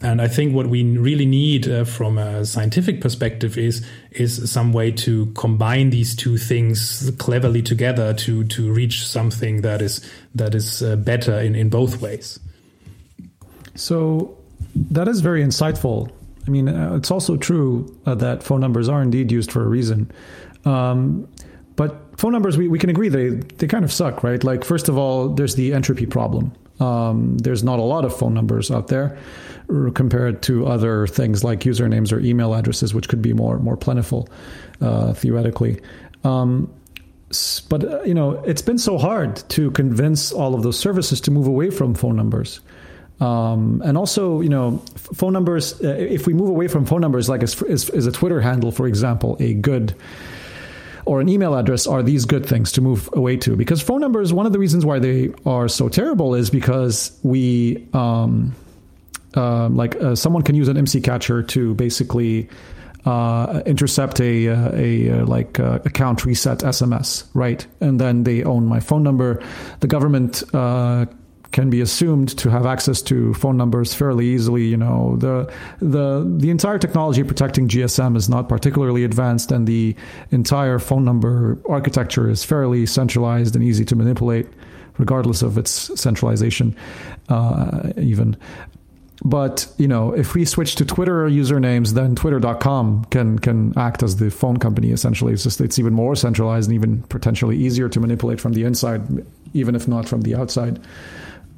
And 0.00 0.22
I 0.22 0.28
think 0.28 0.54
what 0.54 0.68
we 0.68 0.84
really 0.96 1.26
need 1.26 1.68
uh, 1.68 1.84
from 1.84 2.18
a 2.18 2.44
scientific 2.44 3.00
perspective 3.00 3.58
is 3.58 3.84
is 4.12 4.50
some 4.50 4.72
way 4.72 4.92
to 4.92 5.26
combine 5.34 5.90
these 5.90 6.14
two 6.14 6.38
things 6.38 7.10
cleverly 7.18 7.62
together 7.62 8.14
to 8.14 8.44
to 8.44 8.72
reach 8.72 9.04
something 9.06 9.62
that 9.62 9.82
is 9.82 10.08
that 10.34 10.54
is 10.54 10.82
uh, 10.82 10.94
better 10.96 11.40
in, 11.40 11.56
in 11.56 11.68
both 11.68 12.00
ways. 12.00 12.38
So 13.78 14.36
that 14.74 15.08
is 15.08 15.20
very 15.20 15.42
insightful. 15.42 16.10
I 16.46 16.50
mean, 16.50 16.68
uh, 16.68 16.96
it's 16.96 17.10
also 17.10 17.36
true 17.36 17.94
uh, 18.06 18.14
that 18.16 18.42
phone 18.42 18.60
numbers 18.60 18.88
are 18.88 19.02
indeed 19.02 19.30
used 19.30 19.52
for 19.52 19.62
a 19.62 19.68
reason. 19.68 20.10
Um, 20.64 21.28
but 21.76 22.18
phone 22.18 22.32
numbers, 22.32 22.56
we, 22.56 22.68
we 22.68 22.78
can 22.78 22.90
agree 22.90 23.08
they, 23.08 23.28
they 23.28 23.66
kind 23.66 23.84
of 23.84 23.92
suck, 23.92 24.24
right? 24.24 24.42
Like, 24.42 24.64
first 24.64 24.88
of 24.88 24.98
all, 24.98 25.28
there's 25.28 25.54
the 25.54 25.72
entropy 25.72 26.06
problem. 26.06 26.52
Um, 26.80 27.38
there's 27.38 27.62
not 27.62 27.78
a 27.78 27.82
lot 27.82 28.04
of 28.04 28.16
phone 28.16 28.34
numbers 28.34 28.70
out 28.70 28.88
there 28.88 29.18
compared 29.94 30.42
to 30.42 30.66
other 30.66 31.06
things 31.06 31.44
like 31.44 31.60
usernames 31.60 32.12
or 32.12 32.20
email 32.20 32.54
addresses, 32.54 32.94
which 32.94 33.08
could 33.08 33.20
be 33.20 33.32
more 33.32 33.58
more 33.58 33.76
plentiful 33.76 34.28
uh, 34.80 35.12
theoretically. 35.12 35.80
Um, 36.24 36.72
but 37.68 37.84
uh, 37.84 38.02
you 38.02 38.14
know, 38.14 38.42
it's 38.44 38.62
been 38.62 38.78
so 38.78 38.96
hard 38.96 39.36
to 39.50 39.70
convince 39.72 40.32
all 40.32 40.54
of 40.54 40.62
those 40.62 40.78
services 40.78 41.20
to 41.22 41.30
move 41.30 41.46
away 41.46 41.70
from 41.70 41.94
phone 41.94 42.16
numbers. 42.16 42.60
Um, 43.20 43.82
and 43.84 43.98
also, 43.98 44.40
you 44.40 44.48
know, 44.48 44.78
phone 44.94 45.32
numbers. 45.32 45.80
Uh, 45.82 45.88
if 45.88 46.26
we 46.26 46.34
move 46.34 46.48
away 46.48 46.68
from 46.68 46.86
phone 46.86 47.00
numbers, 47.00 47.28
like 47.28 47.42
is, 47.42 47.60
is, 47.62 47.90
is, 47.90 48.06
a 48.06 48.12
Twitter 48.12 48.40
handle, 48.40 48.70
for 48.70 48.86
example, 48.86 49.36
a 49.40 49.54
good 49.54 49.94
or 51.04 51.20
an 51.20 51.28
email 51.28 51.54
address, 51.54 51.86
are 51.86 52.02
these 52.02 52.26
good 52.26 52.46
things 52.46 52.70
to 52.72 52.80
move 52.80 53.08
away 53.14 53.36
to? 53.38 53.56
Because 53.56 53.80
phone 53.80 54.00
numbers, 54.00 54.32
one 54.32 54.46
of 54.46 54.52
the 54.52 54.58
reasons 54.58 54.84
why 54.84 54.98
they 54.98 55.32
are 55.46 55.66
so 55.66 55.88
terrible 55.88 56.34
is 56.34 56.50
because 56.50 57.18
we, 57.22 57.88
um, 57.92 58.54
uh, 59.34 59.68
like, 59.68 59.96
uh, 59.96 60.14
someone 60.14 60.42
can 60.42 60.54
use 60.54 60.68
an 60.68 60.76
IMSI 60.76 61.02
catcher 61.02 61.42
to 61.42 61.74
basically. 61.74 62.48
Uh, 63.06 63.62
intercept 63.64 64.20
a, 64.20 64.48
uh, 64.48 64.70
a, 64.74 65.06
a 65.08 65.22
uh, 65.22 65.24
like 65.24 65.58
account 65.58 66.26
reset 66.26 66.58
SMS, 66.58 67.24
right? 67.32 67.64
And 67.80 67.98
then 67.98 68.24
they 68.24 68.42
own 68.42 68.66
my 68.66 68.80
phone 68.80 69.02
number. 69.02 69.42
The 69.80 69.86
government 69.86 70.42
can 71.52 71.70
be 71.70 71.80
assumed 71.80 72.36
to 72.38 72.50
have 72.50 72.66
access 72.66 73.00
to 73.02 73.32
phone 73.34 73.56
numbers 73.56 73.94
fairly 73.94 74.26
easily. 74.26 74.64
You 74.64 74.76
know, 74.76 75.16
the 75.18 75.52
the 75.80 76.30
the 76.38 76.50
entire 76.50 76.78
technology 76.78 77.24
protecting 77.24 77.68
GSM 77.68 78.16
is 78.16 78.28
not 78.28 78.48
particularly 78.48 79.04
advanced, 79.04 79.50
and 79.50 79.66
the 79.66 79.96
entire 80.30 80.78
phone 80.78 81.04
number 81.04 81.58
architecture 81.68 82.28
is 82.28 82.44
fairly 82.44 82.86
centralized 82.86 83.54
and 83.54 83.64
easy 83.64 83.84
to 83.86 83.96
manipulate, 83.96 84.46
regardless 84.98 85.42
of 85.42 85.56
its 85.56 85.70
centralization, 86.00 86.76
uh, 87.28 87.92
even. 87.96 88.36
But 89.24 89.66
you 89.78 89.88
know, 89.88 90.12
if 90.12 90.34
we 90.34 90.44
switch 90.44 90.76
to 90.76 90.84
Twitter 90.84 91.28
usernames, 91.28 91.94
then 91.94 92.14
Twitter.com 92.14 93.06
can 93.06 93.38
can 93.38 93.76
act 93.76 94.02
as 94.02 94.16
the 94.16 94.30
phone 94.30 94.58
company. 94.58 94.90
Essentially, 94.90 95.32
it's 95.32 95.42
just 95.42 95.60
it's 95.60 95.78
even 95.78 95.94
more 95.94 96.14
centralized 96.14 96.68
and 96.68 96.74
even 96.74 97.02
potentially 97.04 97.56
easier 97.56 97.88
to 97.88 98.00
manipulate 98.00 98.40
from 98.40 98.52
the 98.52 98.64
inside, 98.64 99.02
even 99.54 99.74
if 99.74 99.88
not 99.88 100.06
from 100.06 100.20
the 100.20 100.34
outside. 100.34 100.78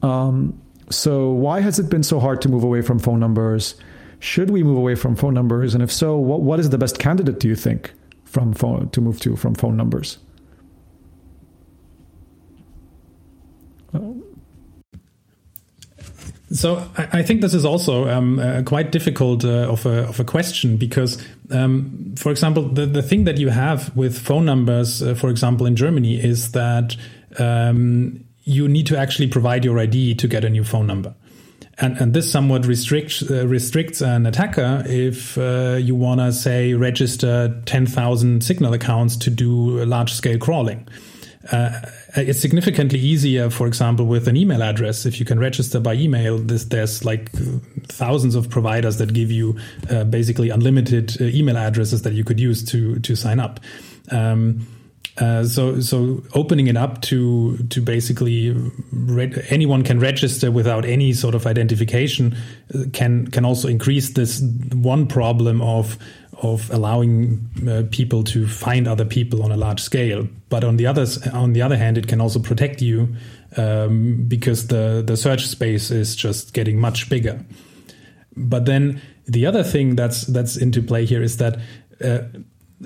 Um, 0.03 0.61
so, 0.91 1.31
why 1.31 1.61
has 1.61 1.79
it 1.79 1.89
been 1.89 2.03
so 2.03 2.19
hard 2.19 2.41
to 2.43 2.49
move 2.49 2.65
away 2.65 2.83
from 2.83 2.99
phone 2.99 3.21
numbers? 3.21 3.75
Should 4.19 4.51
we 4.51 4.63
move 4.63 4.77
away 4.77 4.95
from 4.95 5.17
phone 5.17 5.35
numbers? 5.35 5.75
And 5.75 5.83
if 5.83 5.93
so, 5.93 6.17
what, 6.17 6.41
what 6.43 6.61
is 6.61 6.71
the 6.71 6.79
best 6.79 6.99
candidate, 6.99 7.39
do 7.39 7.49
you 7.49 7.57
think, 7.57 7.93
from 8.25 8.53
phone, 8.53 8.91
to 8.91 9.01
move 9.01 9.21
to 9.21 9.37
from 9.37 9.55
phone 9.55 9.77
numbers? 9.77 10.19
So 16.53 16.85
I 16.97 17.23
think 17.23 17.43
this 17.43 17.55
is 17.55 17.65
also 17.65 18.09
um, 18.09 18.41
uh, 18.41 18.63
quite 18.63 18.91
difficult 18.91 19.45
uh, 19.45 19.71
of, 19.71 19.87
a, 19.87 20.09
of 20.09 20.19
a 20.19 20.25
question 20.25 20.77
because, 20.77 21.25
um, 21.53 22.13
for 22.17 22.33
example, 22.33 22.69
the, 22.69 22.87
the 22.87 23.03
thing 23.03 23.23
that 23.25 23.39
you 23.39 23.51
have 23.51 23.97
with 23.97 24.19
phone 24.19 24.47
numbers, 24.47 25.01
uh, 25.01 25.15
for 25.15 25.31
example, 25.31 25.65
in 25.65 25.77
Germany, 25.77 26.21
is 26.21 26.51
that 26.51 26.97
um, 27.39 28.25
you 28.51 28.69
need 28.69 28.87
to 28.89 28.99
actually 28.99 29.29
provide 29.29 29.65
your 29.65 29.79
ID 29.79 30.15
to 30.17 30.29
get 30.29 30.45
a 30.45 30.51
new 30.51 30.65
phone 30.65 30.87
number. 30.87 31.15
And, 31.79 31.97
and 31.99 32.13
this 32.13 32.31
somewhat 32.31 32.67
restricts 32.67 33.23
uh, 33.23 33.47
restricts 33.47 34.03
an 34.03 34.27
attacker 34.27 34.83
if 34.87 35.39
uh, 35.39 35.79
you 35.81 35.95
want 35.95 36.21
to 36.21 36.33
say 36.33 36.75
register 36.75 37.63
10,000 37.65 38.43
Signal 38.43 38.75
accounts 38.75 39.17
to 39.19 39.31
do 39.31 39.83
large 39.85 40.13
scale 40.13 40.39
crawling. 40.39 40.87
Uh, 41.51 41.81
it's 42.17 42.39
significantly 42.39 42.99
easier, 42.99 43.49
for 43.49 43.67
example, 43.67 44.05
with 44.05 44.29
an 44.29 44.37
email 44.37 44.63
address. 44.63 45.07
If 45.07 45.19
you 45.19 45.25
can 45.25 45.39
register 45.39 45.81
by 45.81 45.95
email, 45.95 46.37
this, 46.37 46.65
there's 46.65 47.05
like 47.05 47.31
thousands 47.87 48.35
of 48.35 48.51
providers 48.51 48.99
that 48.99 49.15
give 49.15 49.31
you 49.31 49.59
uh, 49.89 50.05
basically 50.05 50.51
unlimited 50.51 51.17
uh, 51.19 51.25
email 51.25 51.57
addresses 51.57 52.03
that 52.03 52.13
you 52.13 52.25
could 52.25 52.39
use 52.39 52.63
to 52.65 52.99
to 52.99 53.17
sign 53.17 53.41
up. 53.41 53.59
Um, 54.11 54.67
uh, 55.19 55.45
so 55.45 55.81
so 55.81 56.23
opening 56.35 56.67
it 56.69 56.77
up 56.77 57.01
to 57.03 57.57
to 57.69 57.81
basically 57.81 58.55
anyone 59.49 59.83
can 59.83 59.99
register 59.99 60.51
without 60.51 60.85
any 60.85 61.13
sort 61.13 61.35
of 61.35 61.47
identification 61.47 62.37
uh, 62.75 62.85
can 62.93 63.27
can 63.29 63.45
also 63.45 63.69
increase 63.69 64.11
this 64.11 64.41
one 64.73 65.07
problem 65.07 65.61
of 65.61 65.99
of 66.43 66.71
allowing 66.71 67.51
uh, 67.69 67.83
people 67.91 68.25
to 68.25 68.47
find 68.47 68.89
other 68.89 69.05
people 69.05 69.43
on 69.43 69.53
a 69.53 69.57
large 69.57 69.81
scale. 69.81 70.27
But 70.49 70.65
on 70.65 70.77
the 70.77 70.87
other 70.87 71.07
on 71.33 71.53
the 71.53 71.63
other 71.63 71.77
hand, 71.77 71.99
it 71.99 72.09
can 72.09 72.21
also 72.21 72.39
protect 72.39 72.81
you 72.81 73.15
um, 73.57 74.25
because 74.27 74.69
the 74.69 75.03
the 75.07 75.17
search 75.17 75.47
space 75.47 75.91
is 75.91 76.17
just 76.17 76.55
getting 76.55 76.81
much 76.81 77.09
bigger. 77.09 77.45
But 78.37 78.65
then 78.65 79.01
the 79.27 79.47
other 79.47 79.63
thing 79.63 79.97
that's 79.97 80.23
that's 80.23 80.57
into 80.57 80.83
play 80.83 81.05
here 81.05 81.23
is 81.23 81.37
that 81.39 81.59
uh, 82.03 82.21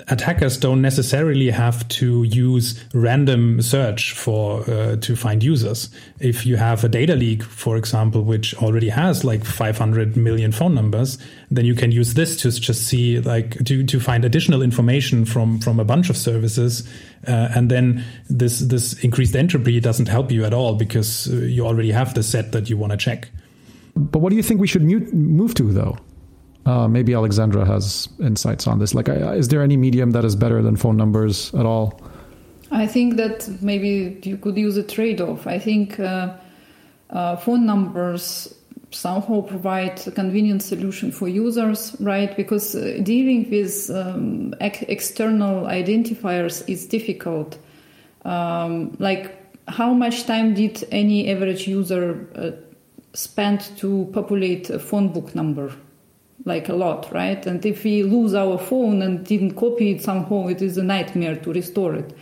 attackers 0.07 0.57
don't 0.57 0.81
necessarily 0.81 1.49
have 1.49 1.87
to 1.87 2.23
use 2.23 2.83
random 2.93 3.61
search 3.61 4.13
for 4.13 4.69
uh, 4.69 4.97
to 4.97 5.15
find 5.15 5.41
users. 5.41 5.89
If 6.19 6.45
you 6.45 6.57
have 6.57 6.83
a 6.83 6.89
data 6.89 7.15
leak, 7.15 7.43
for 7.43 7.77
example, 7.77 8.23
which 8.23 8.53
already 8.55 8.89
has 8.89 9.23
like 9.23 9.45
500 9.45 10.17
million 10.17 10.51
phone 10.51 10.75
numbers, 10.75 11.17
then 11.49 11.65
you 11.65 11.75
can 11.75 11.91
use 11.91 12.13
this 12.13 12.35
to 12.41 12.51
just 12.51 12.87
see 12.87 13.19
like 13.21 13.63
to 13.65 13.83
to 13.85 13.99
find 13.99 14.25
additional 14.25 14.61
information 14.61 15.25
from 15.25 15.59
from 15.59 15.79
a 15.79 15.85
bunch 15.85 16.09
of 16.09 16.17
services, 16.17 16.87
uh, 17.27 17.49
and 17.55 17.71
then 17.71 18.03
this 18.29 18.59
this 18.59 19.01
increased 19.03 19.35
entropy 19.35 19.79
doesn't 19.79 20.07
help 20.07 20.31
you 20.31 20.43
at 20.43 20.53
all 20.53 20.75
because 20.75 21.29
uh, 21.31 21.35
you 21.35 21.65
already 21.65 21.91
have 21.91 22.13
the 22.13 22.23
set 22.23 22.51
that 22.51 22.69
you 22.69 22.77
want 22.77 22.91
to 22.91 22.97
check. 22.97 23.29
But 23.95 24.19
what 24.19 24.29
do 24.29 24.35
you 24.35 24.43
think 24.43 24.59
we 24.59 24.67
should 24.67 24.83
mute, 24.83 25.13
move 25.13 25.55
to 25.55 25.71
though? 25.71 25.97
Uh, 26.65 26.87
maybe 26.87 27.13
Alexandra 27.13 27.63
has 27.65 28.09
insights 28.19 28.65
on 28.65 28.79
this. 28.79 28.95
Like, 28.95 29.07
is 29.07 29.49
there 29.49 29.61
any 29.61 29.77
medium 29.77 30.11
that 30.11 30.25
is 30.25 30.35
better 30.35 30.61
than 30.63 30.75
phone 30.75 30.97
numbers 30.97 31.53
at 31.53 31.65
all? 31.65 32.01
I 32.71 32.87
think 32.87 33.17
that 33.17 33.47
maybe 33.61 34.19
you 34.23 34.37
could 34.37 34.57
use 34.57 34.75
a 34.75 34.83
trade 34.83 35.21
off. 35.21 35.45
I 35.45 35.59
think 35.59 35.99
uh, 35.99 36.35
uh, 37.11 37.35
phone 37.35 37.65
numbers 37.65 38.53
somehow 38.89 39.41
provide 39.41 40.01
a 40.07 40.11
convenient 40.11 40.63
solution 40.63 41.11
for 41.11 41.27
users, 41.27 41.95
right? 41.99 42.35
Because 42.35 42.75
uh, 42.75 42.99
dealing 43.03 43.49
with 43.49 43.89
um, 43.91 44.55
ex- 44.59 44.83
external 44.87 45.65
identifiers 45.65 46.67
is 46.67 46.87
difficult. 46.87 47.59
Um, 48.23 48.95
like, 48.99 49.37
how 49.67 49.93
much 49.93 50.25
time 50.25 50.53
did 50.53 50.83
any 50.91 51.29
average 51.29 51.67
user 51.67 52.27
uh, 52.35 52.51
spend 53.13 53.61
to 53.77 54.09
populate 54.13 54.69
a 54.69 54.79
phone 54.79 55.09
book 55.09 55.35
number? 55.35 55.71
Like 56.45 56.69
a 56.69 56.73
lot, 56.73 57.11
right? 57.11 57.45
And 57.45 57.65
if 57.65 57.83
we 57.83 58.03
lose 58.03 58.35
our 58.35 58.57
phone 58.57 59.01
and 59.01 59.25
didn't 59.25 59.55
copy 59.55 59.91
it 59.91 60.01
somehow, 60.01 60.47
it 60.47 60.61
is 60.61 60.77
a 60.77 60.83
nightmare 60.83 61.35
to 61.35 61.51
restore 61.51 61.95
it. 61.95 62.15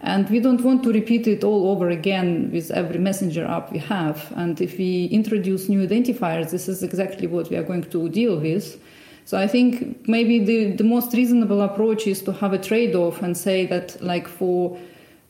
And 0.00 0.28
we 0.30 0.40
don't 0.40 0.62
want 0.62 0.82
to 0.84 0.92
repeat 0.92 1.26
it 1.26 1.44
all 1.44 1.70
over 1.70 1.90
again 1.90 2.50
with 2.52 2.70
every 2.70 2.98
messenger 2.98 3.44
app 3.44 3.72
we 3.72 3.78
have. 3.78 4.32
And 4.36 4.60
if 4.60 4.78
we 4.78 5.06
introduce 5.06 5.68
new 5.68 5.86
identifiers, 5.86 6.50
this 6.50 6.68
is 6.68 6.82
exactly 6.82 7.26
what 7.26 7.50
we 7.50 7.56
are 7.56 7.64
going 7.64 7.82
to 7.82 8.08
deal 8.08 8.38
with. 8.38 8.80
So 9.24 9.36
I 9.36 9.46
think 9.46 10.08
maybe 10.08 10.38
the, 10.38 10.72
the 10.72 10.84
most 10.84 11.12
reasonable 11.12 11.60
approach 11.60 12.06
is 12.06 12.22
to 12.22 12.32
have 12.32 12.54
a 12.54 12.58
trade 12.58 12.94
off 12.94 13.20
and 13.20 13.36
say 13.36 13.66
that, 13.66 14.00
like, 14.02 14.26
for 14.28 14.78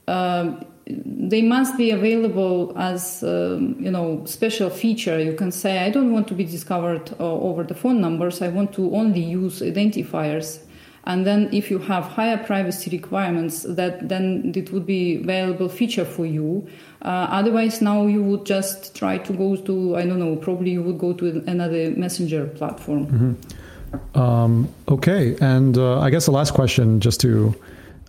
uh, 0.07 0.53
they 0.89 1.43
must 1.43 1.77
be 1.77 1.91
available 1.91 2.73
as 2.77 3.23
um, 3.23 3.77
you 3.79 3.91
know 3.91 4.23
special 4.25 4.71
feature. 4.71 5.19
You 5.19 5.35
can 5.35 5.53
say 5.53 5.79
i 5.79 5.91
don't 5.91 6.13
want 6.13 6.29
to 6.29 6.35
be 6.35 6.45
discovered 6.45 7.11
uh, 7.21 7.25
over 7.25 7.63
the 7.63 7.75
phone 7.75 8.01
numbers. 8.01 8.41
I 8.41 8.49
want 8.49 8.73
to 8.75 8.95
only 8.95 9.21
use 9.21 9.61
identifiers. 9.61 10.61
And 11.05 11.27
then 11.27 11.49
if 11.53 11.71
you 11.71 11.79
have 11.79 12.05
higher 12.05 12.37
privacy 12.37 12.91
requirements 12.91 13.63
that 13.63 14.09
then 14.09 14.53
it 14.55 14.73
would 14.73 14.87
be 14.87 15.17
available 15.17 15.69
feature 15.69 16.05
for 16.05 16.27
you. 16.27 16.67
Uh, 17.03 17.27
otherwise 17.31 17.81
now 17.81 18.07
you 18.07 18.23
would 18.23 18.45
just 18.45 18.95
try 18.95 19.19
to 19.19 19.33
go 19.33 19.57
to 19.57 19.97
i 19.97 20.05
don't 20.05 20.19
know 20.19 20.37
probably 20.37 20.71
you 20.71 20.83
would 20.83 20.99
go 20.99 21.13
to 21.13 21.43
another 21.47 21.91
messenger 21.91 22.47
platform. 22.47 23.07
Mm-hmm. 23.07 24.21
um, 24.21 24.69
okay. 24.89 25.37
And 25.41 25.77
uh, 25.77 26.01
i 26.01 26.09
guess 26.11 26.25
the 26.25 26.33
last 26.33 26.55
question 26.55 27.01
just 27.01 27.21
to 27.21 27.55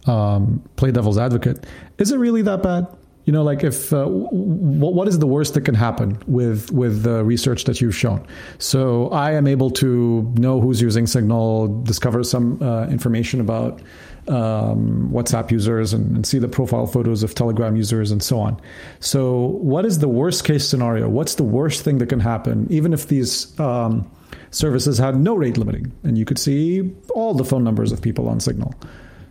um, 0.09 0.63
play 0.75 0.91
devil's 0.91 1.17
advocate 1.17 1.65
is 1.99 2.11
it 2.11 2.17
really 2.17 2.41
that 2.43 2.63
bad? 2.63 2.87
You 3.25 3.33
know 3.33 3.43
like 3.43 3.63
if 3.63 3.93
uh, 3.93 4.05
what, 4.05 4.93
what 4.93 5.07
is 5.07 5.19
the 5.19 5.27
worst 5.27 5.53
that 5.53 5.61
can 5.61 5.75
happen 5.75 6.17
with 6.25 6.71
with 6.71 7.03
the 7.03 7.23
research 7.23 7.65
that 7.65 7.79
you've 7.79 7.95
shown? 7.95 8.25
So 8.57 9.09
i 9.09 9.33
am 9.33 9.45
able 9.45 9.69
to 9.71 10.23
know 10.35 10.59
who's 10.59 10.81
using 10.81 11.05
signal 11.05 11.67
discover 11.83 12.23
some 12.23 12.59
uh, 12.63 12.87
information 12.87 13.39
about 13.39 13.81
um, 14.29 15.09
whatsapp 15.11 15.51
users 15.51 15.93
and, 15.93 16.15
and, 16.15 16.25
see 16.25 16.37
the 16.37 16.47
profile 16.47 16.85
photos 16.85 17.23
of 17.23 17.33
telegram 17.33 17.75
users 17.75 18.11
and 18.11 18.21
so 18.21 18.39
on. 18.39 18.59
So 18.99 19.47
what 19.73 19.85
is 19.85 19.99
the 19.99 20.07
worst 20.07 20.43
case 20.43 20.67
scenario? 20.67 21.09
What's 21.09 21.35
the 21.35 21.43
worst 21.43 21.83
thing 21.83 21.97
that 21.97 22.09
can 22.09 22.19
happen? 22.19 22.67
Even 22.69 22.93
if 22.93 23.07
these 23.07 23.59
um, 23.59 24.09
services 24.51 24.99
had 24.99 25.19
no 25.19 25.33
rate 25.33 25.57
limiting 25.57 25.91
and 26.03 26.15
you 26.15 26.25
could 26.25 26.37
see 26.37 26.93
all 27.15 27.33
the 27.33 27.45
phone 27.45 27.63
numbers 27.63 27.91
of 27.91 28.01
people 28.01 28.27
on 28.27 28.39
signal 28.39 28.73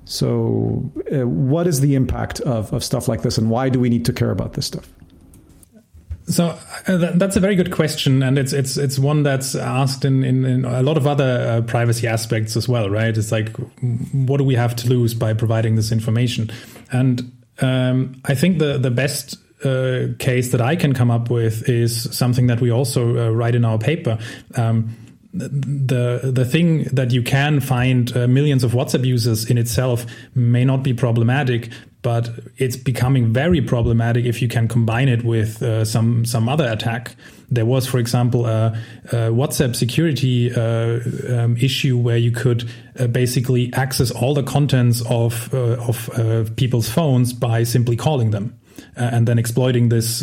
so, 0.08 0.90
uh, 1.12 1.26
what 1.26 1.66
is 1.66 1.82
the 1.82 1.94
impact 1.94 2.40
of, 2.40 2.72
of 2.72 2.82
stuff 2.82 3.08
like 3.08 3.20
this, 3.20 3.36
and 3.36 3.50
why 3.50 3.68
do 3.68 3.78
we 3.78 3.90
need 3.90 4.06
to 4.06 4.12
care 4.14 4.30
about 4.30 4.54
this 4.54 4.64
stuff? 4.64 4.88
So 6.24 6.58
uh, 6.86 7.12
that's 7.14 7.36
a 7.36 7.40
very 7.40 7.54
good 7.54 7.70
question, 7.70 8.22
and 8.22 8.38
it's 8.38 8.54
it's 8.54 8.78
it's 8.78 8.98
one 8.98 9.22
that's 9.22 9.54
asked 9.54 10.06
in 10.06 10.24
in, 10.24 10.46
in 10.46 10.64
a 10.64 10.82
lot 10.82 10.96
of 10.96 11.06
other 11.06 11.24
uh, 11.24 11.60
privacy 11.60 12.06
aspects 12.06 12.56
as 12.56 12.66
well, 12.66 12.88
right? 12.88 13.14
It's 13.14 13.30
like, 13.30 13.54
what 14.12 14.38
do 14.38 14.44
we 14.44 14.54
have 14.54 14.74
to 14.76 14.88
lose 14.88 15.12
by 15.12 15.34
providing 15.34 15.76
this 15.76 15.92
information? 15.92 16.50
And 16.90 17.30
um, 17.60 18.20
I 18.24 18.34
think 18.34 18.60
the 18.60 18.78
the 18.78 18.90
best 18.90 19.36
uh, 19.62 20.14
case 20.18 20.52
that 20.52 20.62
I 20.62 20.74
can 20.74 20.94
come 20.94 21.10
up 21.10 21.28
with 21.28 21.68
is 21.68 22.16
something 22.16 22.46
that 22.46 22.62
we 22.62 22.70
also 22.70 23.28
uh, 23.28 23.30
write 23.30 23.54
in 23.54 23.66
our 23.66 23.78
paper. 23.78 24.18
Um, 24.54 24.96
the 25.32 26.20
the 26.32 26.44
thing 26.44 26.84
that 26.84 27.12
you 27.12 27.22
can 27.22 27.60
find 27.60 28.16
uh, 28.16 28.26
millions 28.26 28.64
of 28.64 28.72
WhatsApp 28.72 29.04
users 29.04 29.48
in 29.50 29.58
itself 29.58 30.06
may 30.34 30.64
not 30.64 30.82
be 30.82 30.94
problematic, 30.94 31.68
but 32.00 32.30
it's 32.56 32.76
becoming 32.76 33.32
very 33.32 33.60
problematic 33.60 34.24
if 34.24 34.40
you 34.40 34.48
can 34.48 34.68
combine 34.68 35.08
it 35.08 35.24
with 35.24 35.62
uh, 35.62 35.84
some 35.84 36.24
some 36.24 36.48
other 36.48 36.66
attack. 36.66 37.14
There 37.50 37.66
was, 37.66 37.86
for 37.86 37.98
example, 37.98 38.46
a, 38.46 38.78
a 39.06 39.16
WhatsApp 39.30 39.74
security 39.74 40.52
uh, 40.52 41.00
um, 41.34 41.56
issue 41.56 41.98
where 41.98 42.18
you 42.18 42.30
could 42.30 42.70
uh, 42.98 43.06
basically 43.06 43.72
access 43.74 44.10
all 44.10 44.34
the 44.34 44.42
contents 44.42 45.02
of 45.08 45.52
uh, 45.52 45.76
of 45.88 46.08
uh, 46.10 46.44
people's 46.56 46.88
phones 46.88 47.32
by 47.34 47.64
simply 47.64 47.96
calling 47.96 48.30
them 48.30 48.58
and 48.96 49.26
then 49.26 49.38
exploiting 49.38 49.88
this 49.88 50.20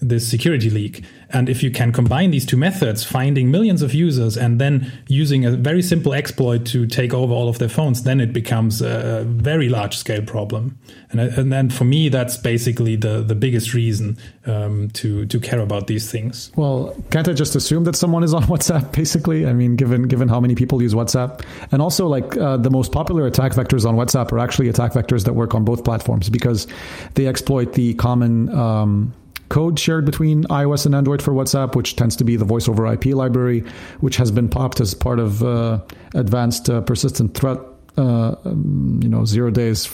this 0.00 0.28
security 0.28 0.70
leak. 0.70 1.04
And 1.30 1.48
if 1.48 1.62
you 1.62 1.70
can 1.70 1.92
combine 1.92 2.30
these 2.30 2.46
two 2.46 2.56
methods, 2.56 3.04
finding 3.04 3.50
millions 3.50 3.82
of 3.82 3.94
users 3.94 4.36
and 4.36 4.60
then 4.60 4.90
using 5.08 5.44
a 5.44 5.50
very 5.50 5.82
simple 5.82 6.14
exploit 6.14 6.64
to 6.66 6.86
take 6.86 7.12
over 7.12 7.32
all 7.32 7.48
of 7.48 7.58
their 7.58 7.68
phones, 7.68 8.04
then 8.04 8.20
it 8.20 8.32
becomes 8.32 8.80
a 8.80 9.24
very 9.24 9.68
large 9.68 9.96
scale 9.96 10.22
problem. 10.22 10.78
And, 11.10 11.20
and 11.20 11.52
then 11.52 11.70
for 11.70 11.84
me, 11.84 12.08
that's 12.08 12.36
basically 12.36 12.96
the, 12.96 13.22
the 13.22 13.34
biggest 13.34 13.74
reason 13.74 14.16
um, 14.46 14.90
to, 14.90 15.26
to 15.26 15.40
care 15.40 15.60
about 15.60 15.86
these 15.86 16.10
things. 16.10 16.50
Well, 16.56 16.96
can't 17.10 17.28
I 17.28 17.32
just 17.32 17.54
assume 17.54 17.84
that 17.84 17.96
someone 17.96 18.24
is 18.24 18.32
on 18.32 18.42
WhatsApp, 18.44 18.92
basically? 18.92 19.46
I 19.46 19.52
mean, 19.52 19.76
given, 19.76 20.02
given 20.04 20.28
how 20.28 20.40
many 20.40 20.54
people 20.54 20.82
use 20.82 20.94
WhatsApp. 20.94 21.42
And 21.72 21.82
also, 21.82 22.06
like, 22.06 22.36
uh, 22.36 22.56
the 22.56 22.70
most 22.70 22.92
popular 22.92 23.26
attack 23.26 23.52
vectors 23.52 23.86
on 23.86 23.96
WhatsApp 23.96 24.32
are 24.32 24.38
actually 24.38 24.68
attack 24.68 24.92
vectors 24.92 25.24
that 25.24 25.34
work 25.34 25.54
on 25.54 25.64
both 25.64 25.84
platforms 25.84 26.30
because 26.30 26.66
they 27.14 27.26
exploit 27.26 27.74
the 27.74 27.94
common. 27.94 28.48
Um, 28.54 29.14
code 29.48 29.78
shared 29.78 30.04
between 30.04 30.44
iOS 30.44 30.86
and 30.86 30.94
Android 30.94 31.22
for 31.22 31.32
WhatsApp, 31.32 31.74
which 31.74 31.96
tends 31.96 32.16
to 32.16 32.24
be 32.24 32.36
the 32.36 32.44
voice 32.44 32.68
over 32.68 32.86
IP 32.86 33.06
library, 33.06 33.64
which 34.00 34.16
has 34.16 34.30
been 34.30 34.48
popped 34.48 34.80
as 34.80 34.94
part 34.94 35.18
of 35.18 35.42
uh, 35.42 35.80
advanced 36.14 36.68
uh, 36.68 36.80
persistent 36.82 37.34
threat, 37.34 37.58
uh, 37.96 38.34
um, 38.44 39.00
you 39.02 39.08
know, 39.08 39.24
zero 39.24 39.50
days, 39.50 39.88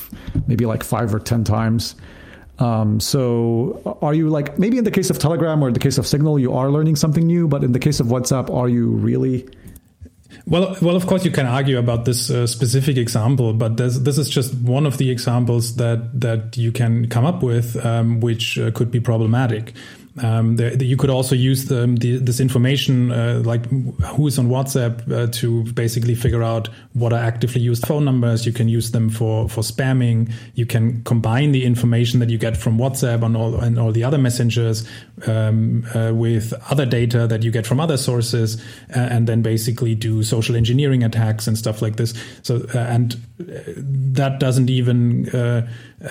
maybe 0.46 0.66
like 0.66 0.82
five 0.82 1.14
or 1.14 1.18
10 1.18 1.44
times. 1.44 1.94
Um, 2.58 3.00
so 3.00 3.98
are 4.00 4.14
you 4.14 4.28
like, 4.28 4.58
maybe 4.58 4.78
in 4.78 4.84
the 4.84 4.90
case 4.90 5.10
of 5.10 5.18
Telegram 5.18 5.62
or 5.62 5.72
the 5.72 5.80
case 5.80 5.98
of 5.98 6.06
Signal, 6.06 6.38
you 6.38 6.52
are 6.52 6.70
learning 6.70 6.96
something 6.96 7.26
new, 7.26 7.48
but 7.48 7.64
in 7.64 7.72
the 7.72 7.80
case 7.80 8.00
of 8.00 8.08
WhatsApp, 8.08 8.54
are 8.54 8.68
you 8.68 8.90
really 8.90 9.48
well, 10.46 10.76
well, 10.82 10.96
of 10.96 11.06
course, 11.06 11.24
you 11.24 11.30
can 11.30 11.46
argue 11.46 11.78
about 11.78 12.04
this 12.04 12.30
uh, 12.30 12.46
specific 12.46 12.96
example, 12.96 13.54
but 13.54 13.76
this, 13.76 13.98
this 13.98 14.18
is 14.18 14.28
just 14.28 14.54
one 14.54 14.84
of 14.84 14.98
the 14.98 15.10
examples 15.10 15.76
that 15.76 16.20
that 16.20 16.56
you 16.56 16.70
can 16.70 17.08
come 17.08 17.24
up 17.24 17.42
with, 17.42 17.76
um, 17.84 18.20
which 18.20 18.58
uh, 18.58 18.70
could 18.72 18.90
be 18.90 19.00
problematic. 19.00 19.72
Um, 20.22 20.56
the, 20.56 20.70
the, 20.70 20.86
you 20.86 20.96
could 20.96 21.10
also 21.10 21.34
use 21.34 21.64
the, 21.64 21.86
this 22.22 22.38
information, 22.38 23.10
uh, 23.10 23.42
like 23.44 23.66
who 23.66 24.28
is 24.28 24.38
on 24.38 24.48
WhatsApp, 24.48 25.10
uh, 25.10 25.26
to 25.32 25.64
basically 25.72 26.14
figure 26.14 26.42
out 26.42 26.68
what 26.92 27.12
are 27.12 27.18
actively 27.18 27.60
used 27.60 27.84
phone 27.84 28.04
numbers. 28.04 28.46
You 28.46 28.52
can 28.52 28.68
use 28.68 28.92
them 28.92 29.10
for 29.10 29.48
for 29.48 29.62
spamming. 29.62 30.32
You 30.54 30.66
can 30.66 31.02
combine 31.02 31.50
the 31.50 31.64
information 31.64 32.20
that 32.20 32.30
you 32.30 32.38
get 32.38 32.56
from 32.56 32.78
WhatsApp 32.78 33.24
and 33.24 33.36
all 33.36 33.56
and 33.56 33.76
all 33.76 33.90
the 33.90 34.04
other 34.04 34.18
messengers 34.18 34.88
um, 35.26 35.84
uh, 35.94 36.12
with 36.14 36.54
other 36.70 36.86
data 36.86 37.26
that 37.26 37.42
you 37.42 37.50
get 37.50 37.66
from 37.66 37.80
other 37.80 37.96
sources, 37.96 38.62
uh, 38.94 39.00
and 39.00 39.26
then 39.26 39.42
basically 39.42 39.96
do 39.96 40.22
social 40.22 40.54
engineering 40.54 41.02
attacks 41.02 41.48
and 41.48 41.58
stuff 41.58 41.82
like 41.82 41.96
this. 41.96 42.14
So 42.42 42.64
uh, 42.72 42.78
and 42.78 43.14
uh, 43.40 43.72
that 43.76 44.38
doesn't 44.38 44.70
even 44.70 45.28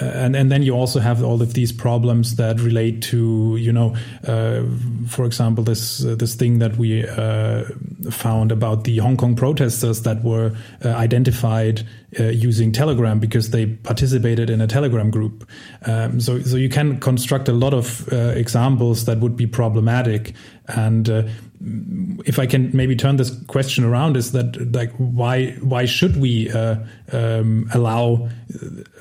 and 0.01 0.36
and 0.36 0.51
then 0.51 0.64
you 0.64 0.74
also 0.74 0.99
have 0.99 1.24
all 1.24 1.41
of 1.41 1.54
these 1.54 1.72
problems 1.72 2.36
that 2.36 2.60
relate 2.60 3.01
to 3.04 3.56
you 3.58 3.72
know 3.72 3.93
uh, 4.28 4.64
for 5.08 5.26
example 5.26 5.64
this 5.64 6.06
uh, 6.06 6.16
this 6.16 6.36
thing 6.36 6.60
that 6.60 6.78
we 6.78 7.08
uh, 7.08 7.64
found 8.10 8.52
about 8.52 8.84
the 8.84 8.98
Hong 8.98 9.18
Kong 9.18 9.36
protesters 9.36 10.02
that 10.04 10.24
were 10.24 10.56
uh, 10.84 10.89
identified 10.89 11.86
using 12.16 12.72
Telegram 12.72 13.20
because 13.20 13.50
they 13.50 13.66
participated 13.66 14.48
in 14.48 14.62
a 14.62 14.68
Telegram 14.68 15.10
group. 15.10 15.50
Um, 15.88 16.22
so 16.22 16.39
so 16.41 16.58
you 16.58 16.70
can 16.70 17.00
construct 17.00 17.50
a 17.50 17.54
lot 17.54 17.74
of 17.74 18.08
examples 18.14 19.06
that 19.06 19.18
would 19.18 19.36
be 19.36 19.48
problematic. 19.48 20.34
And 20.68 21.10
if 22.26 22.39
I 22.39 22.45
can 22.45 22.72
maybe 22.74 22.95
turn 22.95 23.16
this 23.16 23.32
question 23.45 23.84
around, 23.84 24.18
is 24.18 24.32
that 24.34 24.74
like 24.74 24.91
why 24.97 25.51
why 25.61 25.86
should 25.86 26.18
we 26.18 26.51
uh, 26.51 26.78
um, 27.11 27.70
allow 27.74 28.30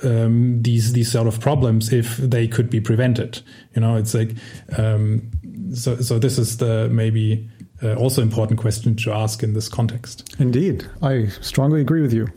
um, 0.04 0.62
these 0.62 0.92
these 0.92 1.10
sort 1.10 1.26
of 1.26 1.40
problems 1.40 1.92
if 1.92 2.16
they 2.18 2.46
could 2.46 2.70
be 2.70 2.80
prevented? 2.80 3.40
You 3.74 3.82
know, 3.82 3.96
it's 3.96 4.14
like 4.14 4.32
um, 4.78 5.30
so. 5.74 5.96
So 5.96 6.18
this 6.18 6.38
is 6.38 6.58
the 6.58 6.88
maybe 6.88 7.48
uh, 7.82 7.94
also 7.94 8.22
important 8.22 8.60
question 8.60 8.94
to 8.96 9.12
ask 9.12 9.42
in 9.42 9.54
this 9.54 9.68
context. 9.68 10.34
Indeed, 10.38 10.86
I 11.02 11.26
strongly 11.40 11.80
agree 11.80 12.02
with 12.02 12.12
you. 12.12 12.28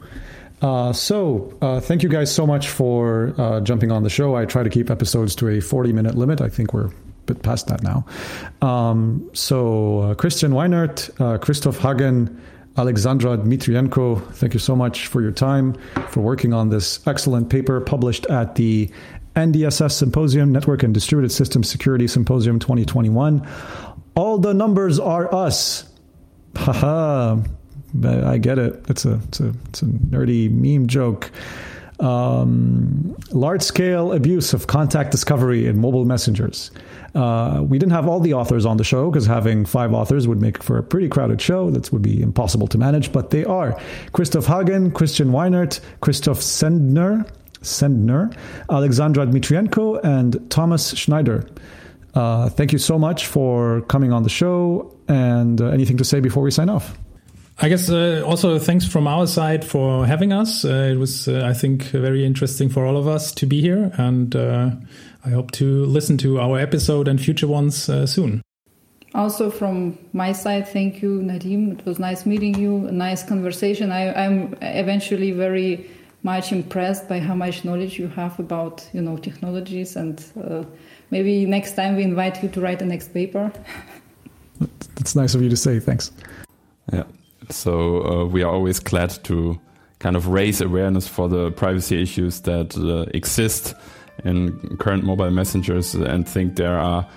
Uh, 0.61 0.93
so, 0.93 1.55
uh, 1.61 1.80
thank 1.80 2.01
you 2.01 2.09
guys 2.09 2.34
so 2.34 2.47
much 2.47 2.69
for 2.69 3.36
uh, 3.38 3.59
jumping 3.61 3.91
on 3.91 4.03
the 4.03 4.09
show. 4.09 4.36
I 4.36 4.45
try 4.45 4.63
to 4.63 4.69
keep 4.69 4.89
episodes 4.89 5.36
to 5.36 5.49
a 5.49 5.59
40 5.59 5.93
minute 5.93 6.15
limit. 6.15 6.41
I 6.41 6.49
think 6.49 6.73
we're 6.73 6.89
bit 7.26 7.43
past 7.43 7.67
that 7.67 7.84
now. 7.84 8.05
Um, 8.61 9.30
so 9.34 9.99
uh, 9.99 10.15
Christian 10.15 10.51
Weinert, 10.51 11.09
uh, 11.19 11.38
Christoph 11.38 11.78
Hagen, 11.78 12.41
Alexandra 12.78 13.38
Dmitrienko, 13.38 14.34
thank 14.34 14.53
you 14.53 14.59
so 14.59 14.76
much 14.76 15.07
for 15.07 15.21
your 15.21 15.32
time, 15.32 15.76
for 16.09 16.21
working 16.21 16.53
on 16.53 16.69
this 16.69 17.05
excellent 17.07 17.49
paper 17.49 17.80
published 17.80 18.26
at 18.26 18.55
the 18.55 18.91
NDSS 19.36 19.91
Symposium, 19.91 20.51
Network 20.51 20.84
and 20.84 20.93
Distributed 20.93 21.32
Systems 21.32 21.69
Security 21.69 22.07
Symposium 22.07 22.59
2021. 22.59 23.45
All 24.15 24.38
the 24.38 24.53
numbers 24.53 24.99
are 24.99 25.34
us. 25.34 25.89
Haha, 26.55 27.38
I 28.03 28.38
get 28.38 28.59
it. 28.59 28.84
It's 28.88 29.05
a, 29.05 29.19
it's 29.28 29.39
a, 29.39 29.53
it's 29.69 29.82
a 29.82 29.86
nerdy 29.86 30.49
meme 30.49 30.88
joke 30.88 31.32
um, 32.00 33.16
large 33.32 33.62
scale 33.62 34.12
abuse 34.14 34.54
of 34.54 34.68
contact 34.68 35.12
discovery 35.12 35.68
in 35.68 35.80
mobile 35.80 36.06
messengers. 36.06 36.72
Uh, 37.14 37.64
we 37.64 37.80
didn't 37.80 37.93
have 37.93 38.08
all 38.08 38.20
the 38.20 38.34
authors 38.34 38.66
on 38.66 38.78
the 38.78 38.84
show 38.84 39.10
because 39.10 39.26
having 39.26 39.66
five 39.66 39.93
authors 39.93 40.28
would 40.28 40.41
make 40.41 40.62
for 40.62 40.78
a 40.78 40.84
pretty 40.84 41.08
crowded 41.08 41.41
show. 41.41 41.70
That 41.72 41.91
would 41.93 42.02
be 42.02 42.22
impossible 42.22 42.68
to 42.68 42.78
manage, 42.78 43.14
but 43.14 43.30
they 43.30 43.46
are 43.46 43.80
Christoph 44.12 44.46
Hagen, 44.46 44.91
Christian 44.91 45.30
Weinert, 45.30 45.80
Christoph 46.02 46.39
Sendner, 46.39 47.26
Sendner, 47.62 48.36
Alexandra 48.70 49.26
Dmitrienko, 49.26 50.04
and 50.04 50.50
Thomas 50.52 50.93
Schneider. 50.96 51.48
Uh, 52.14 52.50
thank 52.50 52.72
you 52.72 52.80
so 52.80 53.00
much 53.00 53.28
for 53.28 53.82
coming 53.84 54.12
on 54.12 54.24
the 54.24 54.30
show. 54.30 54.96
And 55.08 55.62
uh, 55.62 55.68
anything 55.68 55.98
to 55.98 56.06
say 56.06 56.20
before 56.20 56.43
we 56.43 56.52
sign 56.52 56.70
off? 56.70 56.98
I 57.60 57.70
guess 57.70 57.89
uh, 57.89 58.22
also 58.26 58.60
thanks 58.60 58.86
from 58.86 59.08
our 59.08 59.28
side 59.28 59.64
for 59.64 60.06
having 60.06 60.34
us. 60.34 60.66
Uh, 60.66 60.89
it 60.91 60.97
was, 60.97 61.28
uh, 61.30 61.45
I 61.45 61.53
think, 61.53 61.84
very 61.84 62.26
interesting 62.26 62.70
for 62.70 62.86
all 62.86 62.97
of 62.97 63.08
us 63.08 63.32
to 63.34 63.45
be 63.45 63.62
here, 63.62 63.91
and 63.97 64.36
uh, 64.36 64.72
I 65.26 65.30
hope 65.30 65.51
to 65.51 65.86
listen 65.86 66.18
to 66.18 66.39
our 66.39 66.60
episode 66.60 67.08
and 67.08 67.20
future 67.20 67.47
ones 67.47 67.88
uh, 67.88 68.06
soon. 68.06 68.41
Also, 69.14 69.49
from 69.49 69.97
my 70.12 70.34
side, 70.34 70.68
thank 70.68 71.01
you, 71.01 71.22
Nadim. 71.22 71.80
It 71.80 71.86
was 71.86 71.97
nice 71.97 72.26
meeting 72.26 72.56
you. 72.56 72.88
A 72.88 72.91
nice 72.91 73.24
conversation. 73.24 73.89
I, 73.89 74.14
I'm 74.14 74.58
eventually 74.62 75.32
very 75.32 75.89
much 76.24 76.51
impressed 76.51 77.08
by 77.08 77.20
how 77.20 77.36
much 77.36 77.64
knowledge 77.64 77.97
you 77.97 78.10
have 78.10 78.38
about 78.38 78.86
you 78.91 79.01
know 79.01 79.16
technologies, 79.16 79.95
and 79.95 80.22
uh, 80.43 80.66
maybe 81.10 81.45
next 81.45 81.78
time 81.78 81.95
we 81.95 82.03
invite 82.03 82.43
you 82.43 82.49
to 82.49 82.60
write 82.60 82.80
the 82.80 82.86
next 82.86 83.14
paper. 83.14 83.49
That's 84.95 85.16
nice 85.16 85.36
of 85.36 85.41
you 85.41 85.49
to 85.49 85.56
say. 85.56 85.80
Thanks. 85.80 86.12
Yeah. 86.91 87.03
So 87.50 88.06
uh, 88.06 88.26
we 88.26 88.43
are 88.43 88.52
always 88.52 88.80
glad 88.80 89.12
to 89.26 89.60
kind 90.00 90.16
of 90.16 90.28
raise 90.28 90.62
awareness 90.62 91.08
for 91.08 91.30
the 91.30 91.52
privacy 91.52 92.02
issues 92.02 92.41
that 92.41 92.78
uh, 92.78 93.10
exist 93.14 93.74
in 94.24 94.78
current 94.78 95.04
mobile 95.04 95.32
messengers 95.32 95.96
and 95.96 96.28
think 96.28 96.56
there 96.56 96.78
are 96.78 97.08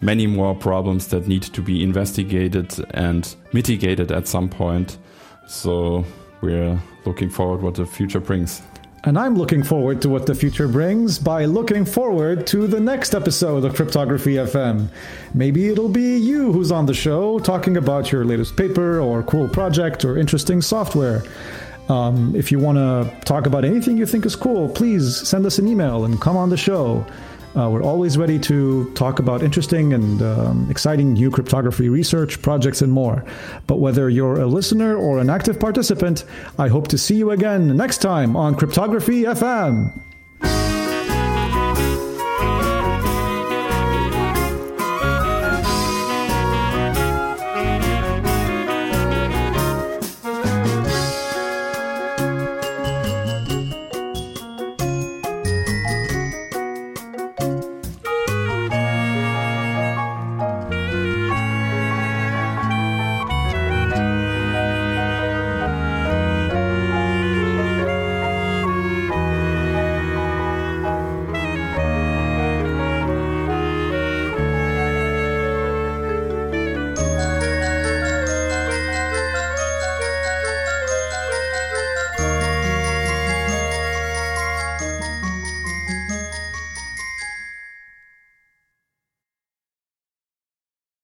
many 0.00 0.26
more 0.26 0.54
problems 0.54 1.08
that 1.08 1.28
need 1.28 1.42
to 1.42 1.62
be 1.62 1.82
investigated 1.82 2.74
and 2.94 3.36
mitigated 3.52 4.10
at 4.10 4.26
some 4.26 4.48
point. 4.48 4.98
So 5.46 6.04
we're 6.40 6.80
looking 7.04 7.30
forward 7.30 7.62
what 7.62 7.74
the 7.74 7.86
future 7.86 8.20
brings. 8.20 8.62
And 9.04 9.18
I'm 9.18 9.34
looking 9.34 9.62
forward 9.62 10.02
to 10.02 10.10
what 10.10 10.26
the 10.26 10.34
future 10.34 10.68
brings 10.68 11.18
by 11.18 11.46
looking 11.46 11.86
forward 11.86 12.46
to 12.48 12.66
the 12.66 12.80
next 12.80 13.14
episode 13.14 13.64
of 13.64 13.74
Cryptography 13.74 14.34
FM. 14.34 14.88
Maybe 15.32 15.70
it'll 15.70 15.88
be 15.88 16.18
you 16.18 16.52
who's 16.52 16.70
on 16.70 16.84
the 16.84 16.92
show 16.92 17.38
talking 17.38 17.78
about 17.78 18.12
your 18.12 18.26
latest 18.26 18.58
paper 18.58 19.00
or 19.00 19.22
cool 19.22 19.48
project 19.48 20.04
or 20.04 20.18
interesting 20.18 20.60
software. 20.60 21.22
Um, 21.88 22.36
if 22.36 22.52
you 22.52 22.58
want 22.58 22.76
to 22.76 23.20
talk 23.24 23.46
about 23.46 23.64
anything 23.64 23.96
you 23.96 24.04
think 24.04 24.26
is 24.26 24.36
cool, 24.36 24.68
please 24.68 25.16
send 25.16 25.46
us 25.46 25.58
an 25.58 25.66
email 25.66 26.04
and 26.04 26.20
come 26.20 26.36
on 26.36 26.50
the 26.50 26.58
show. 26.58 27.06
Uh, 27.56 27.68
we're 27.68 27.82
always 27.82 28.16
ready 28.16 28.38
to 28.38 28.90
talk 28.94 29.18
about 29.18 29.42
interesting 29.42 29.92
and 29.92 30.22
um, 30.22 30.70
exciting 30.70 31.14
new 31.14 31.30
cryptography 31.30 31.88
research, 31.88 32.40
projects, 32.42 32.80
and 32.80 32.92
more. 32.92 33.24
But 33.66 33.80
whether 33.80 34.08
you're 34.08 34.40
a 34.40 34.46
listener 34.46 34.96
or 34.96 35.18
an 35.18 35.28
active 35.28 35.58
participant, 35.58 36.24
I 36.58 36.68
hope 36.68 36.86
to 36.88 36.98
see 36.98 37.16
you 37.16 37.32
again 37.32 37.76
next 37.76 37.98
time 37.98 38.36
on 38.36 38.54
Cryptography 38.54 39.24
FM. 39.24 39.92